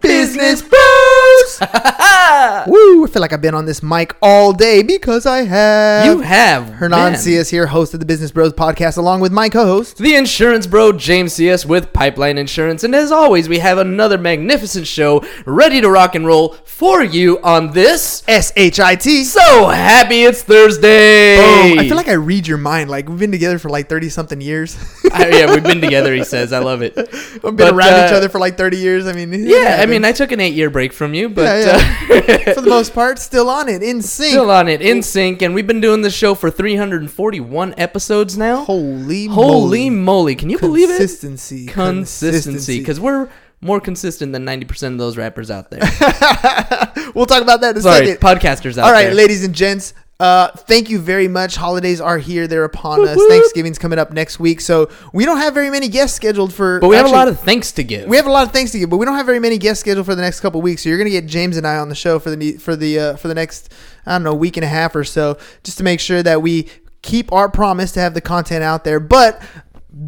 Business 0.00 0.62
Bros. 0.62 1.60
Woo! 2.66 3.04
I 3.04 3.08
feel 3.08 3.20
like 3.22 3.32
I've 3.32 3.40
been 3.40 3.54
on 3.54 3.64
this 3.66 3.82
mic 3.82 4.14
all 4.20 4.52
day 4.52 4.82
because 4.82 5.26
I 5.26 5.42
have. 5.44 6.06
You 6.06 6.20
have 6.20 6.68
Hernan 6.68 7.12
been. 7.12 7.20
Sias 7.20 7.50
here, 7.50 7.66
host 7.66 7.94
of 7.94 8.00
the 8.00 8.06
Business 8.06 8.30
Bros 8.30 8.52
podcast, 8.52 8.98
along 8.98 9.20
with 9.20 9.32
my 9.32 9.48
co-host. 9.48 9.98
the 9.98 10.14
insurance 10.14 10.66
bro 10.66 10.92
James 10.92 11.34
Sias 11.34 11.64
with 11.66 11.92
Pipeline 11.92 12.38
Insurance, 12.38 12.84
and 12.84 12.94
as 12.94 13.10
always, 13.12 13.48
we 13.48 13.58
have 13.58 13.78
another 13.78 14.18
magnificent 14.18 14.86
show 14.86 15.24
ready 15.44 15.80
to 15.80 15.88
rock 15.90 16.14
and 16.14 16.26
roll 16.26 16.50
for 16.64 17.02
you 17.02 17.40
on 17.42 17.72
this. 17.72 18.22
S 18.28 18.52
H 18.56 18.78
I 18.80 18.94
T. 18.96 19.24
So 19.24 19.68
happy 19.68 20.22
it's 20.22 20.42
Thursday! 20.42 21.36
Boom. 21.36 21.78
I 21.78 21.86
feel 21.88 21.96
like 21.96 22.08
I 22.08 22.12
read 22.14 22.46
your 22.46 22.58
mind. 22.58 22.90
Like 22.90 23.08
we've 23.08 23.18
been 23.18 23.32
together 23.32 23.58
for 23.58 23.70
like 23.70 23.88
thirty 23.88 24.08
something 24.08 24.40
years. 24.40 24.76
I- 25.12 25.28
yeah, 25.28 25.52
we've 25.52 25.64
been 25.64 25.80
together. 25.86 26.14
He 26.14 26.24
says, 26.24 26.52
I 26.52 26.58
love 26.58 26.82
it. 26.82 26.94
We've 26.96 27.42
been 27.42 27.56
But, 27.56 27.74
around 27.74 28.06
each 28.06 28.12
uh, 28.12 28.16
other 28.16 28.28
for 28.28 28.38
like 28.38 28.56
thirty 28.56 28.76
years. 28.78 29.06
I 29.06 29.12
mean, 29.12 29.32
it 29.32 29.40
Yeah, 29.56 29.78
I 29.80 29.85
happens. 29.86 30.02
mean, 30.02 30.04
I 30.04 30.12
took 30.12 30.32
an 30.32 30.40
eight-year 30.40 30.70
break 30.70 30.92
from 30.92 31.14
you, 31.14 31.28
but 31.28 31.42
Yeah, 31.42 31.76
Uh, 32.10 32.54
for 32.54 32.60
the 32.60 32.68
most 32.70 32.92
part, 32.94 33.18
still 33.18 33.48
on 33.50 33.68
it, 33.68 33.82
in 33.82 34.02
sync. 34.02 34.30
still 34.30 34.50
on 34.50 34.68
it, 34.68 34.80
in 34.82 35.02
sync, 35.02 35.42
and 35.42 35.54
we've 35.54 35.66
been 35.66 35.80
doing 35.80 36.02
this 36.02 36.14
show 36.14 36.34
for 36.34 36.50
341 36.50 37.74
episodes 37.78 38.36
now. 38.38 38.64
Holy, 38.64 39.26
Holy 39.26 39.88
moly. 39.88 39.90
moly! 39.90 40.34
Can 40.36 40.50
you 40.50 40.58
believe 40.58 40.90
it? 40.90 40.98
Consistency. 40.98 41.66
Consistency, 41.66 42.78
because 42.80 43.00
we're 43.00 43.28
more 43.60 43.80
consistent 43.80 44.32
than 44.32 44.44
90% 44.44 44.92
of 44.92 44.98
those 44.98 45.16
rappers 45.16 45.50
out 45.50 45.70
there. 45.70 45.80
we'll 47.14 47.26
talk 47.26 47.42
about 47.42 47.60
that 47.62 47.70
in 47.70 47.78
a 47.78 47.80
Sorry, 47.82 48.06
second. 48.06 48.20
podcasters 48.20 48.76
out 48.78 48.84
All 48.84 48.92
right, 48.92 49.04
there. 49.06 49.14
ladies 49.14 49.44
and 49.44 49.54
gents. 49.54 49.94
Uh, 50.18 50.48
thank 50.48 50.88
you 50.88 50.98
very 50.98 51.28
much. 51.28 51.56
Holidays 51.56 52.00
are 52.00 52.16
here; 52.16 52.46
they're 52.46 52.64
upon 52.64 53.06
us. 53.06 53.18
Thanksgiving's 53.28 53.78
coming 53.78 53.98
up 53.98 54.12
next 54.12 54.40
week, 54.40 54.62
so 54.62 54.88
we 55.12 55.26
don't 55.26 55.36
have 55.36 55.52
very 55.52 55.68
many 55.68 55.88
guests 55.88 56.16
scheduled 56.16 56.54
for. 56.54 56.80
But 56.80 56.88
we 56.88 56.96
have 56.96 57.04
a 57.06 57.10
lot 57.10 57.28
of 57.28 57.38
thanks 57.40 57.72
to 57.72 57.84
give. 57.84 58.08
we 58.08 58.16
have 58.16 58.26
a 58.26 58.30
lot 58.30 58.46
of 58.46 58.52
things 58.52 58.70
to 58.72 58.78
give, 58.78 58.88
but 58.88 58.96
we 58.96 59.04
don't 59.04 59.16
have 59.16 59.26
very 59.26 59.40
many 59.40 59.58
guests 59.58 59.80
scheduled 59.80 60.06
for 60.06 60.14
the 60.14 60.22
next 60.22 60.40
couple 60.40 60.62
weeks. 60.62 60.82
So 60.82 60.88
you're 60.88 60.98
gonna 60.98 61.10
get 61.10 61.26
James 61.26 61.58
and 61.58 61.66
I 61.66 61.76
on 61.76 61.90
the 61.90 61.94
show 61.94 62.18
for 62.18 62.34
the 62.34 62.52
for 62.54 62.74
the 62.74 62.98
uh, 62.98 63.16
for 63.16 63.28
the 63.28 63.34
next 63.34 63.72
I 64.06 64.12
don't 64.12 64.22
know 64.22 64.34
week 64.34 64.56
and 64.56 64.64
a 64.64 64.68
half 64.68 64.96
or 64.96 65.04
so, 65.04 65.36
just 65.62 65.76
to 65.78 65.84
make 65.84 66.00
sure 66.00 66.22
that 66.22 66.40
we 66.40 66.70
keep 67.02 67.30
our 67.30 67.48
promise 67.50 67.92
to 67.92 68.00
have 68.00 68.14
the 68.14 68.20
content 68.20 68.64
out 68.64 68.84
there. 68.84 68.98
But 68.98 69.40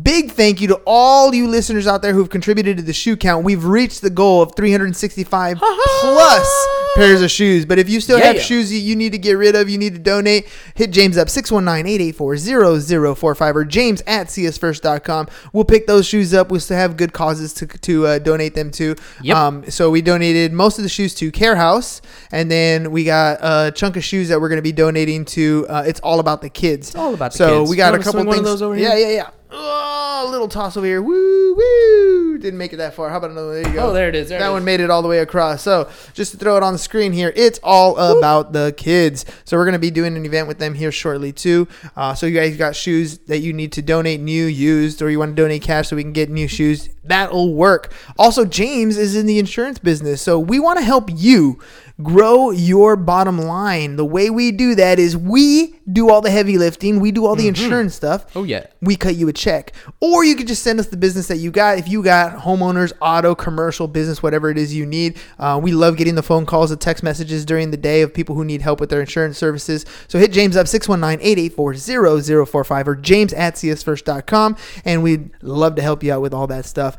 big 0.03 0.33
thank 0.33 0.61
you 0.61 0.69
to 0.69 0.75
all 0.84 1.34
you 1.34 1.48
listeners 1.48 1.86
out 1.86 2.03
there 2.03 2.12
who've 2.12 2.28
contributed 2.28 2.77
to 2.77 2.83
the 2.83 2.92
shoe 2.92 3.17
count. 3.17 3.44
We've 3.44 3.64
reached 3.64 4.03
the 4.03 4.11
goal 4.11 4.42
of 4.42 4.55
365 4.55 5.58
plus 5.58 6.67
pairs 6.97 7.22
of 7.22 7.31
shoes. 7.31 7.65
But 7.65 7.78
if 7.78 7.88
you 7.88 8.00
still 8.00 8.19
have 8.19 8.37
Yeah. 8.37 8.43
shoes 8.43 8.72
you, 8.72 8.78
you 8.78 8.97
need 8.97 9.12
to 9.12 9.19
get 9.19 9.32
rid 9.32 9.54
of, 9.56 9.69
you 9.71 9.78
need 9.78 9.94
to 9.94 9.99
donate, 10.00 10.47
hit 10.75 10.91
James 10.91 11.16
up 11.16 11.28
619-884-0045 11.28 13.56
or 13.56 13.65
james 13.65 14.03
at 14.06 14.26
siasfirst.com. 14.28 15.28
We'll 15.53 15.65
pick 15.65 15.87
those 15.87 16.06
shoes 16.06 16.34
up. 16.34 16.50
We 16.50 16.59
still 16.59 16.76
have 16.76 16.97
good 16.97 17.12
causes 17.12 17.53
to, 17.55 17.66
to 17.66 18.06
uh, 18.06 18.19
donate 18.19 18.55
them 18.55 18.70
to. 18.72 18.94
Yep. 19.22 19.37
Um, 19.37 19.70
so 19.70 19.91
we 19.91 20.03
donated 20.03 20.53
most 20.53 20.78
of 20.78 20.82
the 20.82 20.88
shoes 20.91 21.15
to 21.16 21.31
Care 21.31 21.56
House, 21.56 22.00
and 22.31 22.50
then 22.50 22.91
we 22.91 23.05
got 23.05 23.38
a 23.41 23.72
chunk 23.72 23.97
of 23.97 24.05
shoes 24.05 24.28
that 24.28 24.41
we're 24.41 24.49
going 24.49 24.59
to 24.59 24.62
be 24.62 24.72
donating 24.72 25.25
to 25.26 25.66
uh, 25.69 25.84
It's 25.87 26.00
All 26.00 26.20
About 26.20 26.43
the 26.43 26.50
Kids. 26.50 26.88
It's 26.88 26.97
All 26.97 27.15
About 27.15 27.32
the 27.32 27.38
so 27.38 27.60
Kids. 27.60 27.70
we 27.70 27.76
got 27.76 27.94
a 27.94 27.99
couple 27.99 28.22
things. 28.25 28.38
of 28.38 28.44
those 28.44 28.62
over 28.62 28.76
yeah, 28.76 28.94
yeah, 28.97 29.09
yeah. 29.09 29.31
Oh, 29.50 30.26
a 30.26 30.31
little 30.31 30.48
toss 30.48 30.76
over 30.76 30.84
here. 30.84 31.00
Woo, 31.00 31.54
woo. 31.54 32.38
Didn't 32.38 32.59
make 32.59 32.72
it 32.72 32.76
that 32.76 32.94
far. 32.94 33.09
How 33.09 33.16
about 33.16 33.31
another? 33.31 33.54
There 33.62 33.69
you 33.69 33.75
go. 33.75 33.91
Oh, 33.91 33.92
there 33.92 34.09
it 34.09 34.14
is. 34.14 34.28
There 34.28 34.38
that 34.38 34.48
it 34.48 34.53
one 34.53 34.62
is. 34.62 34.66
made 34.66 34.81
it 34.81 34.91
all 34.91 35.00
the 35.00 35.09
way 35.09 35.20
across. 35.20 35.62
So 35.62 35.88
just 36.12 36.32
to 36.32 36.38
throw 36.38 36.56
it 36.56 36.62
on 36.62 36.75
the 36.75 36.78
screen 36.78 37.12
here, 37.12 37.32
it's 37.34 37.58
all 37.62 37.97
about 37.97 38.53
the 38.53 38.75
kids. 38.76 39.25
So 39.44 39.56
we're 39.56 39.64
gonna 39.64 39.78
be 39.78 39.91
doing 39.91 40.16
an 40.16 40.25
event 40.26 40.48
with 40.48 40.58
them 40.58 40.75
here 40.75 40.92
shortly 40.92 41.32
too. 41.32 41.66
Uh, 41.97 42.14
so 42.14 42.26
you 42.26 42.38
guys 42.38 42.56
got 42.56 42.76
shoes 42.76 43.19
that 43.26 43.38
you 43.38 43.53
need 43.53 43.72
to 43.72 43.82
donate 43.82 44.20
new, 44.20 44.44
used, 44.44 45.00
or 45.00 45.10
you 45.10 45.19
want 45.19 45.34
to 45.34 45.42
donate 45.42 45.62
cash 45.62 45.88
so 45.88 45.97
we 45.97 46.03
can 46.03 46.12
get 46.12 46.28
new 46.28 46.47
shoes. 46.48 46.91
That'll 47.03 47.54
work. 47.54 47.92
Also, 48.19 48.44
James 48.44 48.98
is 48.98 49.16
in 49.16 49.25
the 49.26 49.38
insurance 49.38 49.78
business, 49.78 50.20
so 50.20 50.38
we 50.38 50.60
want 50.60 50.78
to 50.78 50.84
help 50.84 51.08
you 51.10 51.58
grow 52.03 52.50
your 52.50 52.97
bottom 52.97 53.38
line. 53.38 53.97
The 53.97 54.04
way 54.04 54.31
we 54.31 54.53
do 54.53 54.75
that 54.76 54.98
is 55.00 55.16
we 55.16 55.75
do 55.92 56.10
all 56.10 56.20
the 56.20 56.31
heavy 56.31 56.59
lifting, 56.59 57.00
we 57.00 57.10
do 57.10 57.26
all 57.26 57.34
the 57.34 57.48
insurance 57.48 57.94
stuff 57.94 58.26
Oh, 58.36 58.44
yeah. 58.44 58.66
we 58.81 58.94
cut 58.94 59.16
you 59.16 59.26
a 59.28 59.32
check. 59.32 59.72
Or 60.00 60.25
you 60.25 60.37
could 60.37 60.47
just 60.47 60.62
send 60.62 60.78
us 60.78 60.87
the 60.88 60.97
business 60.97 61.26
that 61.28 61.38
you 61.38 61.50
got. 61.50 61.78
If 61.78 61.88
you 61.88 62.03
got 62.03 62.38
homeowners, 62.42 62.92
auto, 63.00 63.34
commercial, 63.34 63.88
business, 63.88 64.22
whatever 64.22 64.50
it 64.50 64.58
is 64.58 64.75
you 64.75 64.87
need. 64.87 65.19
Uh, 65.38 65.58
we 65.62 65.72
love 65.72 65.97
getting 65.97 66.14
the 66.14 66.22
phone 66.22 66.47
calls, 66.47 66.70
the 66.70 66.76
text 66.76 67.03
messages 67.03 67.44
during 67.44 67.70
the 67.70 67.76
day 67.76 68.03
of 68.03 68.14
people 68.14 68.34
who 68.37 68.44
need 68.44 68.62
help 68.62 68.81
with 68.81 68.91
their 68.91 69.00
insurance 69.00 69.38
services. 69.38 69.84
So 70.06 70.19
hit 70.19 70.32
James 70.32 70.56
up 70.56 70.66
619-884-0045 70.66 72.87
or 72.87 72.94
james 72.97 73.32
at 73.32 73.54
siasfirst.com 73.54 74.56
and 74.84 75.03
we'd 75.03 75.31
love 75.42 75.75
to 75.76 75.82
help 75.82 76.03
you 76.03 76.12
out 76.12 76.22
with 76.22 76.34
all 76.34 76.47
that 76.48 76.64
stuff. 76.64 76.97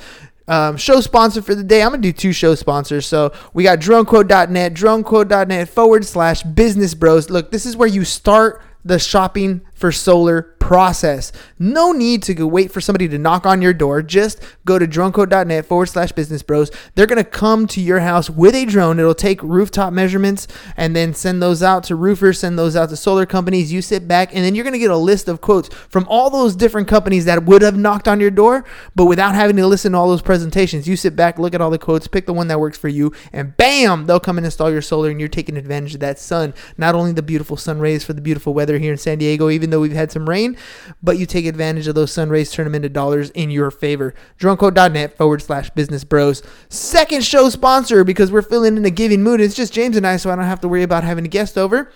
Um, 0.49 0.77
show 0.77 0.99
sponsor 0.99 1.43
for 1.43 1.53
the 1.53 1.63
day. 1.63 1.83
I'm 1.83 1.91
gonna 1.91 2.01
do 2.01 2.11
two 2.11 2.33
show 2.33 2.55
sponsors. 2.55 3.05
So 3.05 3.31
we 3.53 3.63
got 3.63 3.79
dronequote.net, 3.79 4.73
dronequote.net 4.73 5.69
forward 5.69 6.05
slash 6.05 6.41
business 6.41 6.95
bros. 6.95 7.29
Look, 7.29 7.51
this 7.51 7.67
is 7.67 7.77
where 7.77 7.87
you 7.87 8.03
start 8.03 8.61
the 8.83 8.97
shopping 8.97 9.61
for 9.79 9.91
solar 9.93 10.41
process. 10.69 11.31
No 11.57 11.93
need 11.93 12.21
to 12.23 12.35
go 12.35 12.45
wait 12.45 12.71
for 12.71 12.79
somebody 12.79 13.07
to 13.07 13.17
knock 13.17 13.47
on 13.47 13.61
your 13.61 13.73
door. 13.73 14.03
Just 14.03 14.39
go 14.65 14.77
to 14.77 14.85
dronequote.net 14.85 15.65
forward 15.65 15.87
slash 15.87 16.11
business 16.11 16.43
bros. 16.43 16.69
They're 16.93 17.07
going 17.07 17.17
to 17.17 17.23
come 17.23 17.65
to 17.67 17.81
your 17.81 18.01
house 18.01 18.29
with 18.29 18.53
a 18.53 18.65
drone. 18.65 18.99
It'll 18.99 19.15
take 19.15 19.41
rooftop 19.41 19.93
measurements 19.93 20.47
and 20.77 20.95
then 20.95 21.13
send 21.15 21.41
those 21.41 21.63
out 21.63 21.85
to 21.85 21.95
roofers, 21.95 22.39
send 22.39 22.59
those 22.59 22.75
out 22.75 22.89
to 22.89 22.97
solar 22.97 23.25
companies. 23.25 23.73
You 23.73 23.81
sit 23.81 24.07
back 24.07 24.35
and 24.35 24.43
then 24.45 24.53
you're 24.53 24.63
going 24.63 24.73
to 24.73 24.79
get 24.79 24.91
a 24.91 24.97
list 24.97 25.27
of 25.27 25.41
quotes 25.41 25.69
from 25.89 26.05
all 26.07 26.29
those 26.29 26.55
different 26.55 26.87
companies 26.87 27.25
that 27.25 27.45
would 27.45 27.61
have 27.61 27.77
knocked 27.77 28.07
on 28.07 28.19
your 28.19 28.29
door, 28.29 28.65
but 28.93 29.05
without 29.05 29.33
having 29.33 29.55
to 29.55 29.65
listen 29.65 29.93
to 29.93 29.97
all 29.97 30.09
those 30.09 30.21
presentations. 30.21 30.87
You 30.87 30.97
sit 30.97 31.15
back, 31.15 31.39
look 31.39 31.55
at 31.55 31.61
all 31.61 31.71
the 31.71 31.79
quotes, 31.79 32.07
pick 32.07 32.25
the 32.25 32.33
one 32.33 32.47
that 32.49 32.59
works 32.59 32.77
for 32.77 32.89
you, 32.89 33.11
and 33.33 33.57
bam, 33.57 34.05
they'll 34.05 34.19
come 34.19 34.37
and 34.37 34.45
install 34.45 34.69
your 34.69 34.81
solar 34.81 35.09
and 35.09 35.19
you're 35.19 35.29
taking 35.29 35.57
advantage 35.57 35.95
of 35.95 35.99
that 36.01 36.19
sun. 36.19 36.53
Not 36.77 36.95
only 36.95 37.11
the 37.11 37.23
beautiful 37.23 37.57
sun 37.57 37.79
rays 37.79 38.03
for 38.03 38.13
the 38.13 38.21
beautiful 38.21 38.53
weather 38.53 38.77
here 38.77 38.91
in 38.91 38.97
San 38.97 39.17
Diego, 39.17 39.49
even 39.49 39.68
though 39.69 39.79
we've 39.81 39.91
had 39.91 40.11
some 40.11 40.27
rain, 40.27 40.57
but 41.01 41.17
you 41.17 41.25
take 41.25 41.45
advantage 41.45 41.87
of 41.87 41.95
those 41.95 42.11
sun 42.11 42.29
rays, 42.29 42.51
turn 42.51 42.65
them 42.65 42.75
into 42.75 42.89
dollars 42.89 43.29
in 43.31 43.49
your 43.49 43.71
favor. 43.71 44.13
Dronequote.net 44.39 45.17
forward 45.17 45.41
slash 45.41 45.69
business 45.71 46.03
bros. 46.03 46.43
Second 46.69 47.23
show 47.23 47.49
sponsor 47.49 48.03
because 48.03 48.31
we're 48.31 48.41
feeling 48.41 48.77
in 48.77 48.85
a 48.85 48.89
giving 48.89 49.23
mood. 49.23 49.41
It's 49.41 49.55
just 49.55 49.73
James 49.73 49.97
and 49.97 50.05
I, 50.05 50.17
so 50.17 50.31
I 50.31 50.35
don't 50.35 50.45
have 50.45 50.61
to 50.61 50.67
worry 50.67 50.83
about 50.83 51.03
having 51.03 51.25
a 51.25 51.29
guest 51.29 51.57
over. 51.57 51.91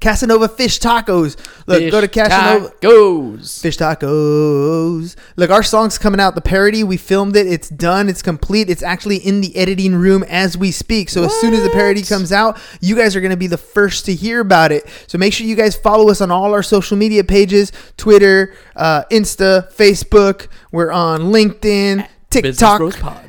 Casanova 0.00 0.48
Fish 0.48 0.78
Tacos. 0.78 1.36
Look, 1.66 1.90
go 1.90 2.00
to 2.00 2.08
Casanova. 2.08 2.72
Goes. 2.80 3.60
Fish 3.60 3.76
tacos. 3.76 5.16
Look, 5.36 5.50
our 5.50 5.62
song's 5.62 5.98
coming 5.98 6.20
out. 6.20 6.34
The 6.34 6.40
parody, 6.40 6.84
we 6.84 6.96
filmed 6.96 7.36
it. 7.36 7.46
It's 7.46 7.68
done. 7.68 8.08
It's 8.08 8.22
complete. 8.22 8.70
It's 8.70 8.82
actually 8.82 9.16
in 9.16 9.40
the 9.40 9.56
editing 9.56 9.94
room 9.94 10.24
as 10.24 10.56
we 10.56 10.70
speak. 10.70 11.08
So 11.08 11.24
as 11.24 11.34
soon 11.40 11.54
as 11.54 11.62
the 11.62 11.70
parody 11.70 12.02
comes 12.02 12.32
out, 12.32 12.58
you 12.80 12.96
guys 12.96 13.16
are 13.16 13.20
going 13.20 13.30
to 13.30 13.36
be 13.36 13.46
the 13.46 13.58
first 13.58 14.04
to 14.06 14.14
hear 14.14 14.40
about 14.40 14.72
it. 14.72 14.88
So 15.06 15.18
make 15.18 15.32
sure 15.32 15.46
you 15.46 15.56
guys 15.56 15.76
follow 15.76 16.10
us 16.10 16.20
on 16.20 16.30
all 16.30 16.52
our 16.54 16.62
social 16.62 16.96
media 16.96 17.24
pages 17.24 17.72
Twitter, 17.96 18.54
uh, 18.76 19.04
Insta, 19.10 19.72
Facebook. 19.72 20.48
We're 20.72 20.90
on 20.92 21.20
LinkedIn. 21.32 22.08
TikTok. 22.30 22.78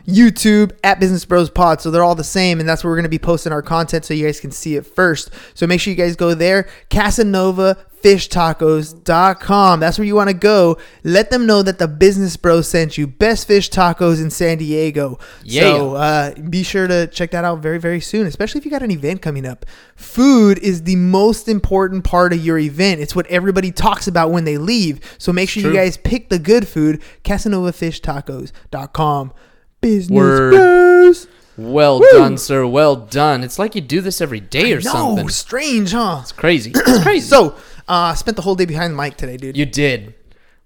YouTube 0.10 0.72
at 0.84 1.00
Business 1.00 1.26
Bros 1.26 1.50
Pod. 1.50 1.82
So 1.82 1.92
they're 1.92 2.04
all 2.04 2.16
the 2.16 2.24
same, 2.24 2.60
and 2.60 2.68
that's 2.68 2.84
where 2.84 2.92
we're 2.92 2.98
going 2.98 3.04
to 3.04 3.10
be 3.10 3.20
posting 3.20 3.54
our 3.54 3.62
content 3.62 4.06
so 4.06 4.14
you 4.14 4.26
guys 4.26 4.40
can 4.40 4.52
see 4.52 4.76
it 4.76 4.86
first. 4.86 5.32
So 5.54 5.68
make 5.68 5.82
sure 5.82 5.92
you 5.92 5.98
guys 5.98 6.16
go 6.16 6.34
there. 6.34 6.68
Casanova 6.90 7.78
fishtacos.com. 8.02 9.80
That's 9.80 9.98
where 9.98 10.06
you 10.06 10.16
want 10.16 10.30
to 10.30 10.34
go. 10.34 10.78
Let 11.04 11.30
them 11.30 11.46
know 11.46 11.62
that 11.64 11.80
the 11.80 11.88
Business 11.88 12.38
Bros 12.38 12.68
sent 12.68 12.98
you. 12.98 13.08
Best 13.08 13.48
fish 13.48 13.70
tacos 13.70 14.22
in 14.22 14.30
San 14.30 14.58
Diego. 14.58 15.20
Yeah. 15.44 15.62
So 15.62 15.96
uh, 15.96 16.36
be 16.36 16.64
sure 16.64 16.88
to 16.88 17.08
check 17.08 17.32
that 17.32 17.44
out 17.44 17.60
very, 17.60 17.78
very 17.78 18.00
soon, 18.00 18.28
especially 18.28 18.60
if 18.60 18.66
you 18.66 18.72
got 18.72 18.84
an 18.84 18.92
event 18.92 19.22
coming 19.22 19.46
up. 19.46 19.66
Food 19.96 20.60
is 20.60 20.84
the 20.84 20.96
most 20.96 21.48
important 21.48 22.04
part 22.04 22.34
of 22.34 22.44
your 22.44 22.58
event. 22.58 23.02
It's 23.02 23.16
what 23.16 23.28
everybody 23.28 23.72
talks 23.72 24.08
about 24.08 24.32
when 24.32 24.46
they 24.46 24.58
leave. 24.58 25.00
So 25.18 25.34
make 25.34 25.50
sure 25.50 25.62
True. 25.62 25.72
you 25.72 25.78
guys 25.78 25.98
pick 25.98 26.30
the 26.30 26.40
good 26.40 26.68
food. 26.68 27.02
CasanovaFishTacos.com. 27.24 29.34
Business 29.82 30.16
Word. 30.16 31.16
Well 31.58 32.00
Woo! 32.00 32.08
done, 32.14 32.38
sir. 32.38 32.66
Well 32.66 32.96
done. 32.96 33.44
It's 33.44 33.60
like 33.60 33.76
you 33.76 33.82
do 33.82 34.00
this 34.02 34.22
every 34.22 34.40
day 34.40 34.72
or 34.72 34.78
No, 34.78 34.92
something. 34.92 35.30
strange, 35.30 35.92
huh? 35.92 36.20
It's 36.22 36.32
crazy. 36.32 36.72
It's 36.76 37.04
crazy. 37.04 37.28
So, 37.28 37.56
uh, 37.88 38.14
spent 38.14 38.38
the 38.38 38.44
whole 38.44 38.56
day 38.56 38.66
behind 38.66 38.94
the 38.94 38.98
mic 39.02 39.18
today, 39.18 39.36
dude. 39.36 39.58
you 39.58 39.66
did. 39.66 40.14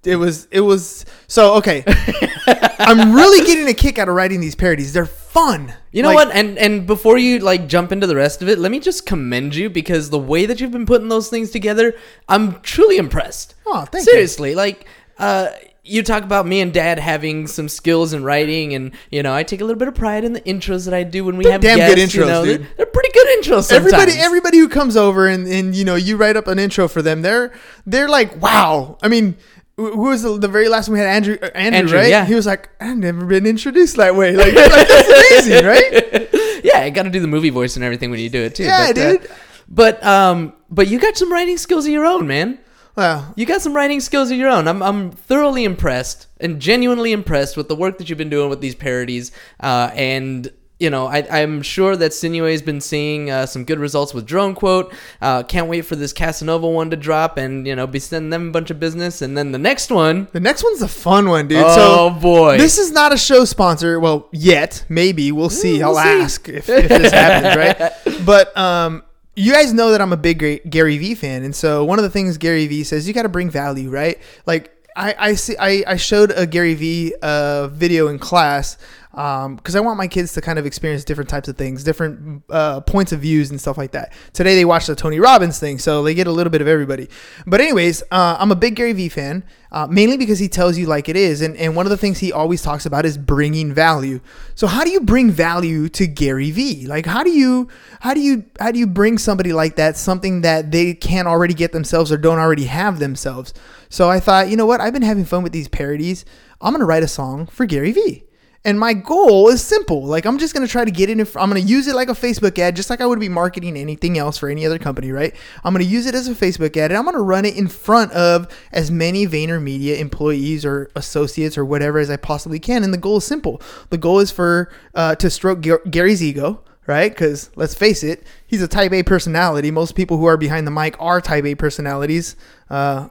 It 0.04 0.18
was 0.18 0.48
it 0.52 0.60
was 0.60 1.06
so 1.28 1.56
okay. 1.56 1.84
I'm 2.80 3.14
really 3.14 3.46
getting 3.48 3.68
a 3.70 3.74
kick 3.74 3.98
out 3.98 4.10
of 4.10 4.16
writing 4.16 4.42
these 4.42 4.54
parodies. 4.54 4.92
They're 4.92 5.06
fun. 5.06 5.74
You 5.94 6.04
know 6.04 6.10
Like, 6.14 6.28
what? 6.28 6.36
And 6.36 6.58
and 6.58 6.86
before 6.86 7.18
you 7.18 7.40
like 7.40 7.68
jump 7.68 7.92
into 7.94 8.06
the 8.06 8.16
rest 8.16 8.42
of 8.42 8.50
it, 8.50 8.60
let 8.60 8.70
me 8.70 8.80
just 8.82 9.06
commend 9.06 9.56
you 9.56 9.70
because 9.70 10.10
the 10.10 10.20
way 10.20 10.46
that 10.46 10.60
you've 10.60 10.72
been 10.72 10.86
putting 10.86 11.08
those 11.08 11.30
things 11.30 11.52
together, 11.52 11.96
I'm 12.28 12.60
truly 12.62 12.98
impressed. 12.98 13.56
Oh, 13.66 13.86
thank 13.86 14.06
you. 14.06 14.12
Seriously, 14.12 14.56
like 14.56 14.86
uh 15.18 15.48
you 15.84 16.02
talk 16.02 16.24
about 16.24 16.48
me 16.48 16.62
and 16.62 16.74
dad 16.74 16.98
having 16.98 17.46
some 17.46 17.68
skills 17.68 18.14
in 18.14 18.24
writing 18.24 18.74
and 18.74 18.94
you 19.12 19.22
know 19.22 19.34
I 19.34 19.44
take 19.44 19.60
a 19.60 19.66
little 19.66 19.80
bit 19.80 19.90
of 19.90 19.96
pride 19.96 20.24
in 20.24 20.32
the 20.32 20.42
intros 20.42 20.86
that 20.86 20.94
I 20.94 21.04
do 21.04 21.26
when 21.26 21.36
we 21.36 21.44
They're 21.44 21.54
have 21.54 21.62
damn 21.62 21.78
good 21.78 21.98
guests, 21.98 22.16
you 22.16 22.24
intros, 22.24 22.28
know. 22.28 22.46
dude. 22.46 22.68
They're, 22.78 22.86
pretty 22.86 23.12
good 23.12 23.28
intros 23.40 23.64
sometimes. 23.64 23.94
Everybody 23.94 24.12
everybody 24.14 24.58
who 24.60 24.70
comes 24.70 24.96
over 24.96 25.28
and, 25.28 25.46
and 25.48 25.76
you 25.76 25.84
know 25.84 25.96
you 25.96 26.16
write 26.16 26.38
up 26.38 26.48
an 26.48 26.58
intro 26.58 26.88
for 26.88 27.02
them, 27.02 27.22
they're 27.22 27.52
they're 27.86 28.08
like, 28.08 28.42
wow. 28.42 28.98
I 29.02 29.10
mean, 29.10 29.36
who 29.76 29.98
was 29.98 30.22
the, 30.22 30.38
the 30.38 30.48
very 30.48 30.70
last 30.70 30.88
one 30.88 30.94
we 30.94 31.00
had? 31.00 31.10
Andrew, 31.10 31.38
uh, 31.42 31.48
Andrew, 31.56 31.80
Andrew, 31.80 31.98
right? 31.98 32.10
yeah. 32.10 32.26
He 32.26 32.36
was 32.36 32.46
like, 32.46 32.70
I've 32.80 32.98
never 32.98 33.26
been 33.26 33.46
introduced 33.46 33.98
that 33.98 34.16
way. 34.16 34.36
Like, 34.36 34.54
like 34.54 34.70
that's 34.88 35.48
amazing, 35.48 35.66
right? 35.66 36.64
yeah, 36.64 36.80
I 36.80 36.90
got 36.92 37.04
to 37.04 37.10
do 37.10 37.20
the 37.20 37.28
movie 37.28 37.50
voice 37.50 37.76
and 37.76 37.84
everything 37.84 38.12
when 38.12 38.20
you 38.20 38.30
do 38.30 38.42
it 38.42 38.56
too. 38.56 38.64
Yeah, 38.64 38.88
but, 38.88 38.98
uh, 38.98 39.12
dude. 39.12 39.32
but 39.68 40.04
um, 40.04 40.54
but 40.70 40.88
you 40.88 41.00
got 41.00 41.18
some 41.18 41.32
writing 41.32 41.58
skills 41.58 41.86
of 41.86 41.92
your 41.92 42.06
own, 42.06 42.28
man. 42.28 42.60
Well, 42.96 43.34
You 43.36 43.46
got 43.46 43.62
some 43.62 43.76
writing 43.76 44.00
skills 44.00 44.30
of 44.32 44.38
your 44.38 44.50
own. 44.50 44.68
I'm, 44.68 44.82
I'm 44.84 45.12
thoroughly 45.12 45.64
impressed 45.64 46.28
and 46.40 46.60
genuinely 46.60 47.12
impressed 47.12 47.58
with 47.58 47.68
the 47.68 47.76
work 47.76 47.98
that 47.98 48.10
you've 48.10 48.18
been 48.20 48.30
doing 48.30 48.50
with 48.50 48.62
these 48.62 48.76
parodies. 48.76 49.32
Uh, 49.60 49.90
and, 49.96 50.52
you 50.80 50.92
know, 50.92 51.08
I, 51.08 51.26
I'm 51.42 51.64
sure 51.64 51.96
that 51.96 52.12
Sinue 52.12 52.52
has 52.52 52.62
been 52.62 52.82
seeing 52.82 53.32
uh, 53.32 53.48
some 53.48 53.64
good 53.66 53.80
results 53.80 54.14
with 54.14 54.28
Drone 54.28 54.54
Quote. 54.54 54.94
Uh, 55.22 55.42
can't 55.42 55.68
wait 55.68 55.82
for 55.86 55.96
this 55.96 56.14
Casanova 56.14 56.68
one 56.70 56.92
to 56.92 56.96
drop 56.96 57.38
and, 57.38 57.66
you 57.66 57.76
know, 57.76 57.88
be 57.88 57.98
sending 57.98 58.30
them 58.30 58.50
a 58.50 58.52
bunch 58.52 58.70
of 58.70 58.80
business. 58.80 59.24
And 59.24 59.36
then 59.36 59.52
the 59.54 59.58
next 59.58 59.90
one. 59.90 60.28
the 60.32 60.40
next 60.40 60.64
one's 60.64 60.84
a 60.84 60.88
fun 60.88 61.30
one, 61.30 61.48
dude. 61.48 61.64
Oh, 61.66 62.10
so 62.14 62.20
boy. 62.20 62.58
This 62.60 62.78
is 62.78 62.92
not 62.92 63.12
a 63.12 63.18
show 63.18 63.44
sponsor. 63.46 64.00
Well, 64.00 64.28
yet 64.32 64.86
maybe 64.88 65.32
we'll 65.32 65.50
see. 65.50 65.80
we'll 65.80 65.98
I'll 65.98 66.04
see. 66.04 66.22
ask 66.22 66.48
if, 66.50 66.70
if 66.70 66.90
this 66.90 67.12
happens, 67.12 67.56
right? 67.56 67.92
But 68.26 68.56
um, 68.56 69.04
you 69.36 69.52
guys 69.52 69.74
know 69.74 69.92
that 69.92 70.02
I'm 70.02 70.14
a 70.14 70.18
big 70.18 70.70
Gary 70.70 70.98
Vee 70.98 71.16
fan, 71.16 71.44
and 71.44 71.56
so 71.56 71.84
one 71.84 72.00
of 72.00 72.04
the 72.04 72.10
things 72.10 72.38
Gary 72.38 72.68
Vee 72.68 72.84
says, 72.84 73.08
you 73.08 73.14
got 73.14 73.24
to 73.24 73.30
bring 73.30 73.50
value, 73.50 73.90
right? 73.90 74.20
Like 74.46 74.72
I 74.96 75.16
I 75.18 75.34
see 75.36 75.56
I, 75.60 75.84
I 75.88 75.96
showed 75.98 76.32
a 76.32 76.46
Gary 76.46 76.76
Vee 76.76 77.14
uh, 77.22 77.68
video 77.68 78.08
in 78.08 78.20
class. 78.20 78.78
Because 79.14 79.76
I 79.76 79.80
want 79.80 80.00
my 80.00 80.08
kids 80.08 80.34
to 80.34 80.42
kind 80.42 80.58
of 80.58 80.66
experience 80.66 81.04
different 81.04 81.30
types 81.30 81.48
of 81.48 81.56
things, 81.56 81.84
different 81.84 82.44
uh, 82.50 82.82
points 82.82 83.12
of 83.12 83.20
views, 83.20 83.52
and 83.52 83.62
stuff 83.62 83.78
like 83.78 83.92
that. 83.92 84.12
Today 84.34 84.56
they 84.56 84.66
watched 84.66 84.88
the 84.88 84.96
Tony 84.96 85.20
Robbins 85.20 85.60
thing, 85.60 85.78
so 85.78 86.02
they 86.02 86.16
get 86.16 86.26
a 86.26 86.32
little 86.32 86.50
bit 86.50 86.62
of 86.62 86.68
everybody. 86.68 87.08
But 87.46 87.62
anyways, 87.62 88.02
uh, 88.10 88.38
I'm 88.40 88.52
a 88.52 88.56
big 88.56 88.76
Gary 88.76 88.94
Vee 88.94 89.10
fan, 89.10 89.44
uh, 89.72 89.86
mainly 89.86 90.18
because 90.18 90.40
he 90.40 90.48
tells 90.48 90.80
you 90.80 90.88
like 90.88 91.10
it 91.10 91.16
is, 91.16 91.42
and 91.42 91.56
and 91.58 91.76
one 91.76 91.86
of 91.86 91.92
the 91.92 91.98
things 91.98 92.18
he 92.18 92.32
always 92.32 92.64
talks 92.64 92.88
about 92.88 93.06
is 93.06 93.16
bringing 93.16 93.72
value. 93.72 94.20
So 94.56 94.66
how 94.66 94.84
do 94.84 94.90
you 94.90 95.02
bring 95.02 95.30
value 95.30 95.90
to 95.90 96.08
Gary 96.08 96.50
Vee? 96.50 96.88
Like 96.88 97.06
how 97.06 97.24
do 97.24 97.30
you 97.30 97.68
how 98.00 98.16
do 98.16 98.20
you 98.20 98.46
how 98.60 98.72
do 98.72 98.80
you 98.80 98.88
bring 98.88 99.20
somebody 99.20 99.54
like 99.54 99.76
that 99.76 99.96
something 99.96 100.42
that 100.42 100.72
they 100.72 100.96
can't 100.96 101.28
already 101.28 101.54
get 101.54 101.72
themselves 101.72 102.12
or 102.12 102.18
don't 102.18 102.40
already 102.40 102.66
have 102.66 102.98
themselves? 102.98 103.54
So 103.90 104.10
I 104.10 104.20
thought, 104.20 104.50
you 104.50 104.58
know 104.58 104.66
what? 104.66 104.82
I've 104.82 104.94
been 104.94 105.04
having 105.04 105.26
fun 105.26 105.44
with 105.44 105.54
these 105.54 105.68
parodies. 105.68 106.26
I'm 106.60 106.74
gonna 106.74 106.86
write 106.86 107.04
a 107.04 107.08
song 107.08 107.46
for 107.46 107.68
Gary 107.68 107.92
Vee. 107.92 108.24
And 108.66 108.80
my 108.80 108.94
goal 108.94 109.50
is 109.50 109.62
simple. 109.62 110.06
Like 110.06 110.26
I'm 110.26 110.38
just 110.38 110.54
gonna 110.54 110.68
try 110.68 110.86
to 110.86 110.92
get 110.92 111.10
it 111.10 111.20
in. 111.20 111.28
I'm 111.36 111.50
gonna 111.50 111.60
use 111.60 111.88
it 111.88 111.96
like 111.96 112.08
a 112.08 112.14
Facebook 112.14 112.58
ad, 112.58 112.78
just 112.78 112.90
like 112.90 113.02
I 113.02 113.06
would 113.06 113.20
be 113.20 113.28
marketing 113.28 113.76
anything 113.76 114.18
else 114.18 114.38
for 114.38 114.48
any 114.48 114.66
other 114.66 114.80
company, 114.80 115.12
right? 115.12 115.36
I'm 115.64 115.74
gonna 115.74 115.84
use 115.84 116.06
it 116.06 116.16
as 116.16 116.30
a 116.30 116.34
Facebook 116.34 116.78
ad, 116.78 116.92
and 116.92 116.98
I'm 116.98 117.04
gonna 117.04 117.22
run 117.22 117.44
it 117.44 117.58
in 117.58 117.68
front 117.68 118.14
of 118.14 118.48
as 118.72 118.90
many 118.90 119.28
VaynerMedia 119.28 120.00
employees 120.00 120.64
or 120.64 120.90
associates 120.96 121.58
or 121.58 121.66
whatever 121.66 122.00
as 122.00 122.10
I 122.10 122.16
possibly 122.16 122.60
can. 122.60 122.84
And 122.86 122.94
the 122.94 122.98
goal 122.98 123.18
is 123.18 123.26
simple. 123.26 123.62
The 123.90 123.98
goal 123.98 124.20
is 124.20 124.32
for 124.32 124.72
uh, 124.96 125.16
to 125.16 125.30
stroke 125.30 125.62
Gar- 125.62 125.82
Gary's 125.90 126.24
ego, 126.24 126.64
right? 126.88 127.12
Because 127.12 127.50
let's 127.58 127.76
face 127.76 128.02
it, 128.02 128.26
he's 128.48 128.62
a 128.62 128.68
Type 128.70 128.94
A 128.94 129.04
personality. 129.04 129.72
Most 129.72 129.94
people 129.94 130.18
who 130.18 130.26
are 130.26 130.38
behind 130.38 130.66
the 130.66 130.72
mic 130.72 130.96
are 131.02 131.20
Type 131.20 131.44
A 131.44 131.56
personalities. 131.56 132.38
Uh, 132.70 133.10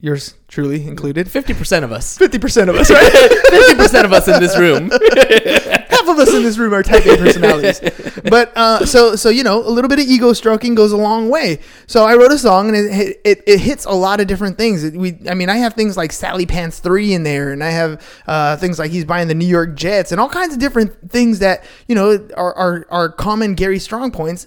yours 0.00 0.34
truly 0.48 0.86
included. 0.86 1.26
50% 1.26 1.82
of 1.82 1.92
us. 1.92 2.18
Fifty 2.18 2.38
percent 2.38 2.70
of 2.70 2.76
us, 2.76 2.90
right? 2.92 3.12
50% 3.12 4.04
of 4.04 4.12
us 4.12 4.28
in 4.28 4.40
this 4.40 4.58
room. 4.58 4.90
half 6.06 6.08
of 6.08 6.18
us 6.18 6.34
in 6.34 6.42
this 6.42 6.58
room 6.58 6.74
are 6.74 6.82
type 6.82 7.06
A 7.06 7.16
personalities. 7.16 7.80
But 8.24 8.56
uh, 8.56 8.84
so 8.84 9.16
so 9.16 9.28
you 9.28 9.42
know, 9.42 9.66
a 9.66 9.70
little 9.70 9.88
bit 9.88 9.98
of 9.98 10.06
ego 10.06 10.32
stroking 10.32 10.74
goes 10.74 10.92
a 10.92 10.96
long 10.96 11.28
way. 11.28 11.60
So 11.86 12.04
I 12.04 12.14
wrote 12.14 12.32
a 12.32 12.38
song 12.38 12.68
and 12.68 12.76
it 12.76 13.20
it, 13.24 13.42
it 13.46 13.60
hits 13.60 13.84
a 13.84 13.92
lot 13.92 14.20
of 14.20 14.26
different 14.26 14.58
things. 14.58 14.84
It, 14.84 14.94
we 14.94 15.18
I 15.28 15.34
mean 15.34 15.48
I 15.48 15.56
have 15.56 15.74
things 15.74 15.96
like 15.96 16.12
Sally 16.12 16.46
Pants 16.46 16.80
three 16.80 17.12
in 17.12 17.22
there, 17.22 17.52
and 17.52 17.62
I 17.62 17.70
have 17.70 18.22
uh, 18.26 18.56
things 18.56 18.78
like 18.78 18.90
he's 18.90 19.04
buying 19.04 19.28
the 19.28 19.34
New 19.34 19.46
York 19.46 19.74
Jets, 19.74 20.12
and 20.12 20.20
all 20.20 20.28
kinds 20.28 20.54
of 20.54 20.60
different 20.60 21.10
things 21.10 21.38
that 21.40 21.64
you 21.88 21.94
know 21.94 22.26
are 22.36 22.54
are, 22.54 22.86
are 22.90 23.08
common 23.08 23.54
Gary 23.54 23.78
strong 23.78 24.10
points. 24.10 24.46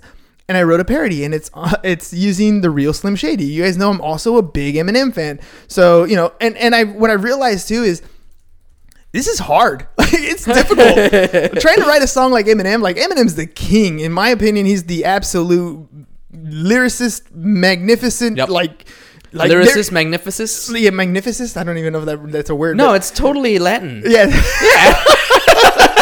And 0.49 0.57
I 0.57 0.63
wrote 0.63 0.79
a 0.79 0.85
parody, 0.85 1.23
and 1.23 1.33
it's 1.33 1.51
uh, 1.53 1.77
it's 1.83 2.11
using 2.11 2.61
the 2.61 2.69
real 2.71 2.91
Slim 2.91 3.15
Shady. 3.15 3.45
You 3.45 3.63
guys 3.63 3.77
know 3.77 3.91
I'm 3.91 4.01
also 4.01 4.35
a 4.37 4.41
big 4.41 4.75
Eminem 4.75 5.13
fan, 5.13 5.39
so 5.67 6.03
you 6.05 6.15
know, 6.15 6.33
and 6.41 6.57
and 6.57 6.73
I 6.73 6.85
what 6.85 7.11
I 7.11 7.13
realized 7.13 7.67
too 7.67 7.83
is 7.83 8.01
this 9.11 9.27
is 9.27 9.37
hard. 9.39 9.85
it's 9.99 10.45
difficult. 10.45 10.95
Trying 11.61 11.77
to 11.77 11.85
write 11.85 12.01
a 12.01 12.07
song 12.07 12.31
like 12.31 12.47
Eminem, 12.47 12.81
like 12.81 12.97
Eminem's 12.97 13.35
the 13.35 13.45
king. 13.45 13.99
In 13.99 14.11
my 14.11 14.29
opinion, 14.29 14.65
he's 14.65 14.85
the 14.85 15.05
absolute 15.05 15.87
lyricist, 16.33 17.31
magnificent, 17.31 18.37
Yep. 18.37 18.49
like 18.49 18.87
like 19.31 19.51
Lyricist 19.51 19.91
magnificus? 19.91 20.71
Yeah, 20.73 20.89
magnificist. 20.89 21.57
I 21.57 21.63
don't 21.63 21.77
even 21.77 21.93
know 21.93 21.99
if 21.99 22.05
that 22.05 22.31
that's 22.31 22.49
a 22.49 22.55
word. 22.55 22.75
No, 22.75 22.93
it's 22.93 23.11
totally 23.11 23.59
Latin. 23.59 24.01
yeah, 24.03 24.25
yeah, 24.25 24.93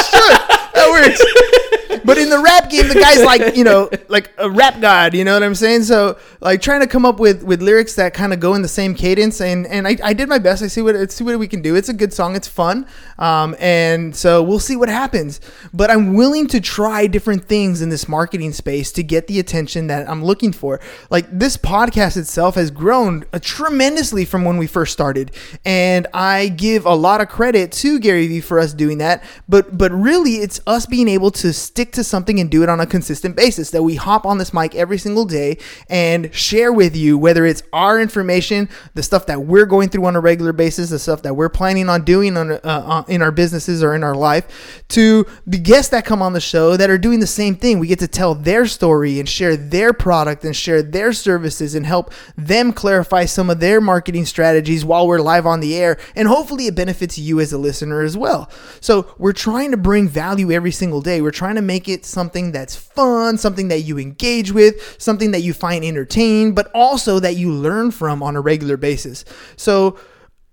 sure, 0.08 0.38
that 0.74 0.88
works. 0.90 1.97
But 2.08 2.18
in 2.18 2.30
the 2.30 2.40
rap 2.40 2.70
game, 2.70 2.88
the 2.88 2.94
guy's 2.94 3.22
like 3.22 3.58
you 3.58 3.66
know 3.66 3.90
like 4.08 4.32
a 4.38 4.50
rap 4.50 4.80
god. 4.80 5.14
You 5.14 5.26
know 5.26 5.34
what 5.34 5.44
I'm 5.44 5.56
saying? 5.56 5.84
So 5.84 6.18
like 6.40 6.62
trying 6.62 6.80
to 6.80 6.88
come 6.88 7.06
up 7.06 7.20
with 7.20 7.44
with 7.44 7.62
lyrics 7.62 7.96
that 7.96 8.14
kind 8.14 8.32
of 8.32 8.40
go 8.40 8.54
in 8.54 8.62
the 8.62 8.70
same 8.70 8.96
cadence, 8.96 9.42
and 9.42 9.68
and 9.68 9.86
I, 9.86 9.98
I 10.02 10.14
did 10.14 10.30
my 10.30 10.40
best. 10.40 10.64
I 10.64 10.68
see 10.68 10.82
what 10.82 11.12
see 11.12 11.26
what 11.26 11.38
we 11.38 11.50
can 11.50 11.62
do. 11.62 11.76
It's 11.76 11.90
a 11.90 11.94
good 11.94 12.14
song. 12.14 12.38
It's 12.38 12.48
fun, 12.48 12.88
um, 13.20 13.58
and 13.60 14.16
so 14.16 14.42
we'll 14.42 14.58
see 14.58 14.78
what 14.78 14.88
happens. 14.88 15.42
But 15.74 15.92
I'm 15.92 16.14
willing 16.14 16.48
to 16.48 16.62
try 16.62 17.08
different 17.08 17.44
things 17.44 17.82
in 17.82 17.90
this 17.90 18.08
marketing 18.08 18.54
space 18.54 18.94
to 18.94 19.04
get 19.04 19.28
the 19.28 19.38
attention 19.38 19.88
that 19.88 20.10
I'm 20.10 20.24
looking 20.24 20.54
for. 20.54 20.80
Like 21.10 21.28
this 21.30 21.58
podcast 21.58 22.16
itself 22.16 22.56
has 22.56 22.72
grown 22.72 23.26
tremendously 23.42 24.24
from 24.24 24.46
when 24.46 24.56
we 24.56 24.66
first 24.66 24.94
started, 24.94 25.32
and 25.66 26.08
I 26.14 26.48
give 26.48 26.86
a 26.86 26.96
lot 26.96 27.20
of 27.20 27.28
credit 27.28 27.74
to 27.74 28.00
Gary 28.00 28.28
Vee 28.28 28.40
for 28.40 28.62
us 28.62 28.74
doing 28.74 29.00
that. 29.00 29.26
But 29.50 29.78
but 29.78 29.92
really, 29.92 30.36
it's 30.36 30.62
us 30.66 30.86
being 30.86 31.10
able 31.10 31.32
to 31.32 31.52
stick 31.52 31.97
to 31.98 32.04
something 32.04 32.40
and 32.40 32.50
do 32.50 32.64
it 32.64 32.70
on 32.70 32.80
a 32.80 32.86
consistent 32.86 33.36
basis. 33.36 33.72
That 33.72 33.84
we 33.84 33.96
hop 33.96 34.26
on 34.26 34.38
this 34.38 34.54
mic 34.54 34.74
every 34.74 34.98
single 34.98 35.26
day 35.26 35.58
and 35.90 36.34
share 36.34 36.72
with 36.72 36.96
you 36.96 37.18
whether 37.18 37.46
it's 37.46 37.64
our 37.74 38.00
information, 38.00 38.70
the 38.94 39.04
stuff 39.04 39.26
that 39.26 39.42
we're 39.42 39.66
going 39.66 39.90
through 39.90 40.06
on 40.06 40.16
a 40.16 40.20
regular 40.20 40.54
basis, 40.54 40.90
the 40.90 41.00
stuff 41.00 41.22
that 41.24 41.36
we're 41.36 41.50
planning 41.50 41.90
on 41.90 42.04
doing 42.04 42.38
on, 42.38 42.52
uh, 42.52 42.60
uh, 42.64 43.04
in 43.08 43.22
our 43.22 43.32
businesses 43.32 43.84
or 43.84 43.94
in 43.94 44.04
our 44.04 44.16
life, 44.16 44.84
to 44.90 45.26
the 45.46 45.58
guests 45.58 45.92
that 45.92 46.06
come 46.06 46.22
on 46.22 46.34
the 46.34 46.40
show 46.40 46.78
that 46.78 46.90
are 46.90 46.98
doing 46.98 47.20
the 47.20 47.28
same 47.28 47.56
thing. 47.56 47.80
We 47.80 47.88
get 47.88 48.00
to 48.00 48.08
tell 48.08 48.36
their 48.36 48.66
story 48.66 49.20
and 49.20 49.28
share 49.28 49.58
their 49.58 49.94
product 49.94 50.46
and 50.46 50.56
share 50.56 50.82
their 50.82 51.12
services 51.12 51.76
and 51.76 51.86
help 51.86 52.14
them 52.38 52.72
clarify 52.72 53.26
some 53.26 53.50
of 53.50 53.60
their 53.60 53.82
marketing 53.82 54.26
strategies 54.26 54.86
while 54.86 55.08
we're 55.08 55.20
live 55.20 55.46
on 55.46 55.60
the 55.60 55.76
air. 55.76 55.98
And 56.16 56.28
hopefully 56.28 56.68
it 56.68 56.76
benefits 56.76 57.18
you 57.18 57.40
as 57.40 57.52
a 57.52 57.58
listener 57.58 58.02
as 58.02 58.16
well. 58.16 58.50
So 58.80 59.14
we're 59.18 59.34
trying 59.34 59.72
to 59.72 59.78
bring 59.78 60.08
value 60.08 60.52
every 60.52 60.72
single 60.72 61.02
day. 61.02 61.22
We're 61.22 61.32
trying 61.32 61.56
to 61.56 61.62
make 61.62 61.87
it 61.90 62.06
something 62.06 62.52
that's 62.52 62.76
fun, 62.76 63.38
something 63.38 63.68
that 63.70 63.82
you 63.82 63.98
engage 63.98 64.52
with, 64.52 64.96
something 65.02 65.32
that 65.32 65.42
you 65.42 65.54
find 65.54 65.84
entertaining, 65.84 66.54
but 66.54 66.70
also 66.74 67.20
that 67.20 67.36
you 67.36 67.52
learn 67.52 67.92
from 67.92 68.22
on 68.24 68.36
a 68.36 68.42
regular 68.42 68.78
basis. 68.78 69.26
So 69.56 69.98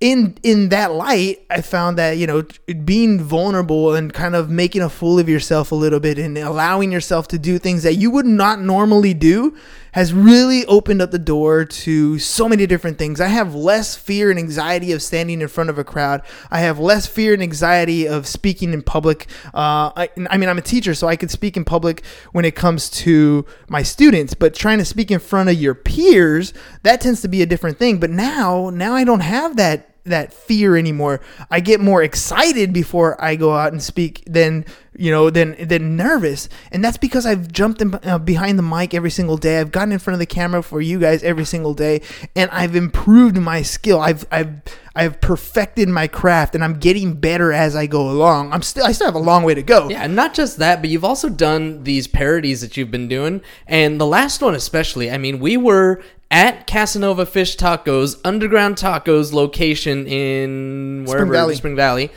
in 0.01 0.37
in 0.43 0.69
that 0.69 0.93
light, 0.93 1.47
I 1.51 1.63
found 1.63 1.99
that 1.99 2.19
you 2.19 2.27
know 2.27 2.45
being 2.85 3.21
vulnerable 3.21 3.95
and 3.95 4.13
kind 4.13 4.35
of 4.35 4.51
making 4.51 4.83
a 4.83 4.91
fool 4.91 5.19
of 5.19 5.29
yourself 5.29 5.73
a 5.73 5.75
little 5.75 6.01
bit 6.01 6.19
and 6.19 6.37
allowing 6.37 6.93
yourself 6.93 7.29
to 7.29 7.39
do 7.39 7.59
things 7.59 7.85
that 7.85 7.95
you 7.95 8.11
would 8.11 8.27
not 8.27 8.61
normally 8.61 9.15
do 9.15 9.57
has 9.95 10.13
really 10.13 10.67
opened 10.67 11.01
up 11.01 11.13
the 11.13 11.19
door 11.21 11.65
to 11.65 12.19
so 12.19 12.49
many 12.49 12.67
different 12.67 12.99
things. 12.99 13.21
I 13.21 13.29
have 13.29 13.55
less 13.55 13.95
fear 13.95 14.29
and 14.29 14.41
anxiety 14.41 14.91
of 14.91 15.01
standing 15.01 15.41
in 15.41 15.47
front 15.47 15.71
of 15.71 15.79
a 15.79 15.85
crowd. 15.85 16.23
I 16.51 16.59
have 16.59 16.81
less 16.81 17.07
fear 17.07 17.33
and 17.33 17.41
anxiety 17.41 18.09
of 18.09 18.27
speaking 18.27 18.73
in 18.73 18.83
public. 18.83 19.29
Uh, 19.55 19.95
I, 19.95 20.11
I 20.31 20.37
mean, 20.37 20.49
I'm 20.49 20.59
a 20.59 20.63
teacher, 20.63 20.95
so 20.95 21.07
I 21.07 21.15
could 21.15 21.31
speak 21.31 21.57
in 21.57 21.65
public 21.65 22.05
when 22.33 22.45
it 22.45 22.57
comes 22.57 22.91
to 22.91 23.47
my 23.69 23.85
students, 23.85 24.35
but 24.35 24.53
trying 24.53 24.79
to 24.79 24.85
speak 24.85 25.13
in 25.13 25.21
front 25.21 25.49
of 25.49 25.55
your 25.55 25.77
peers, 25.77 26.53
that 26.83 27.01
tends 27.01 27.23
to 27.23 27.29
be 27.29 27.41
a 27.41 27.47
different 27.47 27.79
thing. 27.79 28.01
But 28.01 28.11
now, 28.11 28.71
now 28.71 28.97
I 28.97 29.05
don't 29.05 29.21
have 29.21 29.55
that 29.59 29.94
that 30.05 30.33
fear 30.33 30.77
anymore. 30.77 31.21
I 31.51 31.61
get 31.61 31.81
more 31.81 32.03
excited 32.03 32.73
before 32.73 33.23
I 33.23 33.37
go 33.37 33.55
out 33.55 33.73
and 33.73 33.83
speak 33.83 34.23
than 34.27 34.65
you 34.97 35.11
know 35.11 35.29
than 35.31 35.57
than 35.67 35.97
nervous, 35.97 36.49
and 36.71 36.85
that's 36.85 36.99
because 36.99 37.27
I've 37.27 37.51
jumped 37.51 37.83
in, 37.83 37.99
uh, 38.05 38.19
behind 38.19 38.59
the 38.59 38.63
mic 38.63 38.95
every 38.95 39.11
single 39.11 39.37
day. 39.37 39.59
I've 39.59 39.73
gotten 39.73 39.93
in 39.93 39.99
front 39.99 40.15
of 40.15 40.19
the 40.21 40.27
camera 40.27 40.63
for 40.63 40.81
you 40.81 41.01
guys 41.01 41.23
every 41.23 41.45
single 41.45 41.75
day, 41.75 42.03
and 42.37 42.51
I've 42.51 42.77
improved 42.77 43.37
my 43.37 43.63
skill. 43.63 44.01
I've 44.01 44.27
I've 44.31 44.61
I've 44.95 45.21
perfected 45.21 45.89
my 45.89 46.07
craft, 46.07 46.55
and 46.55 46.63
I'm 46.63 46.79
getting 46.79 47.15
better 47.15 47.53
as 47.53 47.75
I 47.75 47.87
go 47.87 48.09
along. 48.09 48.53
I'm 48.53 48.63
still 48.63 48.85
I 48.85 48.93
still 48.93 49.07
have 49.07 49.17
a 49.17 49.19
long 49.19 49.43
way 49.43 49.55
to 49.55 49.63
go. 49.63 49.89
Yeah, 49.89 50.05
and 50.05 50.15
not 50.15 50.35
just 50.35 50.59
that, 50.59 50.81
but 50.81 50.91
you've 50.91 51.05
also 51.05 51.29
done 51.29 51.83
these 51.83 52.07
parodies 52.07 52.61
that 52.61 52.77
you've 52.77 52.91
been 52.91 53.09
doing, 53.09 53.41
and 53.67 54.01
the 54.01 54.07
last 54.07 54.43
one 54.43 54.55
especially. 54.55 55.11
I 55.11 55.19
mean, 55.19 55.41
we 55.41 55.57
were 55.57 56.03
at 56.31 56.67
Casanova 56.67 57.27
Fish 57.27 57.57
Tacos, 57.57 58.19
Underground 58.25 58.77
Tacos 58.77 59.33
location 59.33 60.07
in 60.07 61.05
wherever 61.07 61.33
Valley. 61.33 61.55
Spring 61.55 61.77
Valley, 61.77 62.11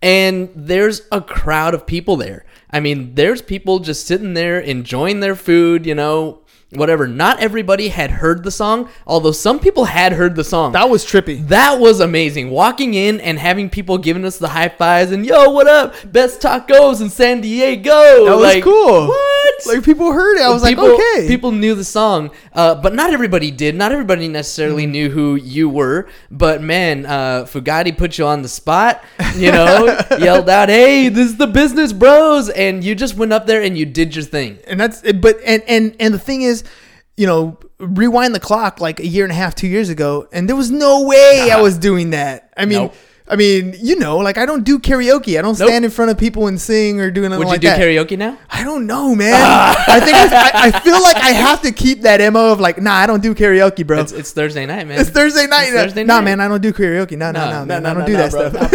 and 0.00 0.50
there's 0.54 1.02
a 1.10 1.20
crowd 1.20 1.74
of 1.74 1.86
people 1.86 2.16
there. 2.16 2.44
I 2.70 2.80
mean, 2.80 3.14
there's 3.14 3.42
people 3.42 3.78
just 3.80 4.06
sitting 4.06 4.34
there 4.34 4.58
enjoying 4.58 5.20
their 5.20 5.36
food, 5.36 5.86
you 5.86 5.94
know, 5.94 6.42
whatever. 6.70 7.06
Not 7.06 7.40
everybody 7.40 7.88
had 7.88 8.10
heard 8.10 8.44
the 8.44 8.50
song, 8.50 8.88
although 9.06 9.32
some 9.32 9.60
people 9.60 9.84
had 9.84 10.12
heard 10.12 10.36
the 10.36 10.44
song. 10.44 10.72
That 10.72 10.88
was 10.88 11.04
trippy. 11.04 11.46
That 11.48 11.78
was 11.78 12.00
amazing. 12.00 12.50
Walking 12.50 12.94
in 12.94 13.20
and 13.20 13.38
having 13.38 13.68
people 13.70 13.98
giving 13.98 14.24
us 14.24 14.38
the 14.38 14.48
high 14.48 14.70
fives 14.70 15.12
and 15.12 15.24
yo, 15.26 15.50
what 15.50 15.66
up? 15.66 15.94
Best 16.10 16.40
tacos 16.40 17.00
in 17.00 17.10
San 17.10 17.40
Diego. 17.40 18.24
That 18.24 18.36
was 18.36 18.54
Like, 18.54 18.64
cool. 18.64 19.08
What? 19.08 19.31
Like 19.66 19.84
people 19.84 20.12
heard 20.12 20.36
it. 20.38 20.42
I 20.42 20.48
was 20.50 20.62
people, 20.64 20.84
like, 20.84 20.94
okay. 21.16 21.28
People 21.28 21.52
knew 21.52 21.74
the 21.74 21.84
song, 21.84 22.30
uh, 22.52 22.74
but 22.74 22.94
not 22.94 23.12
everybody 23.12 23.50
did. 23.50 23.74
Not 23.74 23.92
everybody 23.92 24.28
necessarily 24.28 24.86
Mm. 24.86 24.90
knew 24.90 25.10
who 25.10 25.34
you 25.36 25.68
were. 25.68 26.08
But 26.30 26.62
man, 26.62 27.06
uh, 27.06 27.44
Fugatti 27.44 27.96
put 27.96 28.18
you 28.18 28.26
on 28.26 28.42
the 28.42 28.48
spot. 28.48 29.02
You 29.36 29.52
know, 29.52 29.98
yelled 30.18 30.48
out, 30.50 30.68
"Hey, 30.68 31.08
this 31.08 31.26
is 31.30 31.36
the 31.36 31.46
Business 31.46 31.92
Bros," 31.92 32.48
and 32.48 32.82
you 32.82 32.94
just 32.94 33.16
went 33.16 33.32
up 33.32 33.46
there 33.46 33.62
and 33.62 33.76
you 33.78 33.86
did 33.86 34.14
your 34.16 34.24
thing. 34.24 34.58
and 34.66 34.78
that's 34.80 35.00
but 35.12 35.38
and 35.44 35.62
and 35.68 35.94
and 36.00 36.12
the 36.14 36.18
thing 36.18 36.42
is 36.42 36.64
you 37.16 37.26
know 37.26 37.58
rewind 37.78 38.34
the 38.34 38.40
clock 38.40 38.80
like 38.80 39.00
a 39.00 39.06
year 39.06 39.24
and 39.24 39.32
a 39.32 39.34
half 39.34 39.54
two 39.54 39.66
years 39.66 39.88
ago 39.88 40.26
and 40.32 40.48
there 40.48 40.56
was 40.56 40.70
no 40.70 41.02
way 41.02 41.48
i 41.52 41.60
was 41.60 41.76
doing 41.76 42.10
that 42.10 42.52
i 42.56 42.64
mean 42.64 42.78
Nope. 42.84 42.94
I 43.28 43.36
mean 43.36 43.74
you 43.80 43.96
know 43.96 44.18
like 44.18 44.36
i 44.36 44.44
don't 44.44 44.64
do 44.64 44.78
karaoke 44.78 45.38
i 45.38 45.42
don't 45.42 45.58
Nope. 45.58 45.68
stand 45.68 45.84
in 45.84 45.90
front 45.90 46.10
of 46.10 46.18
people 46.18 46.46
and 46.48 46.60
sing 46.60 47.00
or 47.00 47.10
do 47.10 47.24
anything 47.24 47.38
Would 47.38 47.46
you 47.46 47.52
like 47.52 47.60
do 47.60 47.68
that 47.68 47.80
karaoke 47.80 48.18
now? 48.18 48.36
i 48.50 48.64
don't 48.64 48.86
know 48.86 49.14
man 49.14 49.34
ah. 49.36 49.84
i 49.88 50.00
think 50.00 50.16
I, 50.16 50.68
I 50.68 50.80
feel 50.80 51.00
like 51.02 51.16
i 51.16 51.30
have 51.30 51.62
to 51.62 51.72
keep 51.72 52.02
that 52.02 52.20
mo 52.32 52.52
of 52.52 52.60
like 52.60 52.78
nah 52.80 52.94
i 52.94 53.06
don't 53.06 53.22
do 53.22 53.34
karaoke 53.34 53.86
bro 53.86 54.00
It's, 54.00 54.12
it's 54.12 54.32
Thursday 54.32 54.66
night, 54.66 54.86
man. 54.86 55.00
it's 55.00 55.10
Thursday 55.10 55.46
night. 55.46 55.68
It's 55.68 55.76
uh, 55.76 55.82
Thursday 55.84 56.04
nah, 56.04 56.20
man, 56.20 56.40
I 56.40 56.48
don't 56.48 56.60
do 56.60 56.72
karaoke. 56.72 57.16
No, 57.16 57.30
no, 57.30 57.50
no, 57.50 57.64
man, 57.64 57.86
I 57.86 57.94
don't 57.94 58.00
no, 58.00 58.06
do 58.06 58.12
no, 58.14 58.28
that 58.28 58.30
bro, 58.30 58.50
stuff. 58.50 58.70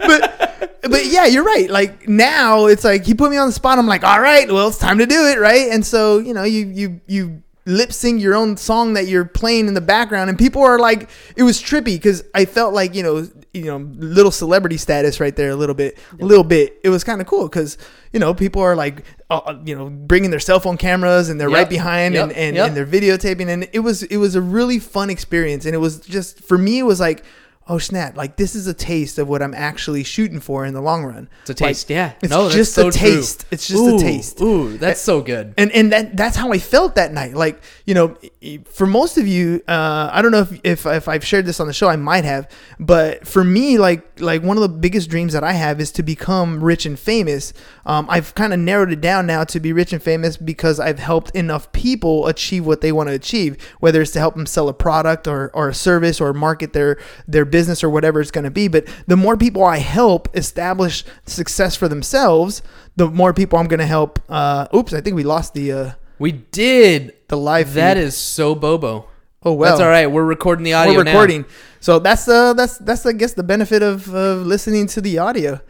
but 0.00 0.90
but 0.90 1.06
yeah, 1.06 1.26
you're 1.26 1.44
right. 1.44 1.68
Like 1.70 2.08
now, 2.08 2.66
it's 2.66 2.84
like 2.84 3.04
he 3.04 3.14
put 3.14 3.30
me 3.30 3.36
on 3.36 3.48
the 3.48 3.52
spot. 3.52 3.78
I'm 3.78 3.86
like, 3.86 4.04
all 4.04 4.20
right, 4.20 4.50
well, 4.50 4.68
it's 4.68 4.78
time 4.78 4.98
to 4.98 5.06
do 5.06 5.26
it, 5.28 5.38
right? 5.38 5.70
And 5.70 5.84
so 5.84 6.18
you 6.18 6.34
know, 6.34 6.44
you 6.44 6.66
you 6.66 7.00
you 7.06 7.42
lip 7.70 7.92
sync 7.92 8.20
your 8.20 8.34
own 8.34 8.56
song 8.56 8.94
that 8.94 9.06
you're 9.06 9.24
playing 9.24 9.68
in 9.68 9.74
the 9.74 9.80
background, 9.80 10.28
and 10.30 10.38
people 10.38 10.62
are 10.62 10.78
like, 10.78 11.08
it 11.36 11.42
was 11.42 11.62
trippy 11.62 11.94
because 11.96 12.22
I 12.34 12.44
felt 12.44 12.74
like 12.74 12.94
you 12.94 13.02
know 13.02 13.28
you 13.52 13.64
know 13.64 13.78
little 13.96 14.30
celebrity 14.30 14.76
status 14.76 15.20
right 15.20 15.34
there 15.34 15.50
a 15.50 15.56
little 15.56 15.74
bit, 15.74 15.98
a 16.20 16.24
little 16.24 16.44
bit. 16.44 16.78
It 16.84 16.88
was 16.90 17.04
kind 17.04 17.20
of 17.20 17.26
cool 17.26 17.48
because 17.48 17.78
you 18.12 18.20
know 18.20 18.34
people 18.34 18.62
are 18.62 18.76
like. 18.76 19.04
Uh, 19.32 19.56
you 19.64 19.76
know, 19.76 19.88
bringing 19.88 20.32
their 20.32 20.40
cell 20.40 20.58
phone 20.58 20.76
cameras 20.76 21.28
and 21.28 21.40
they're 21.40 21.48
Yep. 21.48 21.56
right 21.56 21.68
behind 21.68 22.16
and, 22.16 22.32
and, 22.32 22.56
Yep. 22.56 22.66
and 22.66 22.76
they're 22.76 22.84
videotaping 22.84 23.46
and 23.46 23.68
it 23.72 23.78
was 23.78 24.02
it 24.02 24.16
was 24.16 24.34
a 24.34 24.40
really 24.40 24.80
fun 24.80 25.08
experience 25.08 25.64
and 25.66 25.72
it 25.72 25.78
was 25.78 26.00
just 26.00 26.40
for 26.42 26.58
me 26.58 26.80
it 26.80 26.82
was 26.82 26.98
like 26.98 27.22
oh 27.70 27.78
snap 27.78 28.16
like 28.16 28.36
this 28.36 28.54
is 28.54 28.66
a 28.66 28.74
taste 28.74 29.16
of 29.16 29.28
what 29.28 29.40
i'm 29.40 29.54
actually 29.54 30.02
shooting 30.02 30.40
for 30.40 30.66
in 30.66 30.74
the 30.74 30.80
long 30.80 31.04
run 31.04 31.28
It's 31.42 31.50
a 31.50 31.54
taste, 31.54 31.88
Like, 31.88 31.94
yeah. 31.94 32.12
it's 32.20 32.30
no, 32.30 32.50
just 32.50 32.74
so 32.74 32.88
a 32.88 32.90
true. 32.90 33.00
taste 33.00 33.46
it's 33.50 33.66
just 33.68 33.80
Ooh, 33.82 33.96
a 33.96 33.98
taste 34.00 34.40
Ooh, 34.40 34.76
that's 34.76 35.00
so 35.00 35.20
good. 35.22 35.54
and 35.56 35.70
and 35.72 35.92
that 35.92 36.16
that's 36.16 36.36
how 36.36 36.52
I 36.52 36.58
felt 36.58 36.96
that 36.96 37.12
night. 37.12 37.34
Like 37.34 37.62
you 37.86 37.94
know, 37.94 38.16
for 38.64 38.86
most 38.86 39.18
of 39.18 39.26
you, 39.26 39.62
uh, 39.68 40.10
I 40.12 40.20
don't 40.22 40.32
know 40.32 40.40
if, 40.40 40.60
if 40.64 40.86
if 40.86 41.06
I've 41.08 41.24
shared 41.24 41.46
this 41.46 41.60
on 41.60 41.66
the 41.68 41.72
show, 41.72 41.88
I 41.88 41.96
might 41.96 42.24
have, 42.24 42.50
but 42.80 43.26
for 43.26 43.44
me, 43.44 43.78
like 43.78 44.20
like 44.20 44.42
one 44.42 44.56
of 44.56 44.62
the 44.62 44.68
biggest 44.68 45.08
dreams 45.10 45.32
that 45.34 45.44
I 45.44 45.52
have 45.52 45.80
is 45.80 45.92
to 45.92 46.02
become 46.02 46.62
rich 46.64 46.86
and 46.86 46.98
famous. 46.98 47.52
Um, 47.86 48.06
I've 48.10 48.34
kind 48.34 48.52
of 48.52 48.58
narrowed 48.58 48.90
it 48.92 49.00
down 49.00 49.26
now 49.26 49.44
to 49.44 49.60
be 49.60 49.72
rich 49.72 49.92
and 49.92 50.02
famous 50.02 50.36
because 50.36 50.80
I've 50.80 50.98
helped 50.98 51.30
enough 51.36 51.70
people 51.72 52.26
achieve 52.26 52.66
what 52.66 52.80
they 52.80 52.92
want 52.92 53.08
to 53.10 53.14
achieve, 53.14 53.56
whether 53.80 54.00
it's 54.02 54.12
to 54.12 54.18
help 54.18 54.34
them 54.34 54.46
sell 54.46 54.68
a 54.68 54.74
product 54.74 55.26
or, 55.28 55.50
or 55.54 55.68
a 55.68 55.74
service 55.74 56.20
or 56.20 56.32
market 56.32 56.72
their 56.72 56.98
their 57.28 57.44
business 57.44 57.59
or 57.84 57.90
whatever 57.90 58.20
it's 58.20 58.30
going 58.30 58.44
to 58.44 58.50
be. 58.50 58.68
But 58.68 58.86
the 59.06 59.16
more 59.16 59.36
people 59.36 59.64
I 59.64 59.78
help 59.78 60.28
establish 60.36 61.04
success 61.26 61.76
for 61.76 61.88
themselves, 61.88 62.62
the 62.96 63.08
more 63.08 63.32
people 63.34 63.58
I'm 63.58 63.68
going 63.68 63.80
to 63.80 63.86
help. 63.86 64.18
Uh, 64.28 64.66
oops, 64.74 64.92
I 64.92 65.00
think 65.00 65.16
we 65.16 65.22
lost 65.24 65.54
the. 65.54 65.72
Uh, 65.72 65.92
We 66.18 66.32
did. 66.32 67.14
the 67.28 67.36
live 67.36 67.74
That 67.74 67.96
feed. 67.96 68.02
is 68.04 68.16
so 68.16 68.54
bobo. 68.54 69.06
oh 69.42 69.52
well 69.54 69.70
That's 69.70 69.80
all 69.80 69.88
right. 69.88 70.06
We're 70.10 70.24
recording 70.24 70.64
the 70.64 70.74
audio 70.74 70.94
we're 70.96 71.04
now. 71.04 71.12
recording 71.12 71.44
so 71.80 71.98
that's 71.98 72.28
uh 72.28 72.52
that's 72.52 72.76
that's 72.76 73.06
i 73.06 73.12
guess 73.12 73.32
the 73.32 73.42
benefit 73.42 73.82
of, 73.82 74.12
of 74.14 74.44
listening 74.46 74.86
to 74.88 75.00
the 75.00 75.16
audio 75.16 75.60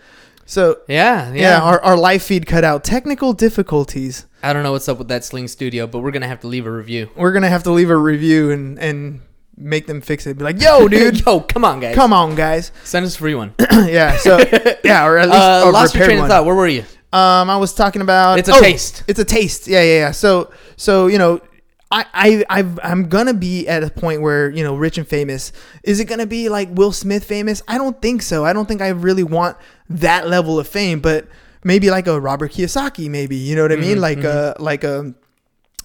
so 0.44 0.80
Yeah, 0.88 1.30
yeah. 1.32 1.40
yeah, 1.40 1.61
our, 1.62 1.78
our 1.85 1.97
live 1.97 2.20
feed 2.20 2.47
cut 2.47 2.64
out 2.64 2.82
technical 2.82 3.32
difficulties 3.32 4.26
I 4.42 4.52
don't 4.52 4.62
know 4.64 4.73
what's 4.73 4.88
up 4.88 4.99
with 4.99 5.06
that 5.09 5.23
Sling 5.23 5.47
Studio, 5.49 5.87
but 5.87 5.99
we're 6.00 6.11
gonna 6.11 6.26
have 6.26 6.40
to 6.40 6.49
leave 6.49 6.66
a 6.66 6.70
review. 6.73 7.11
we're 7.14 7.30
gonna 7.32 7.49
have 7.50 7.62
to 7.64 7.70
leave 7.70 7.90
a 7.90 7.97
review 7.97 8.50
and 8.50 8.76
and 8.78 9.20
make 9.57 9.87
them 9.87 10.00
fix 10.00 10.26
it 10.26 10.38
be 10.38 10.45
like 10.45 10.61
yo 10.61 10.88
dude 10.95 11.25
Yo, 11.25 11.40
come 11.40 11.64
on, 11.64 11.80
guys. 11.80 11.95
come 11.95 12.12
on 12.12 12.35
guys 12.35 12.73
Send 12.85 13.04
us 13.04 13.14
a 13.14 13.19
free 13.19 13.35
one. 13.35 13.52
yeah 13.73 14.16
so 14.16 14.38
yeah 14.85 15.07
or 15.07 15.19
at 15.19 15.28
least 15.28 15.40
Uh, 15.40 15.64
a 15.66 15.71
lost 15.71 15.95
your 15.95 16.02
repaired 16.02 16.07
train 16.16 16.23
of 16.25 16.28
thought. 16.28 16.45
Where 16.45 16.54
were 16.54 16.69
you? 16.69 16.85
Um, 17.12 17.50
I 17.50 17.57
was 17.57 17.75
talking 17.75 18.02
about 18.02 18.38
It's 18.38 18.49
a 18.49 18.54
oh, 18.54 18.61
taste. 18.61 19.02
It's 19.09 19.19
a 19.19 19.25
taste. 19.25 19.66
Yeah, 19.66 19.83
yeah, 19.83 19.95
yeah. 19.99 20.11
So, 20.12 20.52
so 20.76 21.09
you 21.09 21.19
know, 21.19 21.40
I, 21.90 22.07
I, 22.14 22.45
I've, 22.49 22.78
I'm 22.85 23.09
gonna 23.09 23.35
be 23.35 23.66
at 23.66 23.83
a 23.83 23.90
point 23.90 24.23
where 24.23 24.49
you 24.49 24.62
know, 24.62 24.76
rich 24.76 24.97
and 24.97 25.07
famous. 25.09 25.50
Is 25.83 25.99
it 25.99 26.04
gonna 26.04 26.26
be 26.26 26.49
like 26.49 26.69
Will 26.71 26.92
Smith 26.92 27.25
famous? 27.25 27.62
I 27.66 27.78
don't 27.78 28.00
think 28.00 28.23
so. 28.23 28.45
I 28.45 28.52
don't 28.52 28.66
think 28.69 28.80
I 28.80 28.90
really 28.90 29.25
want 29.25 29.57
that 29.88 30.28
level 30.28 30.61
of 30.61 30.69
fame, 30.69 31.00
but 31.00 31.26
maybe 31.64 31.90
like 31.90 32.07
a 32.07 32.21
Robert 32.21 32.52
Kiyosaki, 32.52 33.11
maybe. 33.11 33.35
You 33.35 33.57
know 33.57 33.62
what 33.62 33.73
I 33.73 33.76
mean? 33.76 33.99
Mm-hmm, 33.99 34.00
Like 34.00 34.23
a, 34.25 34.54
like 34.61 34.85
a, 34.85 35.12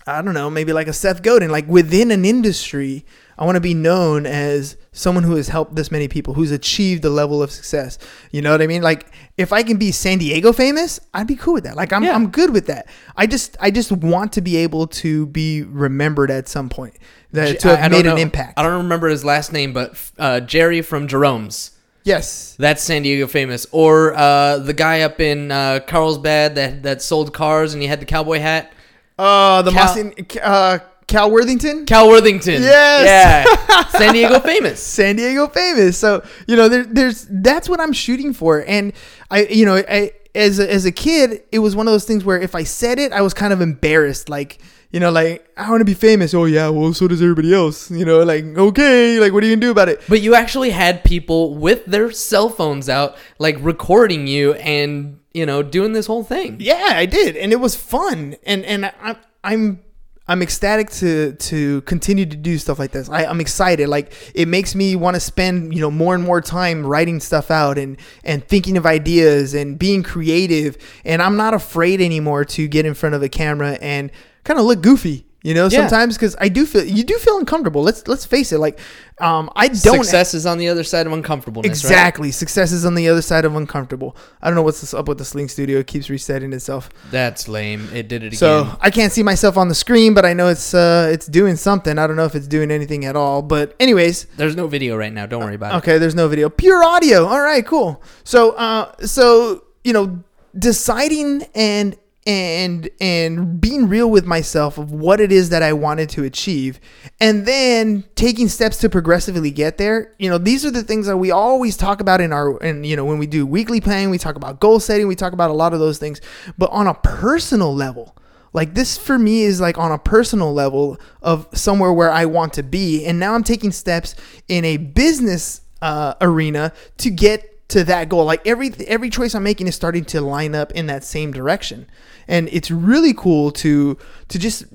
I 0.07 0.21
don't 0.21 0.33
know, 0.35 0.49
maybe 0.51 0.71
like 0.71 0.87
a 0.87 0.93
Seth 0.93 1.23
Godin. 1.23 1.49
Like 1.49 1.67
within 1.67 2.11
an 2.11 2.25
industry, 2.25 3.05
I 3.39 3.45
want 3.45 3.55
to 3.55 3.59
be 3.61 3.73
known 3.73 4.25
as 4.27 4.77
someone 4.91 5.23
who 5.23 5.35
has 5.35 5.47
helped 5.49 5.75
this 5.75 5.89
many 5.91 6.07
people, 6.07 6.35
who's 6.35 6.51
achieved 6.51 7.03
a 7.05 7.09
level 7.09 7.41
of 7.41 7.51
success. 7.51 7.97
You 8.31 8.41
know 8.43 8.51
what 8.51 8.61
I 8.61 8.67
mean? 8.67 8.83
Like 8.83 9.11
if 9.35 9.51
I 9.51 9.63
can 9.63 9.77
be 9.77 9.91
San 9.91 10.19
Diego 10.19 10.53
famous, 10.53 10.99
I'd 11.13 11.25
be 11.27 11.35
cool 11.35 11.55
with 11.55 11.63
that. 11.63 11.75
Like 11.75 11.91
I'm, 11.91 12.03
Yeah. 12.03 12.13
I'm 12.13 12.29
good 12.29 12.51
with 12.53 12.67
that. 12.67 12.87
I 13.17 13.25
just, 13.25 13.57
I 13.59 13.71
just 13.71 13.91
want 13.91 14.33
to 14.33 14.41
be 14.41 14.57
able 14.57 14.85
to 14.87 15.25
be 15.25 15.63
remembered 15.63 16.29
at 16.29 16.47
some 16.47 16.69
point. 16.69 16.95
That 17.31 17.59
to 17.61 17.75
have 17.75 17.79
I 17.79 17.89
don't 17.89 18.03
made 18.05 18.11
an 18.11 18.17
impact. 18.19 18.59
I 18.59 18.63
don't 18.63 18.83
remember 18.83 19.07
his 19.09 19.25
last 19.25 19.51
name, 19.51 19.73
but 19.73 20.11
uh, 20.19 20.39
Jerry 20.39 20.81
from 20.81 21.07
Jerome's. 21.07 21.71
yes. 22.03 22.55
That's 22.59 22.81
San 22.81 23.01
Diego 23.01 23.27
famous. 23.27 23.65
Or 23.71 24.13
uh, 24.15 24.59
the 24.59 24.73
guy 24.73 25.01
up 25.01 25.19
in 25.19 25.51
uh, 25.51 25.79
Carlsbad 25.85 26.55
that, 26.55 26.83
that 26.83 27.01
sold 27.01 27.33
cars 27.33 27.73
and 27.73 27.81
he 27.81 27.87
had 27.89 27.99
the 27.99 28.05
cowboy 28.05 28.39
hat. 28.39 28.71
Uh, 29.17 29.61
the 29.61 29.71
Cal- 29.71 29.83
Mustang, 29.85 30.27
uh, 30.43 30.79
Cal 31.07 31.31
Worthington. 31.31 31.85
Cal 31.85 32.09
Worthington. 32.09 32.61
Yes. 32.61 33.47
Yeah. 33.69 33.83
San 33.99 34.13
Diego 34.13 34.39
famous. 34.41 34.81
San 34.81 35.15
Diego 35.15 35.47
famous. 35.47 35.97
So 35.97 36.23
you 36.47 36.55
know, 36.55 36.67
there, 36.67 36.83
there's 36.83 37.27
that's 37.29 37.69
what 37.69 37.79
I'm 37.79 37.93
shooting 37.93 38.33
for, 38.33 38.63
and 38.67 38.93
I, 39.29 39.45
you 39.45 39.65
know, 39.65 39.75
I 39.75 40.11
as 40.33 40.59
a, 40.59 40.69
as 40.69 40.85
a 40.85 40.91
kid, 40.91 41.43
it 41.51 41.59
was 41.59 41.75
one 41.75 41.87
of 41.87 41.93
those 41.93 42.05
things 42.05 42.25
where 42.25 42.39
if 42.39 42.55
I 42.55 42.63
said 42.63 42.99
it, 42.99 43.13
I 43.13 43.21
was 43.21 43.33
kind 43.33 43.53
of 43.53 43.61
embarrassed, 43.61 44.29
like. 44.29 44.59
You 44.91 45.01
know, 45.01 45.11
like 45.11 45.45
I 45.57 45.69
want 45.69 45.81
to 45.81 45.85
be 45.85 45.93
famous. 45.95 46.33
Oh 46.33 46.45
yeah, 46.45 46.69
well 46.69 46.93
so 46.93 47.05
does 47.05 47.21
everybody 47.21 47.53
else. 47.53 47.91
You 47.91 48.05
know, 48.05 48.23
like 48.23 48.45
okay, 48.45 49.19
like 49.19 49.33
what 49.33 49.43
are 49.43 49.45
you 49.45 49.53
gonna 49.53 49.65
do 49.65 49.71
about 49.71 49.89
it? 49.89 50.01
But 50.07 50.21
you 50.21 50.35
actually 50.35 50.69
had 50.69 51.03
people 51.03 51.53
with 51.55 51.85
their 51.85 52.11
cell 52.11 52.47
phones 52.47 52.87
out, 52.87 53.17
like 53.37 53.57
recording 53.59 54.25
you 54.25 54.53
and, 54.53 55.19
you 55.35 55.45
know, 55.45 55.61
doing 55.61 55.91
this 55.91 56.07
whole 56.07 56.23
thing. 56.23 56.57
Yeah, 56.59 56.91
I 56.93 57.05
did, 57.05 57.35
and 57.35 57.51
it 57.51 57.57
was 57.57 57.75
fun. 57.75 58.37
And 58.45 58.63
and 58.65 58.85
I, 58.85 59.17
I'm 59.43 59.83
I'm 60.29 60.41
ecstatic 60.41 60.89
to 60.91 61.33
to 61.33 61.81
continue 61.81 62.25
to 62.25 62.37
do 62.37 62.57
stuff 62.57 62.79
like 62.79 62.91
this. 62.91 63.09
I, 63.09 63.25
I'm 63.25 63.41
excited. 63.41 63.89
Like 63.89 64.13
it 64.33 64.47
makes 64.47 64.75
me 64.75 64.95
want 64.95 65.15
to 65.15 65.19
spend 65.19 65.75
you 65.75 65.81
know 65.81 65.91
more 65.91 66.15
and 66.15 66.23
more 66.23 66.39
time 66.39 66.85
writing 66.85 67.19
stuff 67.19 67.51
out 67.51 67.77
and 67.77 67.97
and 68.23 68.47
thinking 68.47 68.77
of 68.77 68.85
ideas 68.85 69.53
and 69.53 69.77
being 69.77 70.03
creative. 70.03 70.77
And 71.03 71.21
I'm 71.21 71.35
not 71.35 71.53
afraid 71.53 71.99
anymore 71.99 72.45
to 72.45 72.67
get 72.69 72.85
in 72.85 72.93
front 72.93 73.13
of 73.13 73.21
a 73.21 73.29
camera 73.29 73.77
and 73.81 74.11
kind 74.45 74.57
of 74.57 74.65
look 74.65 74.81
goofy. 74.81 75.24
You 75.45 75.53
know, 75.53 75.65
Yeah. 75.67 75.81
sometimes 75.87 76.15
because 76.15 76.35
I 76.41 76.49
do 76.49 76.65
feel 76.65 76.83
you 76.83 77.03
do 77.03 77.19
feel 77.19 77.37
uncomfortable. 77.37 77.83
Let's 77.83 78.07
let's 78.07 78.25
face 78.25 78.51
it. 78.51 78.57
Like, 78.57 78.79
um, 79.19 79.51
I 79.55 79.67
don't 79.67 80.03
Success 80.03 80.33
is 80.33 80.47
on 80.47 80.57
the 80.57 80.69
other 80.69 80.83
side 80.83 81.05
of 81.05 81.13
uncomfortableness, 81.13 81.83
right? 81.83 81.91
exactly. 81.91 82.31
Success 82.31 82.71
is 82.71 82.83
on 82.83 82.95
the 82.95 83.07
other 83.09 83.21
side 83.21 83.45
of 83.45 83.55
uncomfortable. 83.55 84.17
I 84.41 84.47
don't 84.47 84.55
know 84.55 84.63
what's 84.63 84.91
up 84.91 85.07
with 85.07 85.19
the 85.19 85.25
Sling 85.25 85.47
Studio. 85.47 85.77
It 85.77 85.85
keeps 85.85 86.09
resetting 86.09 86.51
itself. 86.51 86.89
That's 87.11 87.47
lame. 87.47 87.87
It 87.93 88.07
did 88.07 88.23
it 88.23 88.27
again. 88.27 88.37
So 88.39 88.75
I 88.81 88.89
can't 88.89 89.11
see 89.13 89.21
myself 89.21 89.55
on 89.55 89.67
the 89.69 89.75
screen, 89.75 90.15
but 90.15 90.25
I 90.25 90.33
know 90.33 90.47
it's 90.47 90.73
uh 90.73 91.09
it's 91.13 91.27
doing 91.27 91.57
something. 91.57 91.99
I 91.99 92.07
don't 92.07 92.15
know 92.15 92.25
if 92.25 92.33
it's 92.33 92.47
doing 92.47 92.71
anything 92.71 93.05
at 93.05 93.15
all. 93.15 93.43
But 93.43 93.75
anyways, 93.79 94.25
There's 94.37 94.55
no 94.55 94.65
video 94.65 94.97
right 94.97 95.13
now. 95.13 95.27
Don't 95.27 95.43
worry 95.43 95.53
about 95.53 95.75
it. 95.75 95.77
okay, 95.77 95.99
there's 95.99 96.15
no 96.15 96.27
video. 96.27 96.49
Pure 96.49 96.83
audio. 96.83 97.27
All 97.27 97.41
right, 97.41 97.63
cool. 97.63 98.01
So 98.23 98.53
uh 98.53 98.91
so 99.05 99.63
you 99.83 99.93
know, 99.93 100.23
deciding 100.57 101.43
and 101.53 101.95
and 102.25 102.89
and 102.99 103.61
being 103.61 103.87
real 103.87 104.09
with 104.09 104.25
myself 104.25 104.77
of 104.77 104.91
what 104.91 105.19
it 105.19 105.31
is 105.31 105.49
that 105.49 105.61
I 105.61 105.73
wanted 105.73 106.09
to 106.09 106.23
achieve 106.23 106.79
and 107.19 107.45
then 107.45 108.03
taking 108.15 108.47
steps 108.47 108.77
to 108.77 108.89
progressively 108.89 109.51
get 109.51 109.77
there. 109.77 110.13
You 110.17 110.29
know, 110.29 110.39
these 110.39 110.65
are 110.65 110.71
the 110.71 110.81
things 110.81 111.05
that 111.05 111.17
we 111.17 111.29
always 111.29 111.77
talk 111.77 112.01
about 112.01 112.21
in 112.21 112.33
our 112.33 112.61
and 112.63 112.85
you 112.85 112.95
know, 112.95 113.05
when 113.05 113.19
we 113.19 113.27
do 113.27 113.45
weekly 113.45 113.79
planning, 113.79 114.09
we 114.09 114.17
talk 114.17 114.35
about 114.35 114.59
goal 114.59 114.79
setting, 114.79 115.07
we 115.07 115.15
talk 115.15 115.33
about 115.33 115.51
a 115.51 115.53
lot 115.53 115.73
of 115.73 115.79
those 115.79 115.99
things. 115.99 116.19
But 116.57 116.71
on 116.71 116.87
a 116.87 116.95
personal 116.95 117.75
level, 117.75 118.15
like 118.53 118.73
this 118.73 118.97
for 118.97 119.19
me 119.19 119.43
is 119.43 119.61
like 119.61 119.77
on 119.77 119.91
a 119.91 119.99
personal 119.99 120.53
level 120.53 120.97
of 121.21 121.47
somewhere 121.53 121.93
where 121.93 122.11
I 122.11 122.25
want 122.25 122.53
to 122.53 122.63
be. 122.63 123.05
And 123.05 123.19
now 123.19 123.35
I'm 123.35 123.43
taking 123.43 123.71
steps 123.71 124.15
in 124.47 124.65
a 124.65 124.77
business 124.77 125.61
uh, 125.81 126.15
arena 126.21 126.73
to 126.97 127.11
get 127.11 127.54
to 127.67 127.83
that 127.83 128.09
goal. 128.09 128.25
Like 128.25 128.45
every 128.45 128.71
every 128.87 129.09
choice 129.09 129.33
I'm 129.33 129.43
making 129.43 129.67
is 129.67 129.75
starting 129.75 130.05
to 130.05 130.21
line 130.21 130.53
up 130.55 130.71
in 130.71 130.87
that 130.87 131.03
same 131.03 131.31
direction. 131.31 131.87
And 132.27 132.49
it's 132.51 132.71
really 132.71 133.13
cool 133.13 133.51
to 133.51 133.97
to 134.29 134.39
just 134.39 134.65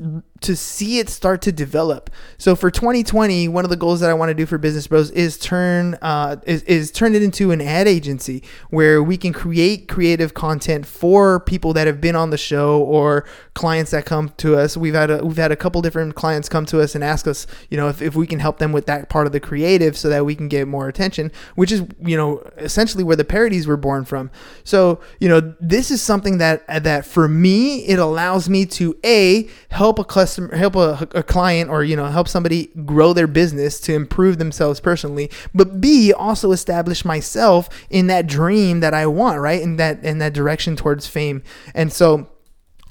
to 0.40 0.56
see 0.56 0.98
it 0.98 1.08
start 1.08 1.42
to 1.42 1.52
develop. 1.52 2.10
So 2.38 2.56
for 2.56 2.70
2020, 2.70 3.48
one 3.48 3.64
of 3.64 3.70
the 3.70 3.76
goals 3.76 4.00
that 4.00 4.08
I 4.08 4.14
want 4.14 4.30
to 4.30 4.34
do 4.34 4.46
for 4.46 4.56
Business 4.56 4.86
Bros 4.86 5.10
is 5.10 5.36
turn 5.36 5.98
uh, 6.00 6.36
is, 6.46 6.62
is 6.62 6.90
turn 6.90 7.14
it 7.14 7.22
into 7.22 7.50
an 7.50 7.60
ad 7.60 7.86
agency 7.86 8.42
where 8.70 9.02
we 9.02 9.16
can 9.16 9.32
create 9.32 9.88
creative 9.88 10.32
content 10.34 10.86
for 10.86 11.40
people 11.40 11.72
that 11.74 11.86
have 11.86 12.00
been 12.00 12.16
on 12.16 12.30
the 12.30 12.38
show 12.38 12.80
or 12.82 13.26
clients 13.54 13.90
that 13.90 14.06
come 14.06 14.30
to 14.38 14.56
us. 14.56 14.76
We've 14.76 14.94
had 14.94 15.10
a, 15.10 15.24
we've 15.24 15.36
had 15.36 15.52
a 15.52 15.56
couple 15.56 15.82
different 15.82 16.14
clients 16.14 16.48
come 16.48 16.66
to 16.66 16.80
us 16.80 16.94
and 16.94 17.04
ask 17.04 17.26
us, 17.26 17.46
you 17.68 17.76
know, 17.76 17.88
if, 17.88 18.00
if 18.00 18.14
we 18.14 18.26
can 18.26 18.38
help 18.38 18.58
them 18.58 18.72
with 18.72 18.86
that 18.86 19.08
part 19.08 19.26
of 19.26 19.32
the 19.32 19.40
creative 19.40 19.96
so 19.96 20.08
that 20.08 20.24
we 20.24 20.34
can 20.34 20.48
get 20.48 20.68
more 20.68 20.88
attention, 20.88 21.30
which 21.56 21.72
is 21.72 21.82
you 22.00 22.16
know 22.16 22.38
essentially 22.56 22.79
where 23.04 23.16
the 23.16 23.24
parodies 23.24 23.66
were 23.66 23.76
born 23.76 24.04
from. 24.04 24.30
So 24.64 25.00
you 25.18 25.28
know 25.28 25.54
this 25.60 25.90
is 25.90 26.02
something 26.02 26.38
that 26.38 26.66
that 26.82 27.04
for 27.04 27.28
me 27.28 27.86
it 27.86 27.98
allows 27.98 28.48
me 28.48 28.66
to 28.66 28.96
a 29.04 29.48
help 29.70 29.98
a 29.98 30.04
customer 30.04 30.54
help 30.54 30.76
a, 30.76 31.08
a 31.14 31.22
client 31.22 31.70
or 31.70 31.84
you 31.84 31.96
know 31.96 32.06
help 32.06 32.28
somebody 32.28 32.66
grow 32.84 33.12
their 33.12 33.26
business 33.26 33.80
to 33.80 33.94
improve 33.94 34.38
themselves 34.38 34.80
personally 34.80 35.30
but 35.54 35.80
b 35.80 36.12
also 36.12 36.52
establish 36.52 37.04
myself 37.04 37.68
in 37.90 38.06
that 38.06 38.26
dream 38.26 38.80
that 38.80 38.94
i 38.94 39.06
want 39.06 39.40
right 39.40 39.62
in 39.62 39.76
that 39.76 40.02
in 40.04 40.18
that 40.18 40.32
direction 40.32 40.76
towards 40.76 41.06
fame 41.06 41.42
and 41.74 41.92
so 41.92 42.28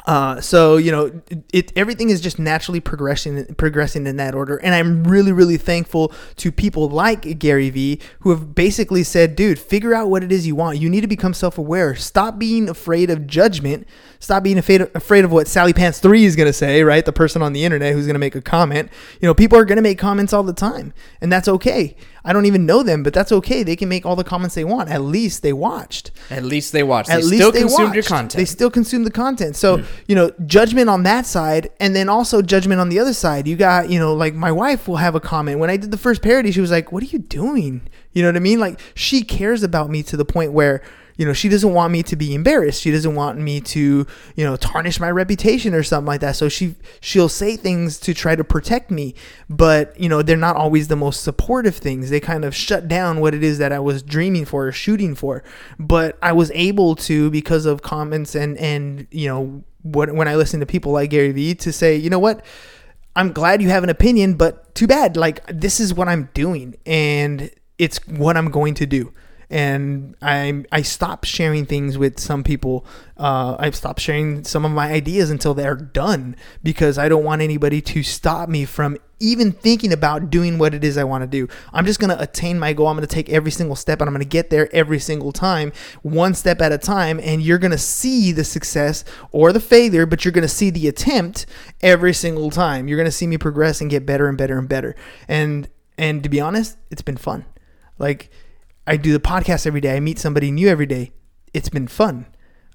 uh, 0.06 0.42
so 0.42 0.78
you 0.78 0.92
know, 0.92 1.22
it, 1.30 1.44
it 1.52 1.74
everything 1.76 2.10
is 2.10 2.22
just 2.22 2.40
naturally 2.40 2.80
progressing 2.80 3.46
progressing 3.56 4.08
in 4.08 4.18
that 4.18 4.34
order, 4.36 4.58
and 4.58 4.74
I'm 4.74 5.04
really 5.04 5.32
really 5.32 5.58
thankful 5.58 6.14
to 6.38 6.52
people 6.52 6.90
like 6.90 7.40
Gary 7.40 7.70
Vee 7.70 8.00
who 8.20 8.30
have 8.32 8.56
basically 8.56 9.04
said, 9.04 9.36
"Dude, 9.36 9.60
figure 9.60 9.94
out 9.94 10.10
what 10.10 10.24
it 10.24 10.32
is 10.32 10.48
you 10.48 10.56
want. 10.56 10.80
You 10.80 10.90
need 10.90 11.02
to 11.02 11.08
become 11.08 11.34
self 11.34 11.58
aware. 11.58 11.96
Stop 11.96 12.40
being 12.40 12.70
afraid 12.70 13.10
of 13.10 13.28
judgment. 13.28 13.88
Stop 14.20 14.44
being 14.44 14.58
afraid 14.58 14.82
of, 14.82 14.92
afraid 14.96 15.26
of 15.26 15.32
what 15.32 15.48
Sally 15.48 15.74
Pants 15.74 16.00
Three 16.00 16.26
is 16.26 16.36
gonna 16.36 16.54
say. 16.54 16.84
Right, 16.84 17.06
the 17.06 17.14
person 17.14 17.42
on 17.42 17.54
the 17.54 17.64
internet 17.64 17.94
who's 17.94 18.08
gonna 18.08 18.20
make 18.20 18.36
a 18.36 18.42
comment. 18.42 18.90
You 19.22 19.28
know, 19.28 19.34
people 19.34 19.58
are 19.58 19.66
gonna 19.66 19.82
make 19.82 20.00
comments 20.00 20.34
all 20.34 20.44
the 20.44 20.54
time, 20.54 20.94
and 21.22 21.32
that's 21.32 21.48
okay. 21.48 21.96
I 22.30 22.34
don't 22.34 22.46
even 22.46 22.68
know 22.68 22.84
them, 22.84 23.02
but 23.02 23.12
that's 23.12 23.32
okay. 23.32 23.64
They 23.64 23.76
can 23.76 23.90
make 23.90 24.06
all 24.06 24.16
the 24.16 24.24
comments 24.24 24.54
they 24.54 24.64
want. 24.64 24.88
At 24.88 25.02
least 25.02 25.42
they 25.42 25.52
watched 25.52 26.12
At 26.30 26.44
least 26.44 26.74
they 26.74 26.84
watched. 26.84 27.10
at 27.10 27.22
they 27.22 27.24
least 27.24 27.36
still 27.38 27.52
they 27.52 27.62
consumed 27.62 27.96
your 27.96 28.02
watched. 28.02 28.08
content. 28.08 28.38
They 28.38 28.46
still 28.46 28.70
consume 28.70 29.04
the 29.04 29.10
content. 29.10 29.56
So, 29.56 29.78
hmm. 29.78 29.86
you 30.08 30.14
know, 30.14 30.30
judgment 30.46 30.92
on 30.92 31.02
that 31.04 31.26
side 31.26 31.72
and 31.80 31.96
then 31.96 32.08
also 32.08 32.44
judgment 32.44 32.80
on 32.80 32.90
the 32.90 33.00
other 33.00 33.14
side. 33.14 33.48
You 33.48 33.56
got, 33.56 33.90
you 33.90 33.98
know, 33.98 34.14
like 34.14 34.36
my 34.36 34.52
wife 34.52 34.88
will 34.88 34.98
have 34.98 35.16
a 35.16 35.20
comment. 35.20 35.58
When 35.58 35.72
I 35.72 35.78
did 35.78 35.90
the 35.90 35.98
first 35.98 36.22
parody, 36.22 36.52
she 36.52 36.62
was 36.62 36.70
like, 36.70 36.92
What 36.92 37.02
are 37.02 37.08
you 37.08 37.18
doing? 37.18 37.82
You 38.14 38.22
know 38.22 38.30
what 38.30 38.36
I 38.36 38.42
mean? 38.42 38.60
Like 38.60 38.80
she 38.94 39.24
cares 39.24 39.64
about 39.64 39.90
me 39.90 40.04
to 40.04 40.16
the 40.16 40.26
point 40.26 40.52
where 40.52 40.84
you 41.20 41.26
know, 41.26 41.34
she 41.34 41.50
doesn't 41.50 41.74
want 41.74 41.92
me 41.92 42.02
to 42.02 42.16
be 42.16 42.34
embarrassed. 42.34 42.82
She 42.82 42.92
doesn't 42.92 43.14
want 43.14 43.38
me 43.38 43.60
to, 43.60 44.08
you 44.38 44.46
know, 44.46 44.56
tarnish 44.56 45.02
my 45.02 45.12
reputation 45.12 45.74
or 45.74 45.84
something 45.84 46.08
like 46.08 46.22
that. 46.22 46.38
So 46.38 46.48
she 46.48 46.76
she'll 47.02 47.28
say 47.28 47.58
things 47.58 48.00
to 48.00 48.14
try 48.14 48.38
to 48.38 48.44
protect 48.46 48.90
me, 48.90 49.16
but 49.50 50.00
you 50.00 50.08
know, 50.08 50.22
they're 50.22 50.38
not 50.38 50.56
always 50.56 50.88
the 50.88 50.96
most 50.96 51.22
supportive 51.22 51.76
things. 51.76 52.10
They 52.10 52.22
kind 52.22 52.46
of 52.46 52.56
shut 52.56 52.88
down 52.88 53.20
what 53.20 53.36
it 53.36 53.44
is 53.44 53.58
that 53.58 53.74
I 53.74 53.80
was 53.80 54.02
dreaming 54.02 54.46
for 54.46 54.68
or 54.68 54.72
shooting 54.72 55.14
for. 55.14 55.44
But 55.78 56.18
I 56.22 56.32
was 56.32 56.52
able 56.52 56.96
to 56.96 57.30
because 57.32 57.66
of 57.66 57.82
comments 57.82 58.34
and 58.34 58.58
and 58.58 59.06
you 59.12 59.28
know, 59.28 59.66
what 59.82 60.16
when 60.16 60.30
I 60.30 60.38
listen 60.38 60.62
to 60.62 60.66
people 60.66 60.94
like 60.94 61.10
Gary 61.10 61.34
Vee 61.34 61.54
to 61.56 61.74
say, 61.74 61.98
you 61.98 62.10
know 62.10 62.20
what? 62.20 62.46
I'm 63.18 63.34
glad 63.34 63.62
you 63.62 63.68
have 63.68 63.84
an 63.84 63.90
opinion, 63.90 64.36
but 64.36 64.74
too 64.74 64.88
bad. 64.88 65.18
Like 65.18 65.46
this 65.48 65.82
is 65.82 65.94
what 65.94 66.08
I'm 66.08 66.30
doing 66.34 66.78
and 66.86 67.52
it's 67.78 67.98
what 68.08 68.38
I'm 68.38 68.52
going 68.52 68.74
to 68.76 68.86
do 68.86 69.12
and 69.50 70.16
I 70.22 70.64
I 70.72 70.84
stopped 70.84 71.26
sharing 71.26 71.66
things 71.66 71.98
with 71.98 72.20
some 72.20 72.44
people. 72.44 72.86
Uh, 73.18 73.56
I've 73.60 73.76
stopped 73.76 74.00
sharing 74.00 74.44
some 74.44 74.64
of 74.64 74.72
my 74.72 74.92
ideas 74.92 75.30
until 75.30 75.54
they're 75.54 75.76
done 75.76 76.36
because 76.64 76.98
I 76.98 77.10
don't 77.10 77.24
want 77.24 77.42
anybody 77.42 77.82
to 77.82 78.04
stop 78.04 78.48
me 78.48 78.66
from 78.66 78.98
even 79.20 79.52
thinking 79.52 79.92
about 79.92 80.30
doing 80.30 80.58
what 80.58 80.74
it 80.74 80.84
is 80.84 80.98
I 80.98 81.04
want 81.04 81.24
to 81.24 81.28
do. 81.28 81.48
I'm 81.74 81.86
just 81.86 82.00
gonna 82.00 82.16
attain 82.20 82.60
my 82.60 82.74
goal. 82.74 82.88
I'm 82.88 82.96
gonna 82.96 83.08
take 83.08 83.30
every 83.30 83.52
single 83.52 83.76
step, 83.76 84.02
and 84.02 84.08
I'm 84.08 84.14
gonna 84.14 84.26
get 84.26 84.52
there 84.52 84.74
every 84.74 85.00
single 85.00 85.32
time, 85.32 85.74
one 86.04 86.36
step 86.36 86.62
at 86.62 86.72
a 86.72 86.78
time. 86.78 87.20
And 87.22 87.42
you're 87.42 87.58
gonna 87.58 87.78
see 87.78 88.32
the 88.32 88.44
success 88.44 89.04
or 89.32 89.52
the 89.52 89.60
failure, 89.60 90.06
but 90.06 90.24
you're 90.24 90.32
gonna 90.32 90.48
see 90.48 90.70
the 90.70 90.88
attempt 90.88 91.48
every 91.82 92.14
single 92.14 92.52
time. 92.52 92.88
You're 92.88 92.98
gonna 92.98 93.12
see 93.12 93.28
me 93.28 93.38
progress 93.38 93.82
and 93.82 93.90
get 93.90 94.06
better 94.06 94.28
and 94.28 94.38
better 94.38 94.60
and 94.60 94.70
better. 94.70 94.96
And 95.28 95.68
and 95.98 96.22
to 96.24 96.30
be 96.30 96.40
honest, 96.40 96.78
it's 96.92 97.02
been 97.02 97.18
fun. 97.18 97.46
Like 97.98 98.30
I 98.90 98.98
do 98.98 99.14
the 99.14 99.20
podcast 99.20 99.68
every 99.68 99.82
day. 99.82 99.96
I 99.96 100.00
meet 100.00 100.18
somebody 100.18 100.50
new 100.50 100.68
every 100.68 100.88
day. 100.88 101.12
It's 101.54 101.70
been 101.70 101.88
fun. 101.88 102.26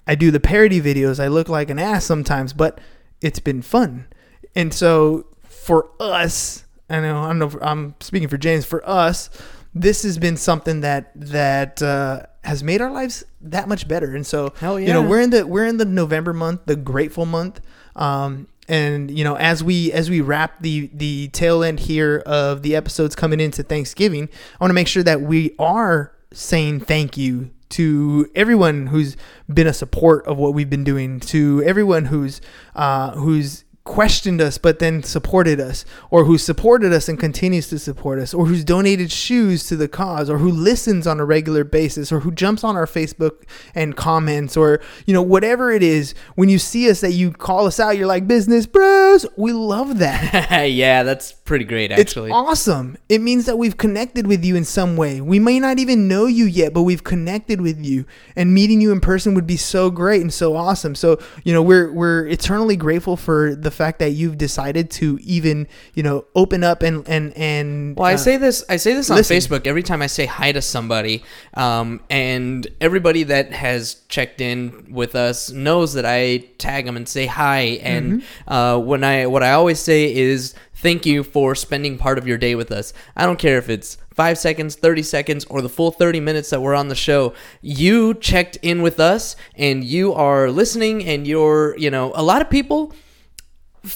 I 0.07 0.15
do 0.15 0.31
the 0.31 0.39
parody 0.39 0.81
videos. 0.81 1.19
I 1.19 1.27
look 1.27 1.49
like 1.49 1.71
an 1.71 1.81
ass 1.81 2.05
sometimes, 2.05 2.53
but 2.53 2.81
it's 3.21 3.41
been 3.41 3.63
fun. 3.63 4.07
And 4.55 4.73
so 4.73 5.27
for 5.43 5.91
us, 5.99 6.65
I 6.89 7.01
know 7.01 7.19
I 7.19 7.27
don't 7.27 7.41
know 7.41 7.47
if 7.47 7.57
I'm 7.61 7.97
speaking 7.99 8.29
for 8.29 8.37
James. 8.37 8.65
For 8.65 8.89
us, 8.89 9.29
this 9.75 10.05
has 10.05 10.17
been 10.17 10.37
something 10.37 10.83
that 10.83 11.11
that 11.17 11.83
uh, 11.83 12.27
has 12.45 12.63
made 12.63 12.81
our 12.81 12.93
lives 12.93 13.25
that 13.41 13.67
much 13.67 13.89
better. 13.89 14.15
And 14.15 14.25
so 14.25 14.53
Hell 14.61 14.79
you 14.79 14.93
know 14.93 15.03
we're 15.03 15.21
in 15.21 15.31
the 15.31 15.45
we're 15.45 15.67
in 15.67 15.79
the 15.79 15.85
November 15.85 16.33
month, 16.33 16.61
the 16.67 16.77
grateful 16.77 17.27
month. 17.27 17.61
Um, 17.97 18.47
and 18.69 19.11
you 19.11 19.25
know 19.25 19.37
as 19.37 19.63
we 19.63 19.93
as 19.93 20.11
we 20.11 20.21
wrap 20.21 20.61
the 20.61 20.91
the 20.93 21.29
tail 21.29 21.63
end 21.63 21.81
here 21.81 22.23
of 22.27 22.63
the 22.63 22.77
episodes 22.77 23.15
coming 23.15 23.41
into 23.41 23.63
Thanksgiving, 23.63 24.29
I 24.61 24.65
want 24.65 24.71
to 24.71 24.75
make 24.75 24.89
sure 24.89 25.03
that 25.03 25.21
we 25.21 25.55
are 25.59 26.13
saying 26.33 26.81
thank 26.81 27.17
you 27.17 27.51
to 27.71 28.31
everyone 28.35 28.89
who's 28.89 29.17
been 29.53 29.67
a 29.67 29.73
support 29.73 30.27
of 30.27 30.39
what 30.39 30.55
we've 30.55 30.71
been 30.71 30.85
doing, 30.85 31.21
to 31.21 31.63
everyone 31.65 32.07
who's 32.07 32.41
uh, 32.75 33.13
who's 33.13 33.65
questioned 33.85 34.41
us 34.41 34.57
but 34.57 34.79
then 34.79 35.03
supported 35.03 35.61
us, 35.61 35.85
or 36.11 36.25
who 36.25 36.39
supported 36.39 36.93
us 36.93 37.09
and 37.09 37.19
continues 37.21 37.69
to 37.69 37.79
support 37.79 38.19
us, 38.19 38.33
or 38.33 38.47
who's 38.47 38.65
donated 38.65 39.13
shoes 39.13 39.67
to 39.67 39.77
the 39.77 39.89
cause, 39.89 40.31
or 40.31 40.39
who 40.39 40.51
listens 40.51 41.07
on 41.07 41.21
a 41.21 41.25
regular 41.25 41.65
basis, 41.65 42.11
or 42.11 42.21
who 42.21 42.33
jumps 42.33 42.65
on 42.65 42.77
our 42.77 42.87
Facebook 42.87 43.43
and 43.75 43.95
comments, 43.97 44.57
or 44.57 44.81
you 45.07 45.13
know 45.13 45.23
whatever 45.23 45.71
it 45.71 45.83
is. 45.83 46.15
When 46.35 46.49
you 46.49 46.59
see 46.59 46.91
us, 46.91 47.01
that 47.03 47.13
you 47.13 47.31
call 47.33 47.67
us 47.67 47.79
out, 47.79 47.99
you're 47.99 48.07
like 48.07 48.27
business 48.27 48.67
bros. 48.67 49.27
We 49.37 49.53
love 49.53 49.99
that. 49.99 50.65
yeah, 50.71 51.03
that's 51.03 51.33
pretty 51.45 51.65
great, 51.65 51.93
actually. 51.93 52.31
It's 52.31 52.35
awesome. 52.35 52.97
It 53.09 53.21
means 53.21 53.45
that 53.47 53.57
we've 53.59 53.77
connected 53.77 54.27
with 54.27 54.45
you 54.45 54.57
in 54.57 54.65
some 54.65 54.97
way. 54.97 55.21
We 55.21 55.39
may 55.39 55.61
not 55.61 55.79
even 55.79 56.09
know 56.09 56.27
you 56.27 56.47
yet, 56.47 56.73
but 56.73 56.83
we've 56.83 57.05
connected 57.05 57.61
with 57.61 57.85
you. 57.85 58.07
And 58.35 58.55
meeting 58.55 58.81
you 58.81 58.93
in 58.93 59.01
person 59.01 59.35
would 59.35 59.47
be 59.47 59.57
so 59.59 59.91
great 59.91 60.23
and 60.23 60.33
so 60.33 60.57
awesome. 60.57 60.95
So, 60.95 61.19
you 61.45 61.53
know, 61.53 61.63
we're 61.63 61.93
we're 61.93 62.27
eternally 62.29 62.77
grateful 62.77 63.17
for 63.17 63.55
the 63.55 63.71
fact 63.71 63.99
that 63.99 64.11
you've 64.13 64.39
decided 64.39 64.91
to 64.93 65.19
even, 65.23 65.69
you 65.95 66.03
know, 66.03 66.25
open 66.35 66.65
up 66.65 66.83
and 66.83 67.07
and 67.09 67.33
and 67.37 67.97
Well, 67.97 68.07
I 68.07 68.15
uh, 68.15 68.17
say 68.17 68.37
this. 68.39 68.65
I 68.69 68.77
say 68.77 68.95
this 68.95 69.11
on 69.11 69.17
listen. 69.17 69.37
Facebook 69.37 69.67
every 69.67 69.83
time 69.83 70.01
I 70.03 70.07
say 70.07 70.27
hi 70.27 70.53
to 70.53 70.63
somebody, 70.63 71.23
um, 71.55 72.01
and 72.09 72.67
everybody 72.81 73.23
that 73.25 73.53
has 73.53 73.97
checked 74.09 74.41
in 74.41 74.87
with 74.91 75.15
us 75.15 75.51
knows 75.51 75.93
that 75.95 76.07
I 76.07 76.39
tag 76.59 76.87
them 76.87 76.97
and 76.97 77.09
say 77.09 77.27
hi. 77.27 77.61
And 77.83 78.05
Mm-hmm. 78.05 78.53
uh, 78.53 78.79
when 78.79 79.05
I 79.05 79.27
what 79.27 79.43
I 79.43 79.53
always 79.53 79.79
say 79.81 80.15
is 80.15 80.55
thank 80.85 81.07
you 81.07 81.25
for 81.25 81.55
spending 81.55 81.97
part 81.97 82.19
of 82.19 82.29
your 82.29 82.37
day 82.37 82.55
with 82.55 82.71
us. 82.71 82.93
I 83.17 83.25
don't 83.25 83.39
care 83.39 83.57
if 83.57 83.69
it's 83.69 83.97
five 84.15 84.39
seconds, 84.39 84.77
thirty 84.77 85.03
seconds, 85.03 85.45
or 85.47 85.63
the 85.63 85.69
full 85.69 85.91
thirty 85.91 86.21
minutes 86.21 86.51
that 86.51 86.61
we're 86.61 86.75
on 86.75 86.89
the 86.89 86.95
show. 86.95 87.33
You 87.63 88.15
checked 88.15 88.59
in 88.63 88.83
with 88.83 89.01
us, 89.01 89.35
and 89.57 89.83
you 89.83 90.13
are 90.13 90.51
listening, 90.51 91.05
and 91.05 91.27
you're 91.27 91.77
you 91.79 91.91
know 91.91 92.13
a 92.15 92.23
lot 92.23 92.41
of 92.43 92.51
people. 92.51 92.95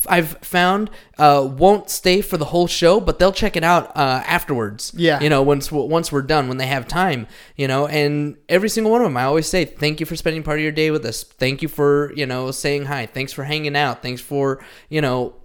I've 0.07 0.37
found 0.42 0.90
uh, 1.16 1.48
won't 1.51 1.88
stay 1.88 2.20
for 2.20 2.37
the 2.37 2.44
whole 2.44 2.66
show, 2.66 3.01
but 3.01 3.18
they'll 3.18 3.33
check 3.33 3.57
it 3.57 3.64
out 3.64 3.96
uh, 3.96 4.22
afterwards. 4.27 4.92
Yeah. 4.94 5.18
you 5.20 5.31
know, 5.31 5.40
once 5.40 5.72
once 5.72 6.12
we're 6.12 6.20
done, 6.22 6.48
when 6.48 6.59
they 6.59 6.66
have 6.66 6.87
time, 6.87 7.27
you 7.57 7.68
know. 7.68 7.87
And 7.87 8.37
every 8.51 8.68
single 8.68 8.92
one 8.92 9.01
of 9.01 9.07
them, 9.07 9.16
I 9.16 9.24
always 9.24 9.46
say, 9.46 9.64
"Thank 9.64 10.01
you 10.01 10.07
for 10.07 10.16
spending 10.16 10.42
part 10.42 10.59
of 10.59 10.62
your 10.62 10.72
day 10.72 10.90
with 10.90 11.05
us. 11.07 11.22
Thank 11.22 11.62
you 11.62 11.68
for 11.68 12.12
you 12.14 12.27
know 12.27 12.51
saying 12.51 12.87
hi. 12.87 13.07
Thanks 13.07 13.33
for 13.33 13.44
hanging 13.44 13.77
out. 13.77 14.03
Thanks 14.03 14.20
for 14.20 14.62
you 14.90 15.01
know 15.01 15.38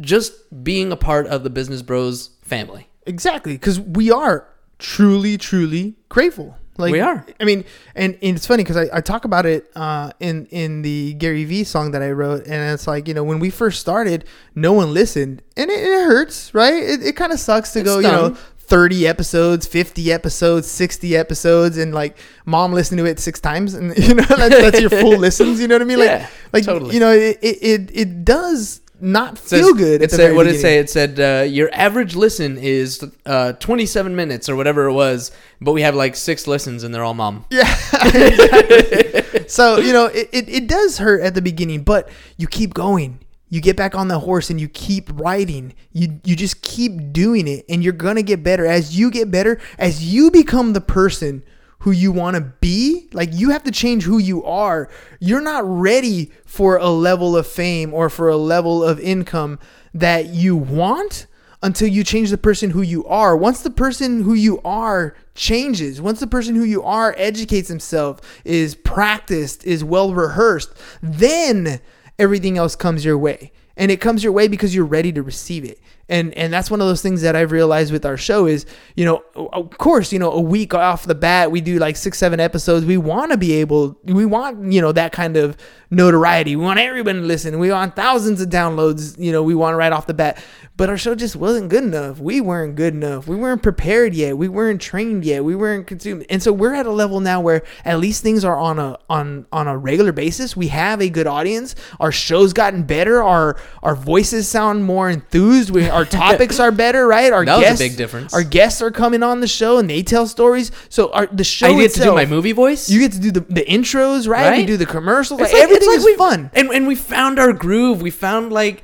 just 0.00 0.62
being 0.64 0.92
a 0.92 0.96
part 0.96 1.26
of 1.26 1.42
the 1.44 1.50
Business 1.50 1.82
Bros 1.82 2.30
family." 2.42 2.88
Exactly, 3.06 3.52
because 3.52 3.78
we 3.80 4.10
are 4.10 4.48
truly, 4.78 5.36
truly 5.38 5.94
grateful. 6.08 6.56
Like 6.76 6.90
We 6.92 6.98
are. 7.00 7.24
I 7.38 7.44
mean, 7.44 7.64
and, 7.94 8.18
and 8.20 8.36
it's 8.36 8.48
funny 8.48 8.64
because 8.64 8.76
I, 8.76 8.88
I 8.92 9.00
talk 9.00 9.24
about 9.24 9.46
it 9.46 9.70
uh, 9.76 10.10
in 10.18 10.46
in 10.46 10.82
the 10.82 11.14
Gary 11.14 11.44
Vee 11.44 11.62
song 11.62 11.92
that 11.92 12.02
I 12.02 12.10
wrote, 12.10 12.46
and 12.46 12.72
it's 12.74 12.88
like 12.88 13.06
you 13.06 13.14
know 13.14 13.22
when 13.22 13.38
we 13.38 13.48
first 13.50 13.80
started, 13.80 14.24
no 14.56 14.72
one 14.72 14.92
listened, 14.92 15.42
and 15.56 15.70
it, 15.70 15.78
it 15.78 16.06
hurts, 16.06 16.52
right? 16.52 16.74
It, 16.82 17.02
it 17.04 17.16
kind 17.16 17.32
of 17.32 17.38
sucks 17.38 17.72
to 17.74 17.80
It 17.80 17.84
go, 17.84 17.96
you 17.98 18.08
know. 18.08 18.36
30 18.66 19.06
episodes, 19.06 19.66
50 19.66 20.10
episodes, 20.10 20.66
60 20.66 21.14
episodes, 21.16 21.76
and 21.76 21.92
like 21.94 22.16
mom 22.46 22.72
listened 22.72 22.98
to 22.98 23.04
it 23.04 23.20
six 23.20 23.38
times, 23.38 23.74
and 23.74 23.96
you 24.08 24.14
know 24.14 24.24
that's, 24.24 24.56
that's 24.56 24.80
your 24.80 24.90
full 24.90 25.18
listens. 25.26 25.60
You 25.60 25.68
know 25.68 25.74
what 25.76 25.82
I 25.82 25.84
mean? 25.84 25.98
Like, 25.98 26.08
Yeah, 26.08 26.28
like 26.52 26.64
totally. 26.64 26.94
you 26.94 27.00
know, 27.00 27.12
it 27.12 27.38
it 27.42 27.90
it 27.92 28.24
does 28.24 28.80
not 29.00 29.38
Says- 29.38 29.60
feel 29.60 29.74
good. 29.74 30.02
It 30.02 30.10
said, 30.10 30.34
what 30.34 30.44
did 30.44 30.56
it 30.56 30.60
say? 30.60 30.78
It 30.78 30.88
said 30.88 31.20
uh, 31.20 31.44
your 31.44 31.68
average 31.72 32.14
listen 32.14 32.58
is 32.58 33.04
uh, 33.26 33.52
27 33.54 34.14
minutes 34.14 34.48
or 34.48 34.56
whatever 34.56 34.86
it 34.86 34.92
was, 34.92 35.32
but 35.60 35.72
we 35.72 35.82
have 35.82 35.94
like 35.94 36.16
six 36.16 36.46
listens 36.46 36.84
and 36.84 36.94
they're 36.94 37.04
all 37.04 37.14
mom. 37.14 37.44
Yeah. 37.50 37.68
exactly. 38.04 39.48
so, 39.48 39.78
you 39.78 39.92
know, 39.92 40.06
it, 40.06 40.28
it, 40.32 40.48
it 40.48 40.66
does 40.66 40.98
hurt 40.98 41.22
at 41.22 41.34
the 41.34 41.42
beginning, 41.42 41.82
but 41.82 42.08
you 42.36 42.46
keep 42.46 42.74
going. 42.74 43.20
You 43.48 43.60
get 43.60 43.76
back 43.76 43.94
on 43.94 44.08
the 44.08 44.18
horse 44.18 44.50
and 44.50 44.60
you 44.60 44.68
keep 44.68 45.10
riding. 45.12 45.74
You 45.92 46.20
you 46.24 46.34
just 46.34 46.62
keep 46.62 47.12
doing 47.12 47.46
it 47.46 47.64
and 47.68 47.84
you're 47.84 47.92
going 47.92 48.16
to 48.16 48.22
get 48.22 48.42
better 48.42 48.66
as 48.66 48.98
you 48.98 49.10
get 49.10 49.30
better, 49.30 49.60
as 49.78 50.12
you 50.12 50.30
become 50.32 50.72
the 50.72 50.80
person 50.80 51.44
who 51.84 51.90
you 51.90 52.10
want 52.10 52.34
to 52.34 52.40
be, 52.40 53.06
like 53.12 53.28
you 53.34 53.50
have 53.50 53.62
to 53.62 53.70
change 53.70 54.04
who 54.04 54.16
you 54.16 54.42
are. 54.42 54.88
You're 55.20 55.42
not 55.42 55.62
ready 55.66 56.32
for 56.46 56.78
a 56.78 56.88
level 56.88 57.36
of 57.36 57.46
fame 57.46 57.92
or 57.92 58.08
for 58.08 58.30
a 58.30 58.38
level 58.38 58.82
of 58.82 58.98
income 58.98 59.58
that 59.92 60.28
you 60.28 60.56
want 60.56 61.26
until 61.62 61.86
you 61.86 62.02
change 62.02 62.30
the 62.30 62.38
person 62.38 62.70
who 62.70 62.80
you 62.80 63.04
are. 63.04 63.36
Once 63.36 63.60
the 63.60 63.68
person 63.68 64.22
who 64.22 64.32
you 64.32 64.62
are 64.64 65.14
changes, 65.34 66.00
once 66.00 66.20
the 66.20 66.26
person 66.26 66.54
who 66.54 66.64
you 66.64 66.82
are 66.82 67.14
educates 67.18 67.68
himself, 67.68 68.18
is 68.46 68.74
practiced, 68.74 69.66
is 69.66 69.84
well 69.84 70.14
rehearsed, 70.14 70.72
then 71.02 71.82
everything 72.18 72.56
else 72.56 72.74
comes 72.74 73.04
your 73.04 73.18
way. 73.18 73.52
And 73.76 73.90
it 73.90 74.00
comes 74.00 74.24
your 74.24 74.32
way 74.32 74.48
because 74.48 74.74
you're 74.74 74.86
ready 74.86 75.12
to 75.12 75.22
receive 75.22 75.66
it. 75.66 75.78
And 76.08 76.34
and 76.34 76.52
that's 76.52 76.70
one 76.70 76.80
of 76.80 76.86
those 76.86 77.02
things 77.02 77.22
that 77.22 77.34
I've 77.34 77.52
realized 77.52 77.92
with 77.92 78.04
our 78.04 78.16
show 78.16 78.46
is, 78.46 78.66
you 78.94 79.04
know, 79.04 79.24
of 79.34 79.78
course, 79.78 80.12
you 80.12 80.18
know, 80.18 80.30
a 80.30 80.40
week 80.40 80.74
off 80.74 81.06
the 81.06 81.14
bat, 81.14 81.50
we 81.50 81.60
do 81.60 81.78
like 81.78 81.96
six, 81.96 82.18
seven 82.18 82.40
episodes. 82.40 82.84
We 82.84 82.96
want 82.98 83.32
to 83.32 83.38
be 83.38 83.54
able, 83.54 83.98
we 84.04 84.26
want, 84.26 84.72
you 84.72 84.80
know, 84.80 84.92
that 84.92 85.12
kind 85.12 85.36
of 85.36 85.56
notoriety. 85.90 86.56
We 86.56 86.64
want 86.64 86.78
everyone 86.80 87.16
to 87.16 87.20
listen. 87.22 87.58
We 87.58 87.70
want 87.70 87.96
thousands 87.96 88.40
of 88.40 88.48
downloads, 88.48 89.18
you 89.18 89.32
know, 89.32 89.42
we 89.42 89.54
want 89.54 89.76
right 89.76 89.92
off 89.92 90.06
the 90.06 90.14
bat. 90.14 90.42
But 90.76 90.90
our 90.90 90.98
show 90.98 91.14
just 91.14 91.36
wasn't 91.36 91.68
good 91.68 91.84
enough. 91.84 92.18
We 92.18 92.40
weren't 92.40 92.74
good 92.74 92.94
enough. 92.94 93.28
We 93.28 93.36
weren't 93.36 93.62
prepared 93.62 94.12
yet. 94.12 94.36
We 94.36 94.48
weren't 94.48 94.80
trained 94.80 95.24
yet. 95.24 95.44
We 95.44 95.54
weren't 95.54 95.86
consumed. 95.86 96.26
And 96.28 96.42
so 96.42 96.52
we're 96.52 96.74
at 96.74 96.84
a 96.84 96.90
level 96.90 97.20
now 97.20 97.40
where 97.40 97.62
at 97.84 98.00
least 98.00 98.24
things 98.24 98.44
are 98.44 98.56
on 98.56 98.80
a 98.80 98.98
on 99.08 99.46
on 99.52 99.68
a 99.68 99.78
regular 99.78 100.10
basis. 100.10 100.56
We 100.56 100.68
have 100.68 101.00
a 101.00 101.08
good 101.08 101.28
audience. 101.28 101.76
Our 102.00 102.10
show's 102.10 102.52
gotten 102.52 102.82
better. 102.82 103.22
Our 103.22 103.56
our 103.84 103.94
voices 103.94 104.48
sound 104.48 104.84
more 104.84 105.08
enthused. 105.08 105.70
We, 105.70 105.88
our 105.94 106.04
topics 106.04 106.58
are 106.60 106.70
better, 106.72 107.06
right? 107.06 107.32
Our 107.32 107.44
That 107.54 107.56
was 107.56 107.62
a 107.64 107.68
guests, 107.68 107.82
big 107.82 107.96
difference. 107.96 108.34
Our 108.34 108.42
guests 108.42 108.82
are 108.82 108.90
coming 108.90 109.22
on 109.22 109.40
the 109.40 109.46
show 109.46 109.78
and 109.78 109.88
they 109.88 110.02
tell 110.02 110.26
stories. 110.26 110.70
So 110.88 111.10
our 111.12 111.26
the 111.26 111.44
show 111.44 111.68
I 111.68 111.80
get 111.80 111.92
to 111.94 112.00
do 112.02 112.14
my 112.14 112.26
movie 112.26 112.52
voice. 112.52 112.90
You 112.90 113.00
get 113.00 113.12
to 113.12 113.20
do 113.20 113.30
the, 113.30 113.40
the 113.40 113.64
intros, 113.64 114.28
right? 114.28 114.58
We 114.58 114.66
do 114.66 114.76
the 114.76 114.86
commercials. 114.86 115.40
It's 115.40 115.52
Like, 115.52 115.62
everything 115.62 115.88
is 115.90 116.06
fun. 116.16 116.50
and 116.54 116.70
and 116.70 116.86
we 116.86 116.94
found 116.94 117.38
our 117.38 117.52
groove. 117.52 118.02
We 118.02 118.10
found 118.10 118.52
like 118.52 118.82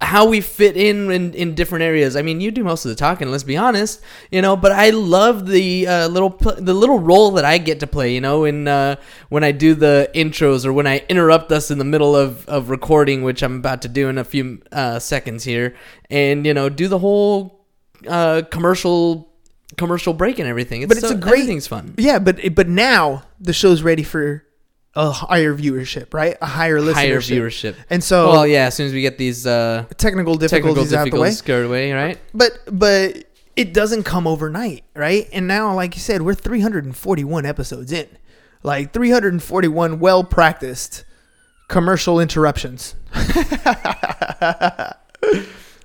how 0.00 0.26
we 0.26 0.40
fit 0.42 0.76
in, 0.76 1.10
in 1.10 1.32
in 1.34 1.54
different 1.54 1.82
areas. 1.82 2.16
I 2.16 2.22
mean, 2.22 2.40
you 2.40 2.50
do 2.50 2.62
most 2.62 2.84
of 2.84 2.90
the 2.90 2.94
talking. 2.94 3.30
Let's 3.30 3.44
be 3.44 3.56
honest, 3.56 4.02
you 4.30 4.42
know. 4.42 4.54
But 4.56 4.72
I 4.72 4.90
love 4.90 5.46
the 5.46 5.86
uh, 5.86 6.08
little 6.08 6.30
pl- 6.30 6.56
the 6.60 6.74
little 6.74 6.98
role 6.98 7.30
that 7.32 7.44
I 7.46 7.56
get 7.58 7.80
to 7.80 7.86
play. 7.86 8.12
You 8.14 8.20
know, 8.20 8.44
in 8.44 8.68
uh, 8.68 8.96
when 9.30 9.42
I 9.42 9.52
do 9.52 9.74
the 9.74 10.10
intros 10.14 10.66
or 10.66 10.72
when 10.72 10.86
I 10.86 11.02
interrupt 11.08 11.50
us 11.50 11.70
in 11.70 11.78
the 11.78 11.84
middle 11.84 12.14
of 12.14 12.46
of 12.48 12.68
recording, 12.70 13.22
which 13.22 13.42
I'm 13.42 13.56
about 13.56 13.82
to 13.82 13.88
do 13.88 14.08
in 14.08 14.18
a 14.18 14.24
few 14.24 14.60
uh, 14.70 14.98
seconds 14.98 15.44
here, 15.44 15.74
and 16.10 16.44
you 16.44 16.52
know, 16.52 16.68
do 16.68 16.88
the 16.88 16.98
whole 16.98 17.64
uh, 18.06 18.42
commercial 18.50 19.32
commercial 19.76 20.12
break 20.12 20.38
and 20.38 20.46
everything. 20.48 20.82
It's 20.82 20.88
But 20.88 20.98
it's 20.98 21.08
so- 21.08 21.14
a 21.14 21.18
great 21.18 21.40
everything's 21.40 21.66
fun. 21.66 21.94
Yeah, 21.96 22.18
but 22.18 22.54
but 22.54 22.68
now 22.68 23.22
the 23.40 23.52
show's 23.54 23.82
ready 23.82 24.02
for 24.02 24.44
a 24.96 25.12
higher 25.12 25.54
viewership, 25.54 26.12
right? 26.12 26.36
A 26.40 26.46
higher 26.46 26.80
listenership. 26.80 26.94
Higher 26.94 27.20
viewership. 27.20 27.76
And 27.90 28.02
so 28.02 28.28
Well, 28.30 28.46
yeah. 28.46 28.66
As 28.66 28.74
soon 28.74 28.86
as 28.86 28.92
we 28.92 29.02
get 29.02 29.18
these 29.18 29.46
uh, 29.46 29.84
technical 29.96 30.36
technical 30.36 30.36
difficulties 30.36 30.92
out 30.92 31.10
the 31.10 31.20
way. 31.20 31.30
scared 31.30 31.66
away, 31.66 31.92
right? 31.92 32.18
But 32.34 32.58
but 32.70 33.24
it 33.54 33.72
doesn't 33.72 34.02
come 34.02 34.26
overnight, 34.26 34.84
right? 34.94 35.28
And 35.32 35.46
now, 35.46 35.72
like 35.74 35.94
you 35.94 36.00
said, 36.00 36.22
we're 36.22 36.34
341 36.34 37.46
episodes 37.46 37.92
in, 37.92 38.08
like 38.62 38.92
341 38.92 40.00
well 40.00 40.24
practiced 40.24 41.04
commercial 41.68 42.18
interruptions. 42.18 42.94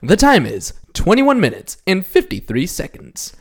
The 0.04 0.17
time 0.17 0.47
is 0.47 0.74
21 0.93 1.39
minutes 1.39 1.78
and 1.86 2.04
53 2.04 2.65
seconds. 2.65 3.34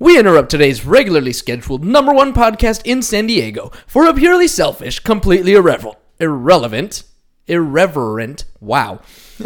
We 0.00 0.18
interrupt 0.18 0.50
today's 0.50 0.86
regularly 0.86 1.32
scheduled 1.32 1.84
number 1.84 2.12
one 2.12 2.32
podcast 2.32 2.82
in 2.84 3.02
San 3.02 3.26
Diego 3.26 3.72
for 3.86 4.06
a 4.06 4.14
purely 4.14 4.46
selfish, 4.46 5.00
completely 5.00 5.54
irreverent, 5.54 5.96
irrelevant, 6.20 7.02
irreverent, 7.48 8.44
wow. 8.60 9.00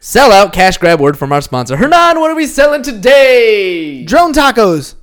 Sellout 0.00 0.52
cash 0.52 0.78
grab 0.78 1.00
word 1.00 1.16
from 1.16 1.32
our 1.32 1.40
sponsor. 1.40 1.76
Hernan, 1.76 2.18
what 2.20 2.30
are 2.30 2.34
we 2.36 2.46
selling 2.46 2.82
today? 2.82 4.04
Drone 4.04 4.32
tacos. 4.32 4.94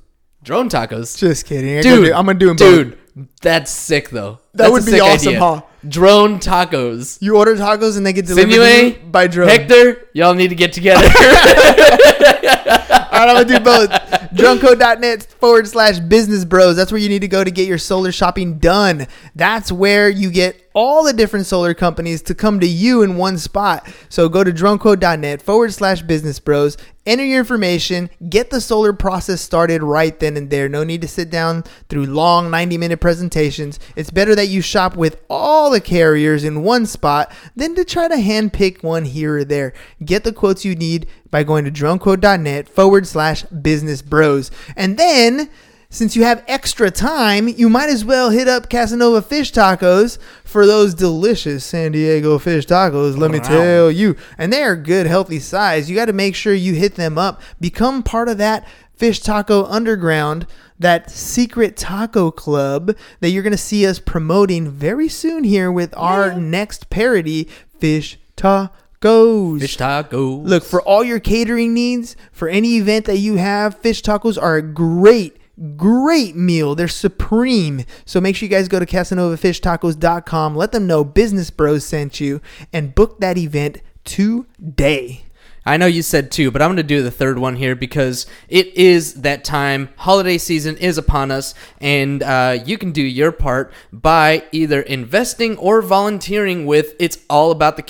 Drone 0.42 0.68
tacos. 0.68 1.16
Just 1.18 1.46
kidding. 1.46 1.76
I'm 1.78 1.82
Dude, 1.82 1.94
gonna 1.94 2.06
do, 2.06 2.14
I'm 2.14 2.26
gonna 2.26 2.38
do 2.38 2.50
'em 2.50 2.56
both. 2.56 2.94
Dude, 3.16 3.28
that's 3.40 3.70
sick 3.70 4.10
though. 4.10 4.38
That 4.52 4.64
That's 4.64 4.70
would 4.72 4.84
be 4.84 4.92
sick 4.92 5.02
awesome, 5.02 5.28
idea. 5.28 5.40
huh? 5.40 5.62
Drone 5.88 6.38
tacos. 6.40 7.20
You 7.22 7.38
order 7.38 7.56
tacos 7.56 7.96
and 7.96 8.04
they 8.06 8.12
get 8.12 8.26
delivered 8.26 8.50
to 8.52 8.86
you 8.88 8.96
by 9.10 9.26
drone. 9.28 9.48
Hector, 9.48 10.08
y'all 10.12 10.34
need 10.34 10.48
to 10.48 10.54
get 10.54 10.74
together. 10.74 11.08
I'm 13.28 13.46
gonna 13.46 13.58
do 13.58 13.64
both. 13.64 13.90
Dronequote.net 14.34 15.22
forward 15.24 15.68
slash 15.68 15.98
business 15.98 16.44
bros. 16.44 16.76
That's 16.76 16.90
where 16.92 17.00
you 17.00 17.08
need 17.08 17.20
to 17.20 17.28
go 17.28 17.44
to 17.44 17.50
get 17.50 17.68
your 17.68 17.78
solar 17.78 18.12
shopping 18.12 18.58
done. 18.58 19.06
That's 19.34 19.70
where 19.70 20.08
you 20.08 20.30
get 20.30 20.63
all 20.74 21.04
the 21.04 21.12
different 21.12 21.46
solar 21.46 21.72
companies 21.72 22.20
to 22.22 22.34
come 22.34 22.60
to 22.60 22.66
you 22.66 23.02
in 23.02 23.16
one 23.16 23.38
spot. 23.38 23.88
So 24.08 24.28
go 24.28 24.44
to 24.44 24.52
dronequote.net 24.52 25.40
forward 25.40 25.72
slash 25.72 26.02
business 26.02 26.40
bros. 26.40 26.76
Enter 27.06 27.24
your 27.24 27.38
information. 27.38 28.10
Get 28.28 28.50
the 28.50 28.60
solar 28.60 28.92
process 28.92 29.40
started 29.40 29.82
right 29.82 30.18
then 30.18 30.36
and 30.36 30.50
there. 30.50 30.68
No 30.68 30.84
need 30.84 31.02
to 31.02 31.08
sit 31.08 31.30
down 31.30 31.64
through 31.88 32.06
long 32.06 32.50
90 32.50 32.78
minute 32.78 33.00
presentations. 33.00 33.78
It's 33.94 34.10
better 34.10 34.34
that 34.34 34.48
you 34.48 34.62
shop 34.62 34.96
with 34.96 35.22
all 35.30 35.70
the 35.70 35.80
carriers 35.80 36.44
in 36.44 36.64
one 36.64 36.86
spot 36.86 37.32
than 37.54 37.74
to 37.76 37.84
try 37.84 38.08
to 38.08 38.16
handpick 38.16 38.82
one 38.82 39.04
here 39.04 39.38
or 39.38 39.44
there. 39.44 39.74
Get 40.04 40.24
the 40.24 40.32
quotes 40.32 40.64
you 40.64 40.74
need 40.74 41.06
by 41.30 41.44
going 41.44 41.64
to 41.66 41.70
dronequote.net 41.70 42.68
forward 42.68 43.06
slash 43.06 43.42
business 43.42 44.02
bros. 44.02 44.50
And 44.76 44.96
then 44.98 45.50
since 45.94 46.16
you 46.16 46.24
have 46.24 46.42
extra 46.48 46.90
time, 46.90 47.46
you 47.46 47.68
might 47.68 47.88
as 47.88 48.04
well 48.04 48.30
hit 48.30 48.48
up 48.48 48.68
Casanova 48.68 49.22
Fish 49.22 49.52
Tacos 49.52 50.18
for 50.42 50.66
those 50.66 50.92
delicious 50.92 51.64
San 51.64 51.92
Diego 51.92 52.36
fish 52.38 52.66
tacos. 52.66 53.16
Let 53.16 53.30
me 53.30 53.38
tell 53.38 53.92
you. 53.92 54.16
And 54.36 54.52
they 54.52 54.64
are 54.64 54.74
good, 54.74 55.06
healthy 55.06 55.38
size. 55.38 55.88
You 55.88 55.94
got 55.94 56.06
to 56.06 56.12
make 56.12 56.34
sure 56.34 56.52
you 56.52 56.74
hit 56.74 56.96
them 56.96 57.16
up. 57.16 57.40
Become 57.60 58.02
part 58.02 58.28
of 58.28 58.38
that 58.38 58.66
Fish 58.96 59.20
Taco 59.20 59.64
Underground, 59.66 60.48
that 60.80 61.12
secret 61.12 61.76
taco 61.76 62.32
club 62.32 62.96
that 63.20 63.30
you're 63.30 63.44
going 63.44 63.52
to 63.52 63.56
see 63.56 63.86
us 63.86 64.00
promoting 64.00 64.68
very 64.68 65.08
soon 65.08 65.44
here 65.44 65.70
with 65.70 65.94
our 65.96 66.34
next 66.34 66.90
parody, 66.90 67.48
Fish 67.78 68.18
Tacos. 68.36 69.60
Fish 69.60 69.76
taco. 69.76 70.38
Look, 70.38 70.64
for 70.64 70.82
all 70.82 71.04
your 71.04 71.20
catering 71.20 71.72
needs, 71.72 72.16
for 72.32 72.48
any 72.48 72.78
event 72.78 73.04
that 73.04 73.18
you 73.18 73.36
have, 73.36 73.78
fish 73.78 74.02
tacos 74.02 74.40
are 74.40 74.56
a 74.56 74.62
great, 74.62 75.36
great 75.76 76.36
meal. 76.36 76.74
They're 76.74 76.88
supreme. 76.88 77.84
So 78.04 78.20
make 78.20 78.36
sure 78.36 78.46
you 78.46 78.50
guys 78.50 78.68
go 78.68 78.78
to 78.78 78.86
CasanovaFishTacos.com, 78.86 80.56
let 80.56 80.72
them 80.72 80.86
know 80.86 81.04
Business 81.04 81.50
Bros 81.50 81.84
sent 81.84 82.20
you, 82.20 82.40
and 82.72 82.94
book 82.94 83.20
that 83.20 83.38
event 83.38 83.80
today. 84.04 85.23
I 85.66 85.76
know 85.76 85.86
you 85.86 86.02
said 86.02 86.30
two, 86.30 86.50
but 86.50 86.60
I'm 86.60 86.68
going 86.68 86.76
to 86.76 86.82
do 86.82 87.02
the 87.02 87.10
third 87.10 87.38
one 87.38 87.56
here 87.56 87.74
because 87.74 88.26
it 88.48 88.74
is 88.74 89.22
that 89.22 89.44
time. 89.44 89.88
Holiday 89.96 90.38
season 90.38 90.76
is 90.76 90.98
upon 90.98 91.30
us, 91.30 91.54
and 91.80 92.22
uh, 92.22 92.58
you 92.64 92.76
can 92.76 92.92
do 92.92 93.02
your 93.02 93.32
part 93.32 93.72
by 93.92 94.44
either 94.52 94.82
investing 94.82 95.56
or 95.56 95.80
volunteering 95.80 96.66
with 96.66 96.94
it's 96.98 97.18
all 97.30 97.50
about 97.50 97.76
the 97.76 97.82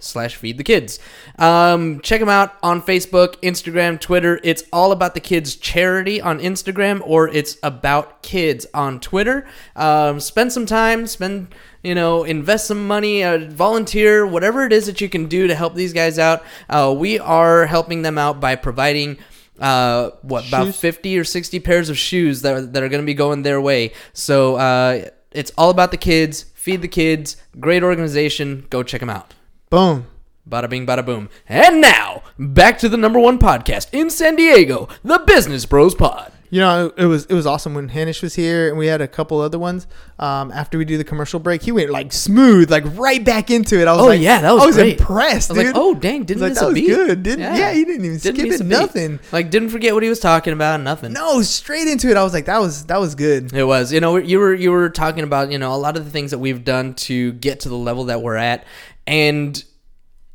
slash 0.00 0.36
feed 0.36 0.58
the 0.58 0.64
kids. 0.64 0.98
Um, 1.38 2.00
check 2.00 2.20
them 2.20 2.28
out 2.28 2.54
on 2.62 2.82
Facebook, 2.82 3.36
Instagram, 3.42 4.00
Twitter. 4.00 4.40
It's 4.42 4.64
all 4.72 4.92
about 4.92 5.14
the 5.14 5.20
kids 5.20 5.56
charity 5.56 6.20
on 6.20 6.40
Instagram 6.40 7.02
or 7.04 7.28
it's 7.28 7.56
about 7.62 8.22
kids 8.22 8.66
on 8.74 9.00
Twitter. 9.00 9.46
Um, 9.76 10.20
spend 10.20 10.52
some 10.52 10.66
time, 10.66 11.06
spend 11.06 11.54
you 11.82 11.94
know, 11.94 12.24
invest 12.24 12.66
some 12.66 12.86
money, 12.86 13.24
uh, 13.24 13.38
volunteer, 13.38 14.26
whatever 14.26 14.64
it 14.64 14.72
is 14.72 14.86
that 14.86 15.00
you 15.00 15.08
can 15.08 15.26
do 15.26 15.46
to 15.46 15.54
help 15.54 15.74
these 15.74 15.92
guys 15.92 16.18
out. 16.18 16.42
Uh, 16.68 16.94
we 16.96 17.18
are 17.18 17.66
helping 17.66 18.02
them 18.02 18.18
out 18.18 18.40
by 18.40 18.56
providing. 18.56 19.18
Uh, 19.58 20.10
what 20.22 20.48
about 20.48 20.74
50 20.74 21.18
or 21.18 21.24
60 21.24 21.60
pairs 21.60 21.88
of 21.88 21.98
shoes 21.98 22.42
that 22.42 22.54
are, 22.54 22.62
that 22.62 22.82
are 22.82 22.88
going 22.88 23.02
to 23.02 23.06
be 23.06 23.14
going 23.14 23.42
their 23.42 23.60
way. 23.60 23.92
So 24.12 24.56
uh, 24.56 25.10
it's 25.30 25.52
all 25.56 25.70
about 25.70 25.90
the 25.90 25.96
kids. 25.96 26.44
Feed 26.54 26.82
the 26.82 26.88
kids. 26.88 27.36
Great 27.60 27.82
organization. 27.82 28.66
Go 28.70 28.82
check 28.82 29.00
them 29.00 29.10
out. 29.10 29.34
Boom. 29.70 30.06
Bada 30.48 30.68
bing, 30.68 30.86
bada 30.86 31.04
boom. 31.06 31.28
And 31.48 31.80
now 31.80 32.22
back 32.38 32.78
to 32.78 32.88
the 32.88 32.96
number 32.96 33.18
one 33.20 33.38
podcast 33.38 33.88
in 33.92 34.10
San 34.10 34.34
Diego, 34.34 34.88
the 35.04 35.18
Business 35.18 35.66
Bros 35.66 35.94
Pod. 35.94 36.32
You 36.52 36.60
know, 36.60 36.92
it 36.98 37.06
was 37.06 37.24
it 37.24 37.32
was 37.32 37.46
awesome 37.46 37.72
when 37.72 37.88
Hanish 37.88 38.22
was 38.22 38.34
here, 38.34 38.68
and 38.68 38.76
we 38.76 38.86
had 38.86 39.00
a 39.00 39.08
couple 39.08 39.40
other 39.40 39.58
ones. 39.58 39.86
Um, 40.18 40.52
after 40.52 40.76
we 40.76 40.84
do 40.84 40.98
the 40.98 41.02
commercial 41.04 41.40
break, 41.40 41.62
he 41.62 41.72
went 41.72 41.88
like 41.88 42.12
smooth, 42.12 42.70
like 42.70 42.84
right 42.94 43.24
back 43.24 43.50
into 43.50 43.80
it. 43.80 43.88
I 43.88 43.92
was 43.92 44.02
Oh 44.02 44.06
like, 44.08 44.20
yeah, 44.20 44.42
that 44.42 44.52
was 44.52 44.62
I 44.62 44.66
was 44.66 44.76
great. 44.76 45.00
impressed, 45.00 45.50
I 45.50 45.54
was 45.54 45.62
dude. 45.64 45.74
like, 45.74 45.82
oh 45.82 45.94
dang, 45.94 46.24
didn't 46.24 46.42
miss 46.46 46.60
like, 46.60 46.62
a 46.62 46.68
that 46.68 46.74
beat. 46.74 46.88
was 46.88 46.96
good. 46.98 47.22
Didn't- 47.22 47.40
yeah, 47.56 47.72
he 47.72 47.86
didn't 47.86 48.04
even 48.04 48.18
skip 48.18 48.36
miss 48.36 48.56
it, 48.56 48.60
a 48.60 48.64
beat. 48.64 48.68
nothing. 48.70 49.18
Like 49.32 49.50
didn't 49.50 49.70
forget 49.70 49.94
what 49.94 50.02
he 50.02 50.10
was 50.10 50.20
talking 50.20 50.52
about. 50.52 50.78
Nothing. 50.82 51.14
no, 51.14 51.40
straight 51.40 51.88
into 51.88 52.10
it. 52.10 52.18
I 52.18 52.22
was 52.22 52.34
like, 52.34 52.44
that 52.44 52.58
was 52.60 52.84
that 52.84 53.00
was 53.00 53.14
good. 53.14 53.50
It 53.54 53.64
was, 53.64 53.90
you 53.90 54.00
know, 54.00 54.18
you 54.18 54.38
were 54.38 54.52
you 54.52 54.72
were 54.72 54.90
talking 54.90 55.24
about, 55.24 55.50
you 55.50 55.56
know, 55.56 55.74
a 55.74 55.80
lot 55.80 55.96
of 55.96 56.04
the 56.04 56.10
things 56.10 56.32
that 56.32 56.38
we've 56.38 56.62
done 56.64 56.92
to 57.08 57.32
get 57.32 57.60
to 57.60 57.70
the 57.70 57.76
level 57.78 58.04
that 58.04 58.20
we're 58.20 58.36
at, 58.36 58.66
and 59.06 59.64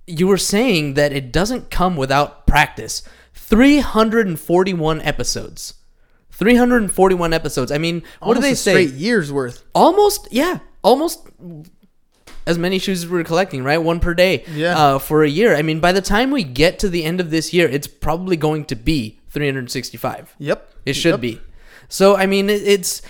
you 0.07 0.25
were 0.25 0.39
saying 0.39 0.95
that 0.95 1.13
it 1.13 1.31
doesn't 1.31 1.69
come 1.69 1.95
without 1.95 2.47
practice. 2.47 3.03
Three 3.35 3.77
hundred 3.81 4.25
and 4.25 4.39
forty-one 4.39 4.99
episodes. 5.03 5.75
Three 6.37 6.55
hundred 6.55 6.83
and 6.83 6.91
forty-one 6.91 7.33
episodes. 7.33 7.71
I 7.71 7.77
mean, 7.79 8.03
what 8.21 8.35
do 8.35 8.41
they 8.41 8.51
a 8.51 8.55
say? 8.55 8.85
Straight 8.87 8.93
years 8.99 9.31
worth. 9.31 9.63
almost 9.73 10.27
yeah 10.31 10.59
almost 10.83 11.27
as 12.45 12.57
many 12.57 12.79
shoes 12.79 13.03
as 13.03 13.09
we're 13.09 13.23
collecting 13.23 13.63
right 13.63 13.79
one 13.79 13.99
per 13.99 14.13
day 14.13 14.45
Yeah. 14.53 14.77
uh, 14.77 14.99
for 14.99 15.23
a 15.23 15.27
year 15.29 15.53
i 15.55 15.61
mean 15.61 15.79
by 15.81 15.91
the 15.91 16.01
time 16.01 16.31
we 16.31 16.43
get 16.45 16.79
to 16.79 16.87
the 16.89 17.03
end 17.03 17.19
of 17.19 17.29
this 17.29 17.53
year 17.53 17.67
it's 17.67 17.87
probably 17.87 18.37
going 18.37 18.63
to 18.65 18.75
be 18.75 19.19
365 19.29 20.35
Yep. 20.39 20.71
it 20.85 20.93
should 20.93 21.11
Yep. 21.15 21.19
be 21.21 21.41
so 21.89 22.15
i 22.15 22.25
mean 22.25 22.49
it's 22.49 23.01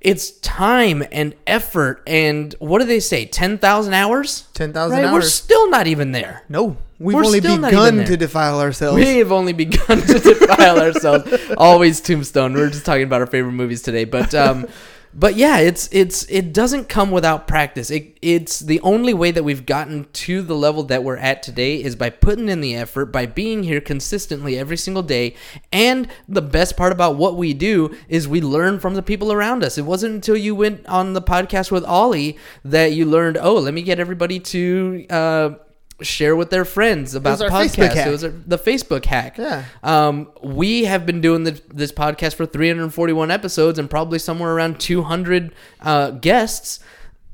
it's 0.00 0.30
time 0.40 1.02
and 1.10 1.34
effort 1.46 2.02
and 2.06 2.54
what 2.60 2.78
do 2.80 2.84
they 2.86 3.00
say 3.00 3.24
10,000 3.26 3.94
hours 3.94 4.46
10,000 4.54 4.96
right? 5.02 5.12
we're 5.12 5.22
still 5.22 5.68
not 5.70 5.86
even 5.88 6.12
there 6.12 6.44
No, 6.48 6.76
we've 6.98 7.14
We're 7.14 7.24
only 7.24 7.40
still 7.40 7.58
not 7.58 7.72
even 7.72 7.96
begun 7.96 8.06
to 8.06 8.16
defile 8.16 8.60
ourselves. 8.60 8.96
we 8.96 9.18
have 9.18 9.32
only 9.32 9.52
begun 9.52 10.00
to 10.00 10.18
defile 10.18 10.80
ourselves. 10.80 11.32
Always 11.56 12.00
Tombstone. 12.00 12.54
We're 12.54 12.70
just 12.70 12.86
talking 12.86 13.04
about 13.04 13.20
our 13.20 13.26
favorite 13.26 13.52
movies 13.52 13.82
today, 13.82 14.04
but 14.04 14.34
um, 14.34 14.66
but 15.14 15.36
yeah, 15.36 15.58
it's 15.58 15.88
it's 15.90 16.24
it 16.28 16.52
doesn't 16.52 16.88
come 16.88 17.10
without 17.10 17.48
practice. 17.48 17.90
It 17.90 18.18
it's 18.20 18.60
the 18.60 18.80
only 18.80 19.14
way 19.14 19.30
that 19.30 19.42
we've 19.42 19.64
gotten 19.64 20.06
to 20.12 20.42
the 20.42 20.54
level 20.54 20.82
that 20.84 21.02
we're 21.02 21.16
at 21.16 21.42
today 21.42 21.82
is 21.82 21.96
by 21.96 22.10
putting 22.10 22.48
in 22.48 22.60
the 22.60 22.74
effort, 22.76 23.06
by 23.06 23.26
being 23.26 23.62
here 23.62 23.80
consistently 23.80 24.58
every 24.58 24.76
single 24.76 25.02
day. 25.02 25.34
And 25.72 26.08
the 26.28 26.42
best 26.42 26.76
part 26.76 26.92
about 26.92 27.16
what 27.16 27.36
we 27.36 27.54
do 27.54 27.96
is 28.08 28.28
we 28.28 28.40
learn 28.40 28.80
from 28.80 28.94
the 28.94 29.02
people 29.02 29.32
around 29.32 29.64
us. 29.64 29.78
It 29.78 29.86
wasn't 29.86 30.14
until 30.14 30.36
you 30.36 30.54
went 30.54 30.86
on 30.86 31.14
the 31.14 31.22
podcast 31.22 31.70
with 31.70 31.84
Ollie 31.84 32.38
that 32.64 32.92
you 32.92 33.06
learned, 33.06 33.38
oh, 33.38 33.54
let 33.54 33.74
me 33.74 33.82
get 33.82 33.98
everybody 33.98 34.38
to. 34.40 35.06
Uh, 35.08 35.50
Share 36.00 36.36
with 36.36 36.50
their 36.50 36.64
friends 36.64 37.14
about 37.16 37.38
the 37.38 37.46
our 37.46 37.50
Facebook 37.50 37.88
podcast. 37.88 37.94
hack. 37.94 38.06
It 38.06 38.10
was 38.10 38.22
a, 38.22 38.28
the 38.28 38.58
Facebook 38.58 39.04
hack. 39.04 39.36
Yeah. 39.36 39.64
Um, 39.82 40.30
we 40.42 40.84
have 40.84 41.04
been 41.06 41.20
doing 41.20 41.42
the, 41.44 41.60
this 41.74 41.90
podcast 41.90 42.34
for 42.36 42.46
341 42.46 43.30
episodes 43.32 43.78
and 43.80 43.90
probably 43.90 44.18
somewhere 44.20 44.54
around 44.54 44.78
200 44.78 45.52
uh, 45.80 46.10
guests. 46.12 46.78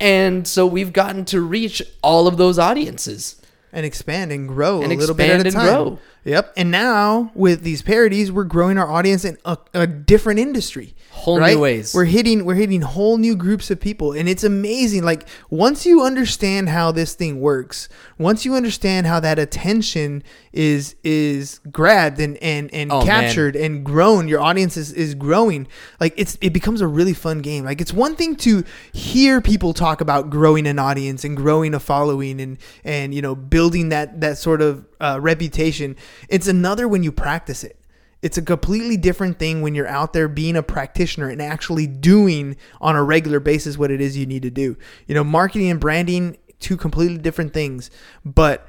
And 0.01 0.49
so 0.49 0.67
we've 0.67 0.93
gotten 0.93 1.25
to 1.27 1.41
reach 1.43 1.83
all 2.03 2.27
of 2.27 2.37
those 2.39 2.59
audiences. 2.59 3.41
and 3.73 3.85
expand 3.85 4.33
and 4.33 4.49
grow 4.49 4.83
And 4.83 4.93
a 4.93 4.97
little 4.97 5.15
bit 5.15 5.29
at 5.31 5.47
a 5.47 5.51
time. 5.51 5.61
and 5.67 5.87
grow. 5.91 5.99
Yep. 6.25 6.55
And 6.57 6.71
now 6.71 7.33
with 7.35 7.63
these 7.65 7.83
parodies, 7.83 8.33
we're 8.33 8.45
growing 8.45 8.79
our 8.79 8.91
audience 8.91 9.25
in 9.27 9.37
a, 9.45 9.59
a 9.75 9.87
different 9.87 10.41
industry. 10.41 10.95
Whole 11.15 11.39
new 11.41 11.59
ways. 11.59 11.95
We're 11.95 12.05
hitting 12.05 12.45
we're 12.45 12.55
hitting 12.57 12.83
whole 12.83 13.17
new 13.19 13.35
groups 13.35 13.71
of 13.71 13.81
people, 13.81 14.13
and 14.13 14.29
it's 14.29 14.45
amazing. 14.45 15.05
Like 15.05 15.27
once 15.49 15.87
you 15.87 16.03
understand 16.03 16.69
how 16.69 16.93
this 16.93 17.15
thing 17.15 17.41
works, 17.41 17.89
once 18.19 18.45
you 18.45 18.55
understand 18.55 19.07
how 19.07 19.21
that 19.21 19.39
attention 19.39 20.23
is 20.53 20.97
is 21.03 21.61
grabbed 21.71 22.21
and 22.21 22.37
and 22.39 22.69
and 22.75 22.93
Oh, 22.93 22.99
man. 22.99 23.07
captured 23.07 23.57
and 23.57 23.85
grown, 23.85 24.29
your 24.29 24.41
audience 24.41 24.77
is, 24.77 24.93
is 24.93 25.15
growing. 25.15 25.67
Like 25.99 26.13
it's 26.17 26.37
it 26.43 26.53
becomes 26.53 26.81
a 26.83 26.87
really 26.87 27.15
fun 27.15 27.41
game. 27.41 27.65
Like 27.65 27.81
it's 27.81 27.93
one 27.93 28.17
thing 28.17 28.37
to 28.37 28.65
hear 28.93 29.41
people 29.41 29.73
talk 29.73 30.01
about 30.03 30.29
growing 30.29 30.67
an 30.67 30.79
audience 30.79 31.25
and 31.25 31.37
growing 31.37 31.73
a 31.75 31.81
following 31.81 32.41
and 32.41 32.59
and 32.83 33.15
you 33.15 33.23
know 33.23 33.35
building 33.35 33.89
that 33.91 34.21
that 34.21 34.37
sort 34.37 34.61
of 34.61 34.85
uh, 35.01 35.19
reputation. 35.23 35.97
It's 36.29 36.49
another 36.49 36.87
when 36.89 37.03
you 37.03 37.13
practice 37.13 37.65
it. 37.65 37.79
It's 38.25 38.39
a 38.39 38.43
completely 38.43 38.97
different 38.97 39.39
thing 39.39 39.61
when 39.61 39.75
you're 39.75 39.87
out 39.87 40.15
there 40.15 40.29
being 40.29 40.57
a 40.57 40.63
practitioner 40.63 41.29
and 41.29 41.43
actually 41.43 41.87
doing 41.87 42.57
on 42.81 42.97
a 42.97 43.03
regular 43.03 43.39
basis 43.39 43.77
what 43.77 43.91
it 43.91 44.01
is 44.01 44.17
you 44.17 44.25
need 44.25 44.41
to 44.45 44.51
do. 44.51 44.79
You 45.07 45.15
know, 45.15 45.23
marketing 45.23 45.71
and 45.71 45.79
branding, 45.79 46.39
two 46.59 46.79
completely 46.79 47.19
different 47.19 47.53
things, 47.53 47.91
but 48.25 48.67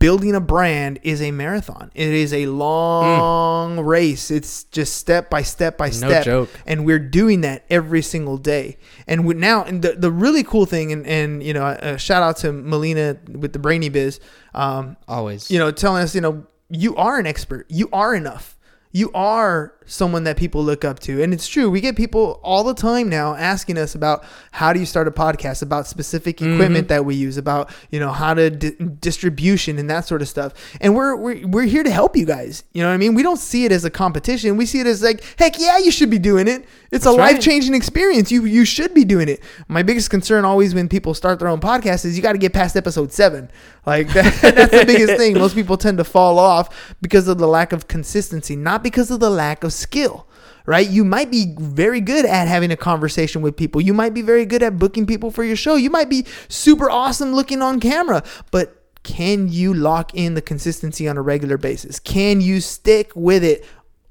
building 0.00 0.34
a 0.34 0.40
brand 0.40 0.98
is 1.04 1.22
a 1.22 1.30
marathon. 1.30 1.92
It 1.94 2.08
is 2.08 2.34
a 2.34 2.46
long 2.46 3.78
race. 3.78 4.32
It's 4.32 4.64
just 4.64 4.96
step 4.96 5.30
by 5.30 5.42
step 5.42 5.78
by 5.78 5.90
step. 5.90 6.24
joke. 6.24 6.50
And 6.66 6.84
we're 6.84 6.98
doing 6.98 7.42
that 7.42 7.64
every 7.70 8.02
single 8.02 8.38
day. 8.38 8.76
And 9.06 9.24
we, 9.24 9.34
now, 9.34 9.62
and 9.62 9.82
the, 9.82 9.92
the 9.92 10.10
really 10.10 10.42
cool 10.42 10.66
thing, 10.66 10.90
and, 10.90 11.06
and 11.06 11.44
you 11.44 11.54
know, 11.54 11.64
uh, 11.64 11.96
shout 11.96 12.24
out 12.24 12.38
to 12.38 12.52
Melina 12.52 13.18
with 13.30 13.52
the 13.52 13.60
Brainy 13.60 13.88
Biz. 13.88 14.18
Um, 14.52 14.96
Always. 15.06 15.48
you 15.48 15.60
know, 15.60 15.70
telling 15.70 16.02
us, 16.02 16.12
you 16.12 16.20
know, 16.20 16.44
you 16.68 16.96
are 16.96 17.20
an 17.20 17.26
expert. 17.28 17.66
You 17.68 17.88
are 17.92 18.12
enough. 18.12 18.55
You 18.96 19.10
are 19.12 19.74
someone 19.84 20.24
that 20.24 20.38
people 20.38 20.64
look 20.64 20.84
up 20.84 20.98
to. 21.00 21.22
And 21.22 21.32
it's 21.32 21.46
true. 21.46 21.70
We 21.70 21.80
get 21.80 21.96
people 21.96 22.40
all 22.42 22.64
the 22.64 22.72
time 22.72 23.10
now 23.10 23.34
asking 23.34 23.76
us 23.76 23.94
about 23.94 24.24
how 24.50 24.72
do 24.72 24.80
you 24.80 24.86
start 24.86 25.06
a 25.06 25.10
podcast, 25.10 25.62
about 25.62 25.86
specific 25.86 26.38
mm-hmm. 26.38 26.54
equipment 26.54 26.88
that 26.88 27.04
we 27.04 27.14
use, 27.14 27.36
about, 27.36 27.70
you 27.90 28.00
know, 28.00 28.10
how 28.10 28.34
to 28.34 28.48
di- 28.50 28.76
distribution 29.00 29.78
and 29.78 29.88
that 29.90 30.06
sort 30.06 30.22
of 30.22 30.28
stuff. 30.28 30.54
And 30.80 30.94
we're, 30.94 31.14
we're, 31.14 31.46
we're 31.46 31.64
here 31.64 31.82
to 31.82 31.90
help 31.90 32.16
you 32.16 32.24
guys. 32.24 32.64
You 32.72 32.82
know 32.82 32.88
what 32.88 32.94
I 32.94 32.96
mean? 32.96 33.14
We 33.14 33.22
don't 33.22 33.36
see 33.36 33.64
it 33.66 33.70
as 33.70 33.84
a 33.84 33.90
competition. 33.90 34.56
We 34.56 34.66
see 34.66 34.80
it 34.80 34.86
as 34.86 35.02
like, 35.02 35.22
heck 35.38 35.58
yeah, 35.58 35.78
you 35.78 35.90
should 35.90 36.10
be 36.10 36.18
doing 36.18 36.48
it. 36.48 36.64
It's 36.90 37.04
a 37.04 37.10
That's 37.10 37.18
right. 37.18 37.34
life 37.34 37.42
changing 37.42 37.74
experience. 37.74 38.32
You, 38.32 38.44
you 38.44 38.64
should 38.64 38.94
be 38.94 39.04
doing 39.04 39.28
it. 39.28 39.42
My 39.68 39.82
biggest 39.82 40.08
concern 40.10 40.44
always 40.44 40.74
when 40.74 40.88
people 40.88 41.14
start 41.14 41.38
their 41.38 41.48
own 41.48 41.60
podcast 41.60 42.04
is 42.04 42.16
you 42.16 42.22
got 42.22 42.32
to 42.32 42.38
get 42.38 42.52
past 42.52 42.76
episode 42.76 43.12
seven. 43.12 43.50
Like 43.86 44.08
that, 44.08 44.40
that's 44.54 44.72
the 44.72 44.84
biggest 44.84 45.16
thing. 45.16 45.34
Most 45.34 45.54
people 45.54 45.76
tend 45.76 45.98
to 45.98 46.04
fall 46.04 46.38
off 46.38 46.94
because 47.00 47.28
of 47.28 47.38
the 47.38 47.46
lack 47.46 47.72
of 47.72 47.88
consistency, 47.88 48.56
not 48.56 48.82
because 48.82 49.10
of 49.10 49.20
the 49.20 49.30
lack 49.30 49.64
of 49.64 49.72
skill. 49.72 50.26
Right? 50.68 50.88
You 50.88 51.04
might 51.04 51.30
be 51.30 51.54
very 51.60 52.00
good 52.00 52.24
at 52.24 52.48
having 52.48 52.72
a 52.72 52.76
conversation 52.76 53.40
with 53.40 53.56
people. 53.56 53.80
You 53.80 53.94
might 53.94 54.14
be 54.14 54.22
very 54.22 54.44
good 54.44 54.64
at 54.64 54.80
booking 54.80 55.06
people 55.06 55.30
for 55.30 55.44
your 55.44 55.54
show. 55.54 55.76
You 55.76 55.90
might 55.90 56.10
be 56.10 56.26
super 56.48 56.90
awesome 56.90 57.32
looking 57.32 57.62
on 57.62 57.78
camera, 57.78 58.24
but 58.50 58.82
can 59.04 59.48
you 59.48 59.72
lock 59.72 60.12
in 60.14 60.34
the 60.34 60.42
consistency 60.42 61.06
on 61.06 61.16
a 61.16 61.22
regular 61.22 61.56
basis? 61.56 62.00
Can 62.00 62.40
you 62.40 62.60
stick 62.60 63.12
with 63.14 63.44
it 63.44 63.64